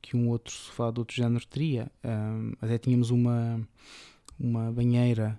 que 0.00 0.16
um 0.16 0.28
outro 0.28 0.54
sofá 0.54 0.92
de 0.92 1.00
outro 1.00 1.16
género 1.16 1.44
teria. 1.44 1.90
Hum, 2.04 2.52
até 2.62 2.78
tínhamos 2.78 3.10
uma, 3.10 3.60
uma 4.38 4.70
banheira 4.70 5.36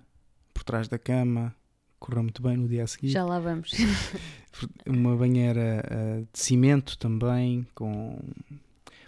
por 0.52 0.62
trás 0.62 0.88
da 0.88 0.98
cama, 0.98 1.56
correu 1.98 2.22
muito 2.22 2.42
bem 2.42 2.54
no 2.54 2.68
dia 2.68 2.84
a 2.84 2.86
seguir 2.86 3.08
Já 3.08 3.24
lá 3.24 3.40
vamos. 3.40 3.72
uma 4.86 5.16
banheira 5.16 5.82
ah, 5.90 6.22
de 6.30 6.38
cimento 6.38 6.98
também, 6.98 7.66
com. 7.74 8.18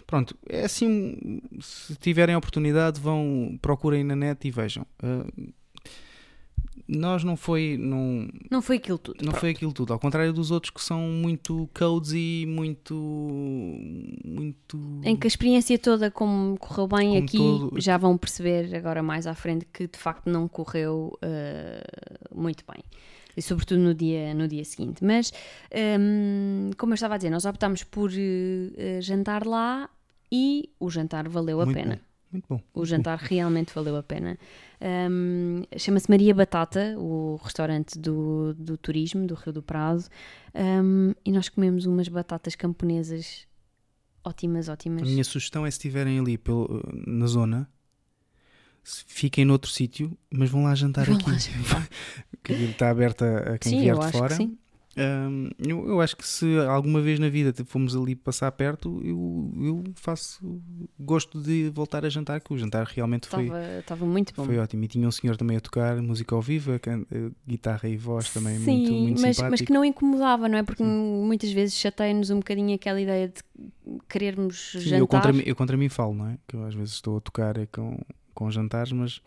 Pronto, 0.07 0.35
é 0.49 0.65
assim. 0.65 1.41
Se 1.61 1.95
tiverem 1.97 2.33
a 2.33 2.39
oportunidade, 2.39 2.99
vão, 2.99 3.55
procurem 3.61 4.03
na 4.03 4.15
net 4.15 4.47
e 4.47 4.51
vejam. 4.51 4.83
Ah, 5.03 5.27
nós 6.87 7.23
não 7.23 7.35
foi. 7.37 7.77
Não, 7.79 8.27
Não 8.51 8.61
foi 8.61 8.75
aquilo 8.77 8.97
tudo. 8.97 9.17
não 9.21 9.31
pronto. 9.31 9.39
foi 9.39 9.49
aquilo 9.51 9.71
tudo, 9.73 9.93
ao 9.93 9.99
contrário 9.99 10.33
dos 10.33 10.51
outros 10.51 10.69
que 10.71 10.81
são 10.81 11.01
muito 11.01 11.69
cozy, 11.73 12.45
muito. 12.47 12.93
muito. 14.25 14.79
Em 15.03 15.15
que 15.15 15.25
a 15.25 15.29
experiência 15.29 15.77
toda, 15.79 16.11
como 16.11 16.57
correu 16.57 16.87
bem 16.87 17.09
Como 17.13 17.23
aqui, 17.23 17.37
todo- 17.37 17.81
já 17.81 17.97
vão 17.97 18.17
perceber 18.17 18.75
agora 18.75 19.01
mais 19.01 19.25
à 19.27 19.33
frente 19.33 19.65
que 19.71 19.87
de 19.87 19.97
facto 19.97 20.29
não 20.29 20.47
correu 20.47 21.17
eh, 21.21 21.83
muito 22.33 22.63
bem. 22.71 22.83
E 23.35 23.41
sobretudo 23.41 23.79
no 23.81 23.95
dia, 23.95 24.33
no 24.33 24.47
dia 24.47 24.63
seguinte. 24.63 25.03
Mas, 25.03 25.33
hum, 25.99 26.69
como 26.77 26.93
eu 26.93 26.95
estava 26.95 27.15
a 27.15 27.17
dizer, 27.17 27.29
nós 27.31 27.45
optámos 27.45 27.83
por 27.83 28.11
eh, 28.15 28.99
jantar 29.01 29.45
lá 29.47 29.89
e 30.31 30.69
o 30.79 30.89
jantar 30.89 31.27
valeu 31.27 31.59
a 31.61 31.65
muito 31.65 31.77
pena. 31.77 31.95
Bom, 31.95 32.01
muito 32.33 32.45
bom. 32.49 32.59
O 32.73 32.85
jantar 32.85 33.17
realmente 33.17 33.73
valeu 33.73 33.95
a 33.95 34.03
pena. 34.03 34.37
Hum, 35.09 35.63
Chama-se 35.77 36.09
Maria 36.09 36.33
Batata, 36.35 36.95
o 36.97 37.39
restaurante 37.43 37.97
do, 37.97 38.53
do 38.55 38.77
turismo, 38.77 39.25
do 39.25 39.35
Rio 39.35 39.53
do 39.53 39.63
Prado. 39.63 40.03
Hum, 40.55 41.13
e 41.23 41.31
nós 41.31 41.47
comemos 41.49 41.85
umas 41.85 42.07
batatas 42.07 42.55
camponesas 42.55 43.47
ótimas, 44.23 44.69
ótimas. 44.69 45.03
A 45.03 45.05
minha 45.05 45.23
sugestão 45.23 45.65
é 45.65 45.71
se 45.71 45.77
estiverem 45.77 46.19
ali 46.19 46.37
pelo, 46.37 46.81
na 47.07 47.27
zona, 47.27 47.69
fiquem 48.83 49.45
noutro 49.45 49.69
sítio, 49.71 50.17
mas 50.31 50.49
vão 50.49 50.63
lá 50.63 50.75
jantar 50.75 51.05
Vão 51.05 51.15
aqui. 51.15 51.29
lá 51.29 51.37
jantar. 51.37 51.89
que 52.43 52.53
está 52.53 52.89
aberto 52.89 53.23
a, 53.23 53.57
quem 53.57 53.71
Sim, 53.73 53.81
vier 53.81 53.97
de 53.97 54.11
fora. 54.11 54.35
sim. 54.35 54.57
Hum, 54.95 55.49
eu, 55.57 55.87
eu 55.89 56.01
acho 56.01 56.15
que 56.15 56.25
se 56.27 56.45
alguma 56.59 57.01
vez 57.01 57.19
na 57.19 57.27
vida 57.27 57.51
te- 57.51 57.63
fomos 57.63 57.95
ali 57.95 58.15
passar 58.15 58.51
perto, 58.51 59.01
eu, 59.03 59.51
eu 59.59 59.83
faço 59.95 60.61
gosto 60.99 61.41
de 61.41 61.69
voltar 61.73 62.05
a 62.05 62.09
jantar, 62.09 62.39
que 62.39 62.53
o 62.53 62.57
jantar 62.57 62.85
realmente 62.85 63.27
foi, 63.27 63.45
Estava 63.45 63.79
estava 63.79 64.05
muito 64.05 64.33
bom. 64.35 64.45
foi 64.45 64.59
ótimo. 64.59 64.83
E 64.83 64.87
tinha 64.87 65.07
um 65.07 65.11
senhor 65.11 65.35
também 65.35 65.57
a 65.57 65.59
tocar 65.59 65.99
música 66.01 66.35
ao 66.35 66.41
vivo, 66.43 66.71
guitarra 67.47 67.89
e 67.89 67.97
voz 67.97 68.29
também 68.29 68.59
Sim, 68.59 68.71
muito, 68.71 68.93
muito 68.93 69.21
mas, 69.21 69.35
simpático. 69.37 69.49
mas 69.51 69.61
que 69.61 69.73
não 69.73 69.83
incomodava, 69.83 70.47
não 70.47 70.57
é? 70.59 70.63
Porque 70.63 70.83
muitas 70.83 71.51
vezes 71.51 71.75
chateia-nos 71.75 72.29
um 72.29 72.37
bocadinho 72.37 72.75
aquela 72.75 73.01
ideia 73.01 73.29
de 73.29 73.41
querermos 74.07 74.73
Sim, 74.73 74.79
jantar. 74.81 74.97
eu, 74.99 75.07
contra, 75.07 75.33
mim- 75.33 75.43
eu 75.45 75.55
contra 75.55 75.75
mim 75.75 75.89
falo, 75.89 76.13
não 76.13 76.27
é? 76.27 76.37
Que 76.47 76.55
eu 76.55 76.63
às 76.65 76.75
vezes 76.75 76.93
estou 76.93 77.17
a 77.17 77.21
tocar 77.21 77.57
eh, 77.57 77.65
com, 77.71 77.99
com 78.33 78.51
jantares, 78.51 78.91
mas 78.91 79.21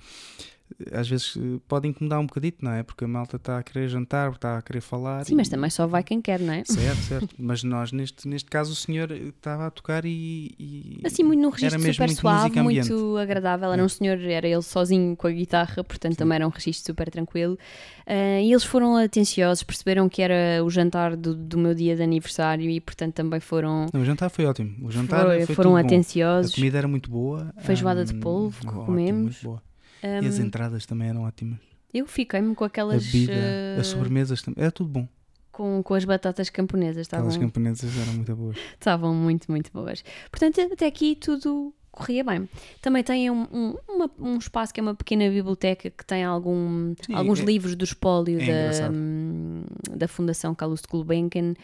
às 0.92 1.08
vezes 1.08 1.36
eh, 1.36 1.58
pode 1.68 1.88
incomodar 1.88 2.18
um 2.20 2.26
bocadito, 2.26 2.64
não 2.64 2.72
é? 2.72 2.82
Porque 2.82 3.04
a 3.04 3.08
malta 3.08 3.36
está 3.36 3.58
a 3.58 3.62
querer 3.62 3.88
jantar, 3.88 4.30
está 4.32 4.58
a 4.58 4.62
querer 4.62 4.80
falar. 4.80 5.24
Sim, 5.24 5.34
mas 5.36 5.48
e- 5.48 5.50
também 5.50 5.70
só 5.70 5.86
vai 5.86 6.02
quem 6.02 6.20
quer, 6.20 6.40
não 6.40 6.52
é? 6.52 6.64
Certo, 6.64 6.98
certo. 7.08 7.28
Mas 7.38 7.62
nós, 7.62 7.92
neste, 7.92 8.28
neste 8.28 8.50
caso, 8.50 8.72
o 8.72 8.74
senhor 8.74 9.10
estava 9.12 9.66
a 9.66 9.70
tocar 9.70 10.04
e. 10.04 10.54
e- 10.58 11.00
Assim, 11.04 11.22
muito 11.22 11.40
num 11.40 11.50
registro 11.50 11.80
super 11.80 12.06
muito 12.06 12.20
suave, 12.20 12.60
muito 12.62 13.16
agradável. 13.16 13.72
Era 13.72 13.82
É. 13.82 13.84
um 13.84 13.88
senhor, 13.88 14.18
era 14.20 14.46
ele 14.48 14.62
sozinho 14.62 15.16
com 15.16 15.26
a 15.26 15.30
guitarra, 15.30 15.82
portanto 15.84 16.16
também 16.16 16.36
era 16.36 16.46
um 16.46 16.50
registro 16.50 16.86
super 16.86 17.10
tranquilo. 17.10 17.58
Ah, 18.06 18.40
e 18.40 18.50
eles 18.52 18.64
foram 18.64 18.96
atenciosos, 18.96 19.62
perceberam 19.62 20.08
que 20.08 20.22
era 20.22 20.62
o 20.64 20.70
jantar 20.70 21.16
do, 21.16 21.34
do 21.34 21.58
meu 21.58 21.74
dia 21.74 21.96
de 21.96 22.02
aniversário 22.02 22.68
e, 22.70 22.80
portanto, 22.80 23.14
também 23.14 23.40
foram, 23.40 23.86
Não, 23.92 24.00
o 24.00 24.04
jantar 24.04 24.28
foi 24.30 24.44
ótimo. 24.46 24.86
O 24.86 24.90
jantar 24.90 25.24
foi- 25.26 25.46
foi 25.46 25.54
foram 25.54 25.70
tudo 25.70 25.80
bom. 25.80 25.84
A 25.84 25.86
atenciosos. 25.86 26.54
comida 26.54 26.78
era 26.78 26.86
muito 26.88 27.10
boa. 27.10 27.52
Feijoada 27.58 28.04
de 28.04 28.14
hum, 28.14 28.20
polvo 28.20 28.60
que 28.60 28.66
ótimo, 28.68 28.84
comemos. 28.84 29.22
muito 29.22 29.42
boa. 29.44 29.62
Ah, 30.06 30.22
E 30.24 30.26
as 30.28 30.38
entradas 30.38 30.86
também 30.86 31.08
eram 31.08 31.22
ótimas. 31.22 31.58
eu 31.92 32.06
fiquei-me 32.06 32.54
com 32.54 32.64
A 32.64 32.66
aquelas. 32.66 33.04
bebida, 33.06 33.32
ah, 33.76 33.80
as 33.80 33.86
sobremesas 33.88 34.42
também. 34.42 34.62
Era 34.62 34.70
tudo 34.72 34.88
bom. 34.90 35.08
com, 35.52 35.82
com 35.82 35.94
as 35.94 36.04
batatas 36.04 36.50
camponesas, 36.50 37.00
estavam, 37.02 37.28
Aquelas 37.28 37.42
camponesas 37.42 37.90
eram 37.98 38.12
muito 38.12 38.36
boas. 38.36 38.56
estavam 38.74 39.14
muito, 39.14 39.50
muito 39.50 39.72
boas. 39.72 40.04
Portanto, 40.30 40.60
até 40.70 40.86
aqui 40.86 41.16
tudo 41.16 41.72
corria 41.90 42.22
bem. 42.22 42.46
Também 42.82 43.02
tem 43.02 43.30
um, 43.30 43.46
um, 43.50 43.74
uma- 43.88 44.10
um 44.18 44.36
espaço 44.36 44.74
que 44.74 44.80
é 44.80 44.82
uma 44.82 44.94
pequena 44.94 45.30
biblioteca 45.30 45.88
que 45.88 46.04
tem 46.04 46.22
algum, 46.24 46.94
Sim, 47.00 47.14
alguns 47.14 47.40
é- 47.40 47.44
livros 47.44 47.74
do 47.74 47.84
espólio 47.84 48.34
é 48.38 48.38
da, 48.38 48.52
engraçado. 48.52 48.94
hum, 48.94 49.62
da 49.96 50.06
Fundação 50.06 50.54
Calouste 50.54 50.86
Gulbenkian. 50.90 51.54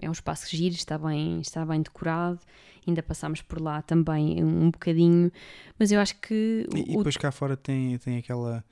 É 0.00 0.08
um 0.08 0.12
espaço 0.12 0.48
giro, 0.56 0.74
está 0.74 0.96
bem, 0.96 1.40
está 1.42 1.66
bem 1.66 1.82
decorado. 1.82 2.38
Ainda 2.86 3.02
passámos 3.02 3.42
por 3.42 3.60
lá 3.60 3.80
também 3.82 4.42
um, 4.42 4.70
bocadinho. 4.70 5.30
Mas 5.78 5.92
eu 5.92 6.00
acho 6.00 6.16
que 6.20 6.66
E, 6.74 6.92
e 6.92 6.94
o, 6.94 6.98
depois 6.98 7.16
cá 7.16 7.30
fora 7.30 7.56
tem, 7.56 7.96
tem 7.98 8.18
aquela. 8.18 8.64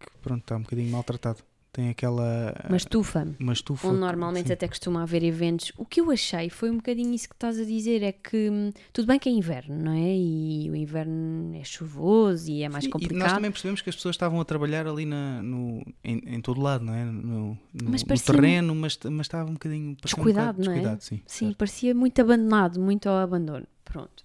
Que 0.00 0.10
pronto, 0.20 0.42
está 0.42 0.56
um 0.56 0.62
bocadinho 0.62 0.90
maltratado. 0.90 1.42
Tem 1.76 1.90
aquela. 1.90 2.54
uma 2.66 2.76
estufa. 2.78 3.28
uma 3.38 3.52
estufa. 3.52 3.88
Onde 3.88 3.98
normalmente 4.00 4.46
sim. 4.46 4.52
até 4.54 4.66
costuma 4.66 5.02
haver 5.02 5.22
eventos. 5.22 5.72
O 5.76 5.84
que 5.84 6.00
eu 6.00 6.10
achei 6.10 6.48
foi 6.48 6.70
um 6.70 6.76
bocadinho 6.76 7.12
isso 7.12 7.28
que 7.28 7.34
estás 7.34 7.60
a 7.60 7.64
dizer: 7.64 8.02
é 8.02 8.12
que 8.12 8.48
hum, 8.48 8.70
tudo 8.94 9.06
bem 9.06 9.18
que 9.18 9.28
é 9.28 9.32
inverno, 9.32 9.76
não 9.76 9.92
é? 9.92 10.16
E 10.16 10.70
o 10.70 10.74
inverno 10.74 11.54
é 11.54 11.62
chuvoso 11.64 12.50
e 12.50 12.62
é 12.62 12.68
mais 12.70 12.84
E- 12.84 12.86
E 12.86 12.88
nós 12.88 13.02
complicado. 13.02 13.34
também 13.34 13.50
percebemos 13.50 13.82
que 13.82 13.90
as 13.90 13.94
pessoas 13.96 14.14
estavam 14.14 14.40
a 14.40 14.44
trabalhar 14.46 14.86
ali 14.86 15.04
na, 15.04 15.42
no, 15.42 15.84
em, 16.02 16.22
em 16.26 16.40
todo 16.40 16.62
lado, 16.62 16.82
não 16.82 16.94
é? 16.94 17.04
No, 17.04 17.58
no- 17.74 17.90
Mas 17.90 18.02
no 18.02 18.18
terreno, 18.18 18.74
mas, 18.74 18.98
mas 19.04 19.26
estava 19.26 19.50
um 19.50 19.52
bocadinho. 19.52 19.94
parecia 20.00 20.22
um 20.22 20.24
Descuidado, 20.24 20.46
bocado 20.58 20.64
não 20.64 20.72
é? 20.72 20.74
descuidado, 20.76 21.04
sim. 21.04 21.16
Sim, 21.26 21.44
certo. 21.48 21.58
parecia 21.58 21.94
muito 21.94 22.18
abandonado, 22.22 22.80
muito 22.80 23.06
ao 23.06 23.16
abandono. 23.18 23.66
Pronto. 23.84 24.24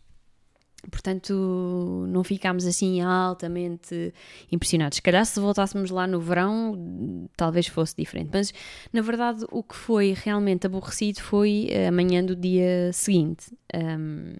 Portanto, 0.89 2.05
não 2.09 2.23
ficámos 2.23 2.65
assim 2.65 3.01
altamente 3.01 4.13
impressionados. 4.51 4.95
Se 4.95 5.01
calhar, 5.01 5.25
se 5.25 5.39
voltássemos 5.39 5.91
lá 5.91 6.07
no 6.07 6.19
verão, 6.19 7.29
talvez 7.37 7.67
fosse 7.67 7.95
diferente. 7.95 8.29
Mas, 8.33 8.53
na 8.91 9.01
verdade, 9.01 9.45
o 9.51 9.61
que 9.61 9.75
foi 9.75 10.13
realmente 10.17 10.65
aborrecido 10.65 11.21
foi 11.21 11.69
a 11.87 11.91
manhã 11.91 12.23
do 12.25 12.35
dia 12.35 12.91
seguinte. 12.93 13.55
Ahm, 13.73 14.35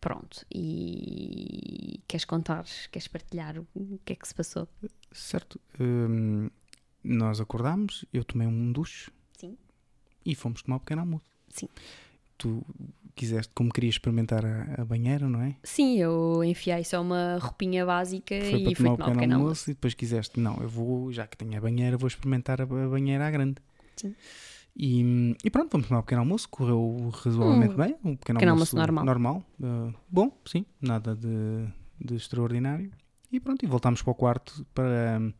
pronto. 0.00 0.44
E 0.54 2.00
queres 2.06 2.24
contar, 2.24 2.64
queres 2.92 3.08
partilhar 3.08 3.58
o 3.58 3.98
que 4.04 4.12
é 4.12 4.16
que 4.16 4.28
se 4.28 4.34
passou? 4.34 4.68
Certo. 5.12 5.58
Hum, 5.80 6.50
nós 7.02 7.40
acordámos, 7.40 8.04
eu 8.12 8.22
tomei 8.22 8.46
um 8.46 8.70
duche 8.70 9.10
Sim. 9.38 9.56
e 10.24 10.34
fomos 10.34 10.62
tomar 10.62 10.76
um 10.76 10.80
pequeno 10.80 11.00
almoço. 11.00 11.24
Sim. 11.48 11.68
Tu 12.36 12.62
quiseste, 13.16 13.50
como 13.54 13.72
querias 13.72 13.94
experimentar 13.94 14.44
a, 14.44 14.82
a 14.82 14.84
banheira, 14.84 15.28
não 15.28 15.40
é? 15.40 15.56
Sim, 15.64 15.98
eu 15.98 16.44
enfiei 16.44 16.84
só 16.84 17.00
uma 17.00 17.38
roupinha 17.40 17.84
básica 17.84 18.38
Foi 18.38 18.60
e 18.60 18.62
para 18.64 18.74
fui 18.74 18.84
tomar 18.84 18.92
o 18.92 18.96
tomar 18.96 19.08
o 19.08 19.12
pequeno 19.14 19.34
almoço, 19.36 19.70
e 19.70 19.74
depois 19.74 19.94
quiseste, 19.94 20.38
não, 20.38 20.58
eu 20.60 20.68
vou, 20.68 21.10
já 21.10 21.26
que 21.26 21.36
tenho 21.36 21.56
a 21.56 21.60
banheira, 21.60 21.96
vou 21.96 22.06
experimentar 22.06 22.60
a, 22.60 22.66
banheira 22.66 23.26
à 23.26 23.30
grande. 23.30 23.56
Sim. 23.96 24.14
E, 24.76 25.34
e 25.42 25.50
pronto, 25.50 25.72
vamos 25.72 25.88
tomar 25.88 26.00
o 26.00 26.02
pequeno 26.02 26.20
almoço, 26.20 26.46
correu 26.50 27.10
razoavelmente 27.10 27.74
Um 27.74 27.76
bem, 27.76 27.96
um 28.04 28.16
pequeno, 28.16 28.38
pequeno 28.38 28.52
almoço, 28.52 28.78
almoço 28.78 29.04
normal. 29.04 29.42
uh, 29.60 29.94
bom, 30.08 30.30
sim, 30.44 30.66
nada 30.80 31.16
de, 31.16 31.66
de 31.98 32.14
extraordinário. 32.14 32.92
E 33.32 33.40
pronto, 33.40 33.64
e 33.64 33.68
voltámos 33.68 34.02
para 34.02 34.10
o 34.10 34.14
quarto 34.14 34.64
para 34.74 35.18
hum, 35.20 35.32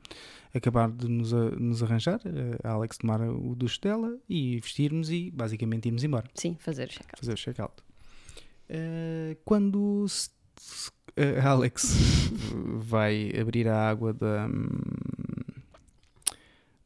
acabar 0.53 0.91
de 0.91 1.09
nos, 1.09 1.33
a- 1.33 1.51
nos 1.53 1.83
arranjar, 1.83 2.21
uh, 2.27 2.67
a 2.67 2.71
Alex 2.73 2.99
tomar 2.99 3.21
o 3.23 3.55
duche 3.55 3.81
dela 3.81 4.17
e 4.29 4.59
vestirmos 4.61 5.11
e 5.11 5.31
basicamente 5.31 5.87
irmos 5.87 6.03
embora 6.05 6.29
Sim, 6.35 6.57
fazer 6.59 6.85
o 6.89 6.91
check-out. 6.91 7.19
fazer 7.21 7.33
o 7.33 7.37
check-out. 7.37 7.75
Eh, 8.69 9.37
quando 9.45 10.05
se- 10.09 10.31
se- 10.57 10.91
a 11.43 11.49
Alex 11.51 12.31
vai 12.81 13.31
abrir 13.41 13.69
a 13.69 13.89
água 13.89 14.13
da, 14.13 14.49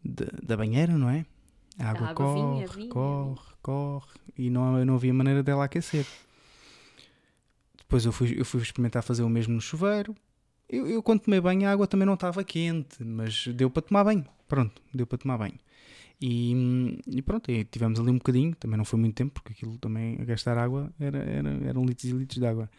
da, 0.05 0.27
da 0.43 0.57
banheira, 0.57 0.97
não 0.97 1.09
é? 1.09 1.25
A 1.79 1.91
água, 1.91 2.09
água 2.09 2.27
corre, 2.27 2.41
vinha, 2.41 2.67
vinha, 2.69 2.89
corre, 2.91 3.41
corre 3.63 4.11
e 4.37 4.51
não, 4.51 4.85
não 4.85 4.95
havia 4.97 5.15
maneira 5.15 5.43
dela 5.43 5.65
aquecer. 5.65 6.07
Depois 7.79 8.05
eu 8.05 8.13
fui, 8.13 8.39
eu 8.39 8.45
fui 8.45 8.61
experimentar 8.61 9.03
fazer 9.03 9.23
o 9.23 9.29
mesmo 9.29 9.55
no 9.55 9.61
chuveiro. 9.61 10.15
Eu, 10.71 10.87
eu 10.87 11.03
quando 11.03 11.21
tomei 11.21 11.41
banho 11.41 11.67
a 11.69 11.73
água 11.73 11.87
também 11.87 12.07
não 12.07 12.15
estava 12.15 12.45
quente, 12.45 13.03
mas 13.05 13.49
deu 13.49 13.69
para 13.69 13.83
tomar 13.83 14.05
banho. 14.05 14.25
Pronto, 14.49 14.81
deu 14.95 15.07
para 15.07 15.19
tomar 15.19 15.39
banho. 15.39 15.59
E, 16.23 16.99
e 17.07 17.23
pronto, 17.23 17.51
e 17.51 17.65
tivemos 17.65 17.99
ali 17.99 18.11
um 18.11 18.19
bocadinho, 18.19 18.55
também 18.55 18.77
não 18.77 18.85
foi 18.85 18.99
muito 19.01 19.15
tempo, 19.15 19.33
porque 19.33 19.53
aquilo 19.53 19.79
também, 19.79 20.19
a 20.21 20.25
gastar 20.25 20.57
água, 20.59 20.93
era, 21.01 21.19
era, 21.19 21.51
eram 21.67 21.85
litros 21.85 22.05
e 22.11 22.13
litros 22.13 22.39
de 22.39 22.47
água. 22.47 22.71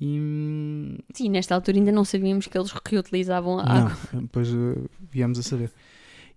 E 0.00 0.96
Sim, 1.12 1.28
nesta 1.30 1.54
altura 1.54 1.76
ainda 1.78 1.92
não 1.92 2.04
sabíamos 2.04 2.46
que 2.46 2.56
eles 2.56 2.72
reutilizavam 2.86 3.58
a 3.58 3.64
água. 3.64 3.96
não, 4.12 4.22
depois 4.22 4.48
eh, 4.48 4.88
viemos 5.10 5.38
a 5.38 5.42
saber. 5.42 5.70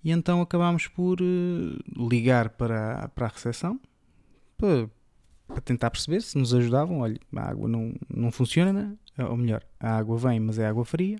E 0.03 0.11
então 0.11 0.41
acabámos 0.41 0.87
por 0.87 1.19
eh, 1.21 1.79
ligar 1.95 2.49
para, 2.49 3.03
a- 3.05 3.07
para 3.07 3.27
a 3.27 3.29
recepção 3.29 3.79
para, 4.57 4.89
para 5.47 5.61
tentar 5.61 5.89
perceber 5.91 6.21
se 6.21 6.37
nos 6.37 6.53
ajudavam. 6.53 6.99
Olha, 6.99 7.19
a 7.35 7.41
água 7.49 7.67
não, 7.69 7.93
não 8.13 8.31
funciona, 8.31 8.97
ou 9.17 9.37
melhor, 9.37 9.63
a 9.79 9.97
água 9.97 10.17
vem, 10.17 10.39
mas 10.39 10.57
é 10.59 10.65
água 10.67 10.85
fria. 10.85 11.17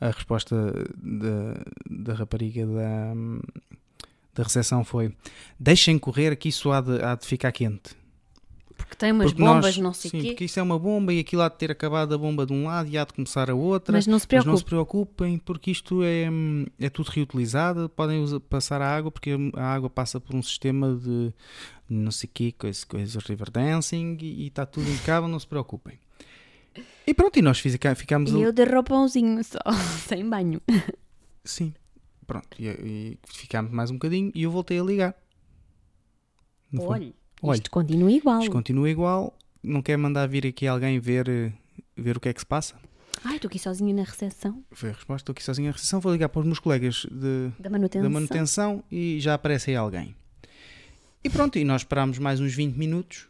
A 0.00 0.06
resposta 0.10 0.56
da, 0.96 1.62
da 1.90 2.14
rapariga 2.14 2.66
da, 2.66 3.12
da 4.34 4.42
recepção 4.42 4.84
foi: 4.84 5.14
deixem 5.58 5.98
correr 5.98 6.36
que 6.36 6.48
isso 6.48 6.70
há 6.72 6.80
de, 6.80 7.02
há 7.02 7.14
de 7.14 7.26
ficar 7.26 7.52
quente. 7.52 7.98
Porque 8.76 8.96
tem 8.96 9.12
umas 9.12 9.26
Porque 9.30 9.42
bombas, 9.42 9.76
nós- 9.76 9.78
não 9.78 9.92
sei 9.92 10.08
o 10.08 10.10
sim, 10.12 10.20
quê. 10.22 10.26
porque 10.28 10.44
isso 10.46 10.58
é 10.58 10.62
uma 10.62 10.78
bomba 10.78 11.12
e 11.12 11.20
aquilo 11.20 11.42
há 11.42 11.48
de 11.50 11.56
ter 11.58 11.70
acabado 11.70 12.14
a 12.14 12.18
bomba 12.18 12.46
de 12.46 12.52
um 12.54 12.64
lado 12.64 12.88
e 12.88 12.96
há 12.96 13.04
de 13.04 13.12
começar 13.12 13.50
a 13.50 13.54
outra. 13.54 13.92
Mas 13.92 14.06
não 14.06 14.18
se 14.18 14.26
Mas 14.32 14.44
não 14.46 14.56
se 14.56 14.64
preocupe. 14.64 15.04
preocupem, 15.14 15.38
porque 15.38 15.70
isto 15.70 16.02
é, 16.02 16.26
é 16.78 16.88
tudo 16.88 17.08
reutilizado. 17.10 17.90
Podem 17.90 18.22
usa- 18.22 18.40
passar 18.40 18.80
a 18.80 18.88
água, 18.96 19.10
porque 19.10 19.32
a 19.54 19.74
água 19.74 19.90
passa 19.90 20.18
por 20.18 20.34
um 20.34 20.42
sistema 20.42 20.94
de 20.96 21.30
não 21.90 22.10
sei 22.10 22.26
o 22.26 22.30
quê, 22.32 22.52
coisas, 22.56 22.82
coisas 22.84 23.22
river 23.22 23.50
dancing 23.50 24.16
e 24.22 24.46
está 24.46 24.64
tudo 24.64 24.88
impecável, 24.90 25.28
não 25.28 25.38
se 25.38 25.46
preocupem. 25.46 25.98
E 27.06 27.14
pronto, 27.14 27.38
e 27.38 27.42
nós 27.42 27.58
ficámos 27.58 28.32
E 28.32 28.40
eu 28.40 28.52
de 28.52 28.64
roupãozinho 28.64 29.42
só, 29.42 29.58
sem 30.06 30.28
banho. 30.28 30.60
Sim, 31.44 31.74
pronto, 32.26 32.48
e, 32.58 32.68
e 32.68 33.18
ficámos 33.26 33.72
mais 33.72 33.90
um 33.90 33.94
bocadinho 33.94 34.30
e 34.34 34.42
eu 34.44 34.50
voltei 34.50 34.78
a 34.78 34.82
ligar. 34.82 35.14
Não? 36.72 36.86
Olha, 36.86 37.12
Olha, 37.42 37.56
isto 37.56 37.70
continua 37.70 38.10
igual. 38.12 38.40
Isto 38.40 38.52
continua 38.52 38.88
igual. 38.90 39.36
Não 39.62 39.82
quer 39.82 39.96
mandar 39.96 40.26
vir 40.26 40.46
aqui 40.46 40.66
alguém 40.66 40.98
ver, 40.98 41.28
eh, 41.28 41.52
ver 41.96 42.16
o 42.16 42.20
que 42.20 42.28
é 42.28 42.32
que 42.32 42.40
se 42.40 42.46
passa? 42.46 42.76
Ai, 43.24 43.36
estou 43.36 43.48
aqui 43.48 43.58
sozinha 43.58 43.92
na 43.92 44.02
recepção 44.04 44.62
Foi 44.70 44.90
a 44.90 44.92
resposta. 44.92 45.22
Estou 45.22 45.32
aqui 45.32 45.42
sozinho 45.42 45.66
na 45.66 45.72
recepção. 45.72 46.00
Vou 46.00 46.12
ligar 46.12 46.28
para 46.28 46.40
os 46.40 46.46
meus 46.46 46.58
colegas 46.58 47.06
de, 47.10 47.50
da 47.58 47.68
manutenção. 47.68 48.02
da 48.02 48.10
manutenção 48.10 48.84
e 48.90 49.18
já 49.20 49.34
aparece 49.34 49.70
aí 49.70 49.76
alguém. 49.76 50.14
E 51.22 51.28
pronto, 51.28 51.58
e 51.58 51.64
nós 51.64 51.82
esperámos 51.82 52.18
mais 52.18 52.40
uns 52.40 52.54
20 52.54 52.76
minutos 52.76 53.28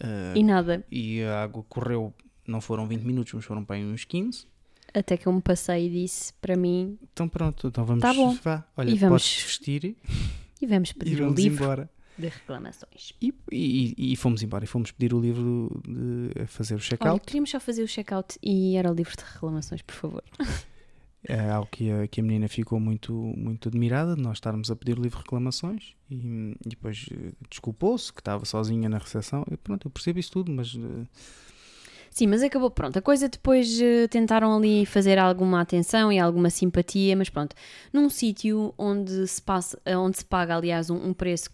eh, 0.00 0.32
E 0.36 0.42
nada. 0.42 0.84
e 0.90 1.22
a 1.22 1.42
água 1.44 1.64
correu, 1.68 2.12
não 2.46 2.60
foram 2.60 2.86
20 2.86 3.02
minutos, 3.02 3.32
mas 3.34 3.44
foram 3.44 3.64
para 3.64 3.76
aí 3.76 3.84
uns 3.84 4.04
15. 4.04 4.46
Até 4.92 5.16
que 5.16 5.26
eu 5.26 5.32
me 5.32 5.40
passei 5.42 5.86
e 5.86 5.90
disse 5.90 6.32
para 6.34 6.56
mim: 6.56 6.98
Então 7.12 7.28
pronto, 7.28 7.66
então 7.68 7.84
vamos. 7.84 8.02
Tá 8.02 8.14
bom. 8.14 8.34
Vá, 8.42 8.64
olha, 8.76 8.90
E 8.90 8.94
vamos 8.98 9.22
vestir 9.42 9.96
e 10.60 10.66
vamos 10.66 10.90
e 10.90 10.94
pedir 10.94 11.20
o 11.20 11.24
vamos 11.24 11.40
livro 11.40 11.64
embora. 11.64 11.90
de 12.16 12.28
reclamações. 12.28 13.12
E, 13.20 13.34
e, 13.50 14.12
e 14.12 14.16
fomos 14.16 14.42
embora 14.42 14.62
e 14.64 14.68
fomos 14.68 14.92
pedir 14.92 15.12
o 15.12 15.20
livro 15.20 15.82
de 15.84 16.42
a 16.42 16.46
fazer 16.46 16.76
o 16.76 16.78
check-out. 16.78 17.24
queríamos 17.26 17.50
só 17.50 17.58
fazer 17.58 17.82
o 17.82 17.88
check-out 17.88 18.38
e 18.40 18.76
era 18.76 18.88
o 18.90 18.94
livro 18.94 19.16
de 19.16 19.24
reclamações, 19.24 19.82
por 19.82 19.94
favor. 19.96 20.22
É 21.26 21.50
algo 21.50 21.68
que 21.70 21.90
a, 21.90 22.06
que 22.06 22.20
a 22.20 22.22
menina 22.22 22.48
ficou 22.48 22.78
muito, 22.78 23.12
muito 23.12 23.68
admirada 23.68 24.14
de 24.14 24.20
nós 24.20 24.36
estarmos 24.36 24.70
a 24.70 24.76
pedir 24.76 25.00
de 25.00 25.08
reclamações 25.08 25.94
e, 26.10 26.54
e 26.64 26.68
depois 26.68 27.06
eh, 27.10 27.32
desculpou-se 27.48 28.12
que 28.12 28.20
estava 28.20 28.44
sozinha 28.44 28.88
na 28.88 28.98
recepção. 28.98 29.44
E 29.50 29.56
pronto, 29.56 29.86
eu 29.86 29.90
percebo 29.90 30.18
isso 30.18 30.32
tudo, 30.32 30.52
mas 30.52 30.76
eh, 30.76 31.06
Sim, 32.10 32.28
mas 32.28 32.44
acabou, 32.44 32.70
pronto. 32.70 32.96
A 32.96 33.02
coisa 33.02 33.28
depois 33.28 33.80
eh, 33.80 34.06
tentaram 34.06 34.56
ali 34.56 34.86
fazer 34.86 35.18
alguma 35.18 35.60
atenção 35.60 36.12
e 36.12 36.18
alguma 36.18 36.48
simpatia, 36.50 37.16
mas 37.16 37.28
pronto, 37.28 37.56
num 37.92 38.08
sítio 38.08 38.72
onde 38.78 39.26
se 39.26 39.42
onde 39.98 40.18
se 40.18 40.24
paga, 40.24 40.54
aliás, 40.54 40.90
um, 40.90 41.08
um 41.08 41.12
preço 41.12 41.50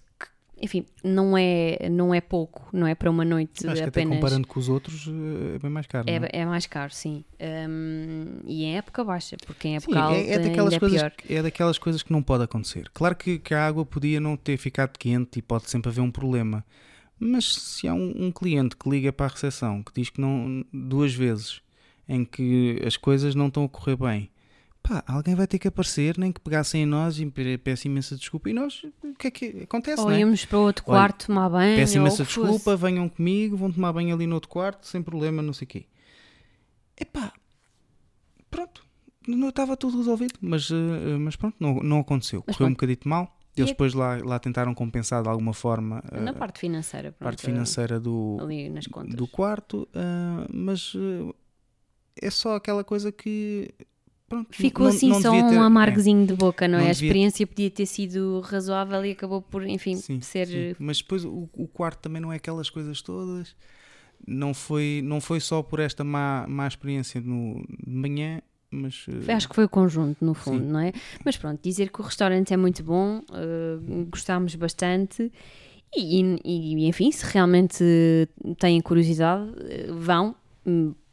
enfim, 0.61 0.84
não 1.02 1.36
é, 1.38 1.88
não 1.90 2.14
é 2.14 2.20
pouco, 2.20 2.68
não 2.72 2.86
é 2.86 2.94
para 2.94 3.11
uma 3.11 3.24
noite 3.24 3.66
acho 3.66 3.82
que 3.82 3.88
até 3.88 4.00
apenas. 4.02 4.16
comparando 4.18 4.46
com 4.46 4.61
os 4.61 4.68
outros 4.68 5.06
eh, 5.08 5.56
é 5.56 5.58
bem 5.58 5.70
mais 5.70 5.86
caro. 5.86 6.06
não 6.06 6.12
é? 6.14 6.28
É, 6.32 6.40
é 6.40 6.44
mais 6.46 6.66
caro, 6.66 6.92
sim. 6.92 7.24
Hum, 7.40 8.40
e 8.46 8.64
em 8.64 8.76
época 8.76 9.02
baixa, 9.04 9.36
porque 9.46 9.68
em 9.68 9.78
Sim, 9.78 9.88
época 9.88 10.00
alta 10.00 10.16
é, 10.20 10.32
é 10.32 10.38
daquelas 10.38 10.74
ainda 10.74 10.76
é 10.76 10.80
coisas, 10.80 11.00
pior. 11.00 11.11
que- 11.12 11.34
é 11.34 11.42
daquelas 11.42 11.78
coisas 11.78 12.02
que 12.02 12.12
não 12.12 12.22
pode 12.22 12.44
acontecer. 12.44 12.90
Claro 12.92 13.16
que, 13.16 13.38
que 13.38 13.54
a 13.54 13.66
água 13.66 13.84
podia 13.84 14.20
não 14.20 14.36
ter 14.36 14.56
ficado 14.56 14.96
quente 14.98 15.38
e 15.38 15.42
pode 15.42 15.70
sempre 15.70 15.88
haver 15.90 16.00
um 16.00 16.11
problema. 16.11 16.64
Mas 17.18 17.54
se 17.54 17.86
há 17.86 17.94
um, 17.94 18.26
um 18.26 18.32
cliente 18.32 18.76
que 18.76 18.88
liga 18.88 19.12
para 19.12 19.26
a 19.26 19.28
recepção 19.28 19.82
que 19.82 19.92
diz 19.94 20.08
que 20.11 20.20
não 20.20 20.64
duas 20.72 21.12
vezes 21.14 21.61
em 22.08 22.24
que 22.24 22.80
as 22.86 22.96
coisas 22.96 23.34
não 23.34 23.48
estão 23.48 23.64
a 23.64 23.68
correr 23.68 23.96
bem, 23.96 24.30
pá, 24.83 25.05
alguém 25.07 25.35
vai 25.35 25.47
ter 25.47 25.59
que 25.59 25.68
aparecer, 25.68 26.16
nem 26.18 26.33
que 26.33 26.41
pegassem 26.41 26.83
em 26.83 26.87
nós 26.87 27.18
e 27.18 27.26
pe- 27.26 27.59
peço 27.59 27.87
imensa 27.87 28.16
desculpa. 28.16 28.51
E 28.51 28.53
nós, 28.53 28.83
o 29.05 29.14
que 29.14 29.26
é 29.26 29.31
que 29.31 29.62
acontece, 29.62 30.01
Ou 30.03 30.09
não 30.09 30.14
é? 30.16 30.20
íamos 30.20 30.45
para 30.45 30.59
outro 30.59 30.85
Olha, 30.87 30.99
quarto 31.01 31.26
tomar 31.26 31.49
banho. 31.49 31.76
Peço 31.76 31.97
imensa 31.97 32.24
que 32.24 32.33
fosse. 32.33 32.47
desculpa, 32.53 32.76
venham 32.76 33.09
comigo, 33.09 33.57
vão 33.57 33.70
tomar 33.70 33.93
banho 33.93 34.14
ali 34.14 34.26
no 34.26 34.35
outro 34.35 34.49
quarto, 34.51 34.87
sem 34.87 35.03
problema, 35.03 35.43
não 35.43 35.53
sei 35.53 35.64
o 35.66 35.68
quê. 35.68 35.87
Epá, 36.99 37.33
pronto, 38.51 38.85
não 39.26 39.49
estava 39.49 39.76
tudo 39.76 39.99
resolvido, 39.99 40.35
mas, 40.41 40.70
eh, 40.70 41.16
mas 41.18 41.37
pronto, 41.37 41.57
não, 41.61 41.74
não 41.76 42.01
aconteceu. 42.01 42.43
Mas 42.47 42.57
Correu 42.57 42.68
um 42.68 42.70
pronto. 42.74 42.78
bocadito 42.78 43.09
mal. 43.09 43.37
Eles 43.57 43.70
é- 43.70 43.72
depois 43.72 43.95
lá, 43.95 44.16
lá 44.24 44.39
tentaram 44.39 44.72
compensar 44.74 45.22
de 45.22 45.28
alguma 45.28 45.53
forma 45.53 46.03
Na 46.12 46.31
a 46.31 46.35
parte 46.35 46.61
financeira, 46.61 47.11
pronto, 47.12 47.24
parte 47.31 47.43
financeira 47.45 47.99
do, 47.99 48.39
do 49.09 49.26
quarto, 49.26 49.89
ah, 49.95 50.47
mas 50.53 50.93
ah, 50.97 51.35
é 52.22 52.31
só 52.31 52.55
aquela 52.55 52.85
coisa 52.85 53.11
que 53.11 53.74
pronto, 54.31 54.49
Ficou 54.57 54.85
não- 54.87 54.93
assim 54.95 55.09
não 55.09 55.20
só 55.20 55.31
ter- 55.33 55.45
um 55.45 55.62
é, 55.62 55.66
amargozinho 55.66 56.24
de 56.26 56.35
boca, 56.35 56.66
não, 56.66 56.78
Não 56.78 56.85
é? 56.87 56.89
A 56.89 56.93
experiência 56.93 57.47
podia 57.47 57.70
ter 57.70 57.85
sido 57.85 58.41
razoável 58.41 59.05
e 59.05 59.11
acabou 59.11 59.43
por, 59.43 59.66
enfim, 59.66 59.97
sim, 59.97 60.20
ser. 60.22 60.47
sim. 60.47 60.74
Mas 60.78 60.99
depois 61.03 61.24
o, 61.24 61.49
o 61.53 61.66
quarto 61.68 61.99
também 62.01 62.22
não 62.22 62.33
é 62.33 62.37
aquelas 62.37 62.70
coisas 62.70 63.03
todas. 63.03 63.55
Não 64.26 64.55
foi, 64.55 65.01
não 65.05 65.20
foi 65.20 65.41
só 65.41 65.62
por 65.62 65.81
esta 65.81 66.05
má, 66.05 66.47
má 66.49 66.66
experiência 66.66 67.20
no, 67.20 67.62
de 67.87 67.91
manhã, 67.93 68.41
mas 68.70 69.05
ah, 69.28 69.35
Acho 69.37 69.49
que 69.49 69.55
foi 69.55 69.64
o 69.64 69.68
conjunto, 69.68 70.24
no 70.24 70.33
fundo, 70.35 70.64
Sim. 70.64 70.70
não 70.70 70.78
é? 70.81 70.93
Mas 71.24 71.37
pronto, 71.37 71.61
dizer 71.62 71.91
que 71.91 72.01
o 72.01 72.05
restaurante 72.05 72.53
é 72.55 72.57
muito 72.57 72.83
bom, 72.85 73.22
eh, 73.33 73.78
gostámos 74.09 74.55
bastante. 74.55 75.33
E, 75.97 76.20
e, 76.45 76.87
enfim, 76.87 77.11
se 77.11 77.24
realmente 77.26 77.83
têm 78.59 78.81
curiosidade, 78.81 79.51
eh, 79.68 79.89
vão. 79.91 80.37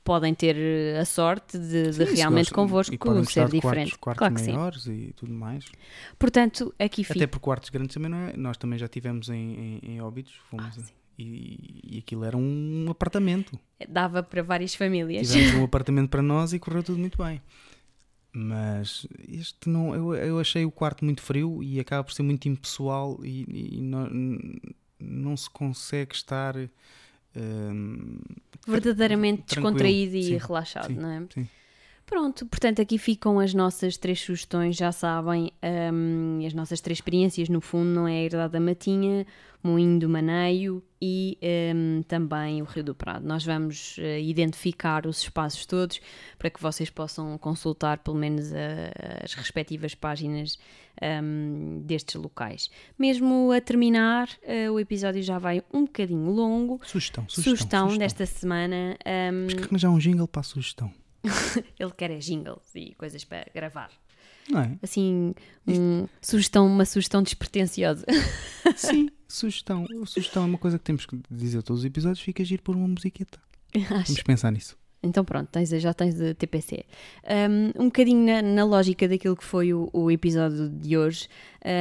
Podem 0.08 0.34
ter 0.34 0.56
eh, 0.56 1.00
a 1.00 1.04
sorte 1.04 1.60
de, 1.60 1.88
de 1.88 1.94
sim, 1.94 2.06
se 2.06 2.16
realmente 2.16 2.48
e 2.48 2.54
convosco 2.54 2.98
gostar 2.98 3.30
ser 3.30 3.46
de 3.46 3.52
diferente. 3.52 3.98
Quartos, 3.98 3.98
claro 4.00 4.18
quartos 4.20 4.42
que 4.42 4.46
sim. 4.46 4.54
maiores 4.54 4.88
e 4.88 5.14
tudo 5.18 5.34
mais. 5.34 5.66
Portanto, 6.18 6.74
aqui 6.80 7.04
fica. 7.04 7.20
Até 7.20 7.28
por 7.28 7.40
quartos 7.40 7.70
grandes 7.70 7.94
também 7.94 8.10
não 8.10 8.18
é. 8.18 8.38
Nós 8.38 8.56
também 8.56 8.80
já 8.80 8.88
tivemos 8.88 9.28
em, 9.28 9.36
em, 9.36 9.80
em 9.84 10.02
Óbidos, 10.02 10.34
fomos 10.50 10.66
Ah, 10.66 10.72
sim. 10.72 10.94
e, 11.20 11.82
e 11.84 11.98
aquilo 11.98 12.24
era 12.24 12.38
um 12.38 12.86
apartamento. 12.90 13.60
Dava 13.90 14.24
para 14.24 14.42
várias 14.42 14.74
famílias. 14.74 15.30
Tivemos 15.30 15.56
um 15.56 15.64
apartamento 15.66 16.10
para 16.10 16.22
nós 16.22 16.54
e 16.54 16.60
correu 16.60 16.82
tudo 16.84 16.98
muito 16.98 17.22
bem. 17.22 17.42
Mas 18.32 19.06
este 19.28 19.68
não, 19.68 19.94
eu, 19.94 20.16
eu 20.16 20.40
achei 20.40 20.64
o 20.64 20.72
quarto 20.72 21.04
muito 21.04 21.22
frio 21.22 21.62
e 21.62 21.82
acaba 21.82 22.04
por 22.04 22.14
ser 22.14 22.24
muito 22.24 22.48
impessoal 22.48 23.20
e, 23.26 23.78
e 23.78 23.82
não, 23.82 24.10
não 25.00 25.36
se 25.36 25.50
consegue 25.50 26.14
estar 26.16 26.56
verdadeiramente 28.68 29.44
descontraído 29.48 30.16
e 30.16 30.24
sim, 30.24 30.38
relaxado, 30.38 30.90
não 30.90 31.10
é? 31.10 31.24
sim. 31.34 31.48
Pronto, 32.08 32.46
portanto, 32.46 32.82
aqui 32.82 32.98
ficam 32.98 33.38
as 33.38 33.54
nossas 33.54 33.98
três 33.98 34.22
sugestões, 34.22 34.78
já 34.78 34.94
sabem, 34.94 35.52
hum, 35.94 36.40
as 36.48 36.54
nossas 36.54 36.80
três 36.80 37.00
experiências, 37.00 37.50
no 37.50 37.60
fundo, 37.60 37.90
não 37.90 38.08
é 38.08 38.14
a 38.14 38.24
Herdade 38.24 38.54
da 38.54 38.60
Matinha, 38.62 39.28
Moinho 39.62 40.00
do 40.00 40.08
Maneio 40.08 40.82
e 41.02 41.38
hum, 41.76 42.02
também 42.08 42.62
o 42.62 42.66
Rio 42.66 42.84
do 42.86 42.96
Prado. 42.96 43.28
Nós 43.28 43.44
vamos 43.44 43.98
eh, 44.00 44.22
identificar 44.22 45.06
os 45.06 45.20
espaços 45.24 45.66
todos 45.66 46.00
para 46.40 46.50
que 46.50 46.62
vocês 46.62 46.90
possam 46.90 47.38
consultar 47.38 47.98
pelo 47.98 48.16
menos 48.16 48.54
a- 48.54 49.26
as 49.26 49.34
respectivas 49.34 49.94
páginas 49.94 50.58
hum, 51.22 51.82
destes 51.86 52.16
locais. 52.16 52.70
Mesmo 52.98 53.52
a 53.52 53.60
terminar, 53.60 54.30
eh, 54.44 54.72
o 54.72 54.80
episódio 54.80 55.22
já 55.22 55.38
vai 55.38 55.62
um 55.74 55.82
bocadinho 55.84 56.32
longo. 56.32 56.80
Sugestão, 56.86 57.26
sugestão, 57.28 57.44
Sugestão, 57.44 57.84
sugestão. 57.90 57.98
desta 58.00 58.26
semana. 58.26 58.96
hum, 59.06 59.48
Temos 59.48 59.54
que 59.56 59.64
arranjar 59.66 59.90
um 59.92 59.98
jingle 60.00 60.28
para 60.28 60.40
a 60.40 60.44
sugestão. 60.44 60.90
ele 61.80 61.92
quer 61.92 62.12
é 62.12 62.18
jingles 62.18 62.74
e 62.76 62.94
coisas 62.96 63.24
para 63.24 63.46
gravar. 63.54 63.90
Não 64.50 64.62
é? 64.62 64.78
Assim, 64.82 65.34
um, 65.68 66.08
sugestão, 66.22 66.66
uma 66.66 66.86
sugestão 66.86 67.22
despretensiosa. 67.22 68.06
Sim, 68.76 69.10
sugestão. 69.28 69.86
Sugestão 70.06 70.44
é 70.44 70.46
uma 70.46 70.58
coisa 70.58 70.78
que 70.78 70.86
temos 70.86 71.06
que 71.06 71.20
dizer 71.30 71.62
todos 71.64 71.82
os 71.82 71.86
episódios. 71.86 72.22
Fica 72.22 72.44
giro 72.44 72.64
por 72.64 72.76
uma 72.76 72.88
musiqueta. 72.88 73.40
Acho. 73.76 74.08
Vamos 74.08 74.24
pensar 74.24 74.52
nisso. 74.52 74.78
Então 75.04 75.24
pronto, 75.24 75.48
tens, 75.50 75.70
já 75.70 75.94
tens 75.94 76.16
de 76.16 76.34
TPC. 76.34 76.86
Um, 77.24 77.84
um 77.84 77.86
bocadinho 77.86 78.26
na, 78.26 78.42
na 78.42 78.64
lógica 78.64 79.08
daquilo 79.08 79.36
que 79.36 79.44
foi 79.44 79.74
o, 79.74 79.90
o 79.94 80.10
episódio 80.10 80.70
de 80.70 80.98
hoje, 80.98 81.28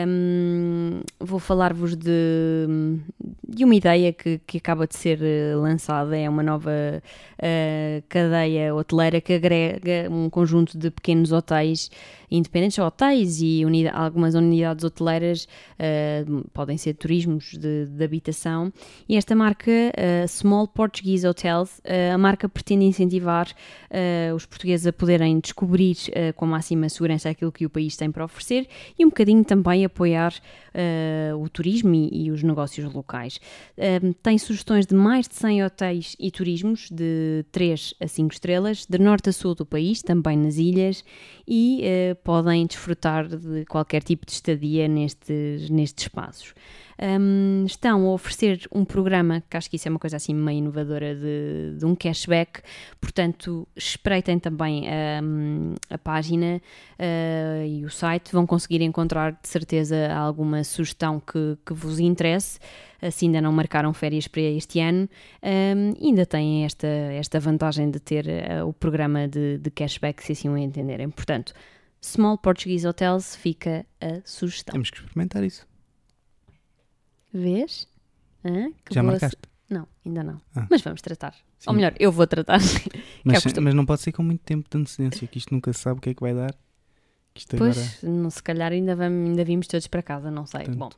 um, 0.09 1.01
vou 1.21 1.39
falar-vos 1.39 1.95
de, 1.97 2.67
de 3.49 3.65
uma 3.65 3.75
ideia 3.75 4.13
que, 4.13 4.41
que 4.47 4.59
acaba 4.59 4.87
de 4.87 4.97
ser 4.97 5.21
eh, 5.23 5.55
lançada. 5.55 6.17
É 6.17 6.29
uma 6.29 6.43
nova 6.43 6.73
eh, 7.39 8.03
cadeia 8.09 8.75
hoteleira 8.75 9.21
que 9.21 9.33
agrega 9.35 10.09
um 10.11 10.29
conjunto 10.29 10.77
de 10.77 10.91
pequenos 10.91 11.31
hotéis 11.31 11.91
independentes, 12.29 12.77
hotéis 12.81 13.41
e 13.41 13.65
unida- 13.65 13.93
algumas 13.93 14.35
unidades 14.35 14.85
hoteleiras, 14.85 15.47
eh, 15.79 16.25
podem 16.53 16.77
ser 16.77 16.95
turismos 16.95 17.53
de, 17.57 17.87
de 17.87 18.05
habitação. 18.05 18.73
E 19.09 19.17
esta 19.17 19.37
marca, 19.37 19.71
eh, 19.71 20.27
Small 20.27 20.67
Portuguese 20.67 21.27
Hotels, 21.27 21.81
a 22.13 22.19
marca 22.19 22.49
pretende 22.49 22.85
incentivar 22.85 23.49
os 24.35 24.45
portugueses 24.45 24.87
a 24.87 24.93
poderem 24.93 25.39
descobrir 25.39 25.97
com 26.35 26.47
máxima 26.47 26.89
segurança 26.89 27.31
aquilo 27.31 27.53
que 27.53 27.65
o 27.65 27.71
país 27.71 27.97
tem 27.97 28.11
para 28.11 28.25
oferecer 28.25 28.67
e 28.99 29.05
um 29.05 29.09
bocadinho 29.09 29.45
também 29.45 29.76
apoiar 29.85 30.33
eh, 30.75 31.33
o 31.35 31.49
turismo 31.49 31.95
e, 31.95 32.27
e 32.27 32.31
os 32.31 32.43
negócios 32.43 32.93
locais. 32.93 33.41
Eh, 33.77 34.01
tem 34.23 34.39
sugestões 34.39 34.87
de 34.87 34.95
mais 34.95 35.29
de 35.29 35.35
100 35.35 35.65
hotéis 35.65 36.17
e 36.19 36.31
turismos 36.31 36.89
de 36.91 37.45
3 37.53 37.95
a 38.01 38.09
5 38.09 38.33
estrelas, 38.33 38.87
de 38.89 38.99
norte 38.99 39.31
a 39.31 39.33
sul 39.33 39.55
do 39.55 39.67
país, 39.67 40.03
também 40.03 40.37
nas 40.37 40.57
ilhas, 40.57 41.05
e 41.47 41.81
eh, 41.83 42.15
podem 42.23 42.67
desfrutar 42.67 43.29
de 43.29 43.65
qualquer 43.67 44.03
tipo 44.03 44.27
de 44.27 44.33
estadia 44.33 44.89
nestes, 44.89 45.71
nestes 45.71 46.05
espaços. 46.05 46.55
Um, 46.99 47.65
estão 47.67 48.07
a 48.07 48.13
oferecer 48.13 48.67
um 48.73 48.85
programa 48.85 49.43
que 49.51 49.57
acho 49.57 49.69
que 49.69 49.77
isso 49.77 49.87
é 49.87 49.91
uma 49.91 49.99
coisa 49.99 50.17
assim 50.17 50.35
meio 50.35 50.59
inovadora 50.59 51.15
de, 51.15 51.77
de 51.79 51.85
um 51.85 51.95
cashback, 51.95 52.63
portanto 52.99 53.69
espreitem 53.77 54.39
também 54.39 54.85
um, 55.23 55.75
a 55.91 55.99
página 55.99 56.61
uh, 56.99 57.67
e 57.67 57.85
o 57.85 57.91
site, 57.91 58.33
vão 58.33 58.47
conseguir 58.47 58.81
encontrar 58.81 59.33
de 59.33 59.49
certeza 59.49 60.11
alguma 60.15 60.65
sugestão 60.65 61.21
que, 61.21 61.59
que 61.65 61.75
vos 61.75 62.01
interesse. 62.01 62.59
Se 63.13 63.27
ainda 63.27 63.43
não 63.43 63.53
marcaram 63.53 63.93
férias 63.93 64.27
para 64.27 64.41
este 64.41 64.81
ano, 64.81 65.07
um, 65.43 65.93
ainda 66.03 66.25
têm 66.25 66.65
esta, 66.65 66.87
esta 66.87 67.39
vantagem 67.39 67.91
de 67.91 68.01
ter 68.01 68.27
uh, 68.27 68.67
o 68.67 68.73
programa 68.73 69.29
de, 69.29 69.59
de 69.59 69.71
cashback, 69.71 70.25
se 70.25 70.33
assim 70.33 70.49
o 70.49 70.57
entenderem. 70.57 71.11
Portanto, 71.11 71.53
Small 72.01 72.39
Portuguese 72.39 72.87
Hotels 72.87 73.37
fica 73.37 73.85
a 74.01 74.21
sugestão. 74.25 74.73
Temos 74.73 74.91
que 74.91 74.99
experimentar 74.99 75.45
isso. 75.45 75.67
Vês? 77.37 77.87
Hã? 78.45 78.71
Já 78.91 79.03
marcaste? 79.03 79.39
Não, 79.69 79.87
ainda 80.05 80.23
não. 80.23 80.41
Ah. 80.55 80.67
Mas 80.71 80.81
vamos 80.83 81.03
tratar. 81.03 81.33
Sim. 81.59 81.69
Ou 81.71 81.75
melhor, 81.75 81.93
eu 81.99 82.13
vou 82.13 82.27
tratar. 82.27 82.61
Mas, 83.25 83.43
costume. 83.43 83.65
mas 83.65 83.75
não 83.75 83.85
pode 83.85 84.03
ser 84.03 84.13
com 84.13 84.23
muito 84.23 84.43
tempo 84.43 84.69
de 84.71 84.79
antecedência, 84.79 85.27
que 85.27 85.39
isto 85.39 85.53
nunca 85.53 85.73
se 85.73 85.81
sabe 85.81 85.99
o 85.99 86.01
que 86.01 86.11
é 86.11 86.15
que 86.15 86.21
vai 86.21 86.33
dar. 86.33 86.55
Que 87.35 87.41
isto 87.41 87.57
agora. 87.57 87.73
Pois, 87.75 88.03
não, 88.05 88.31
se 88.31 88.41
calhar 88.41 88.71
ainda, 88.71 88.95
vamos, 88.95 89.29
ainda 89.31 89.45
vimos 89.45 89.67
todos 89.67 89.87
para 89.89 90.01
casa, 90.01 90.31
não 90.31 90.47
sei. 90.47 90.61
Portanto, 90.61 90.79
Bom, 90.79 90.91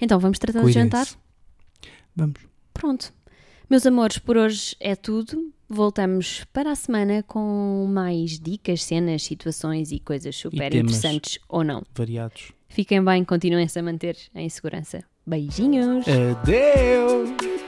então 0.00 0.18
vamos 0.18 0.38
tratar 0.38 0.60
do 0.60 0.64
cuidem-se. 0.64 0.88
jantar? 0.88 1.06
Vamos. 2.16 2.40
Pronto. 2.72 3.12
Meus 3.68 3.84
amores, 3.84 4.16
por 4.18 4.38
hoje 4.38 4.74
é 4.80 4.96
tudo. 4.96 5.52
Voltamos 5.68 6.44
para 6.52 6.70
a 6.72 6.74
semana 6.74 7.22
com 7.22 7.86
mais 7.90 8.38
dicas, 8.40 8.82
cenas, 8.82 9.22
situações 9.22 9.92
e 9.92 10.00
coisas 10.00 10.34
super 10.34 10.70
temas. 10.70 10.90
interessantes 10.90 11.38
ou 11.48 11.62
não. 11.62 11.82
Variados. 11.94 12.52
Fiquem 12.68 13.04
bem, 13.04 13.22
continuem-se 13.24 13.78
a 13.78 13.82
manter 13.82 14.16
em 14.34 14.48
segurança. 14.48 15.04
Beijinhos! 15.24 16.04
Adeus! 16.08 17.61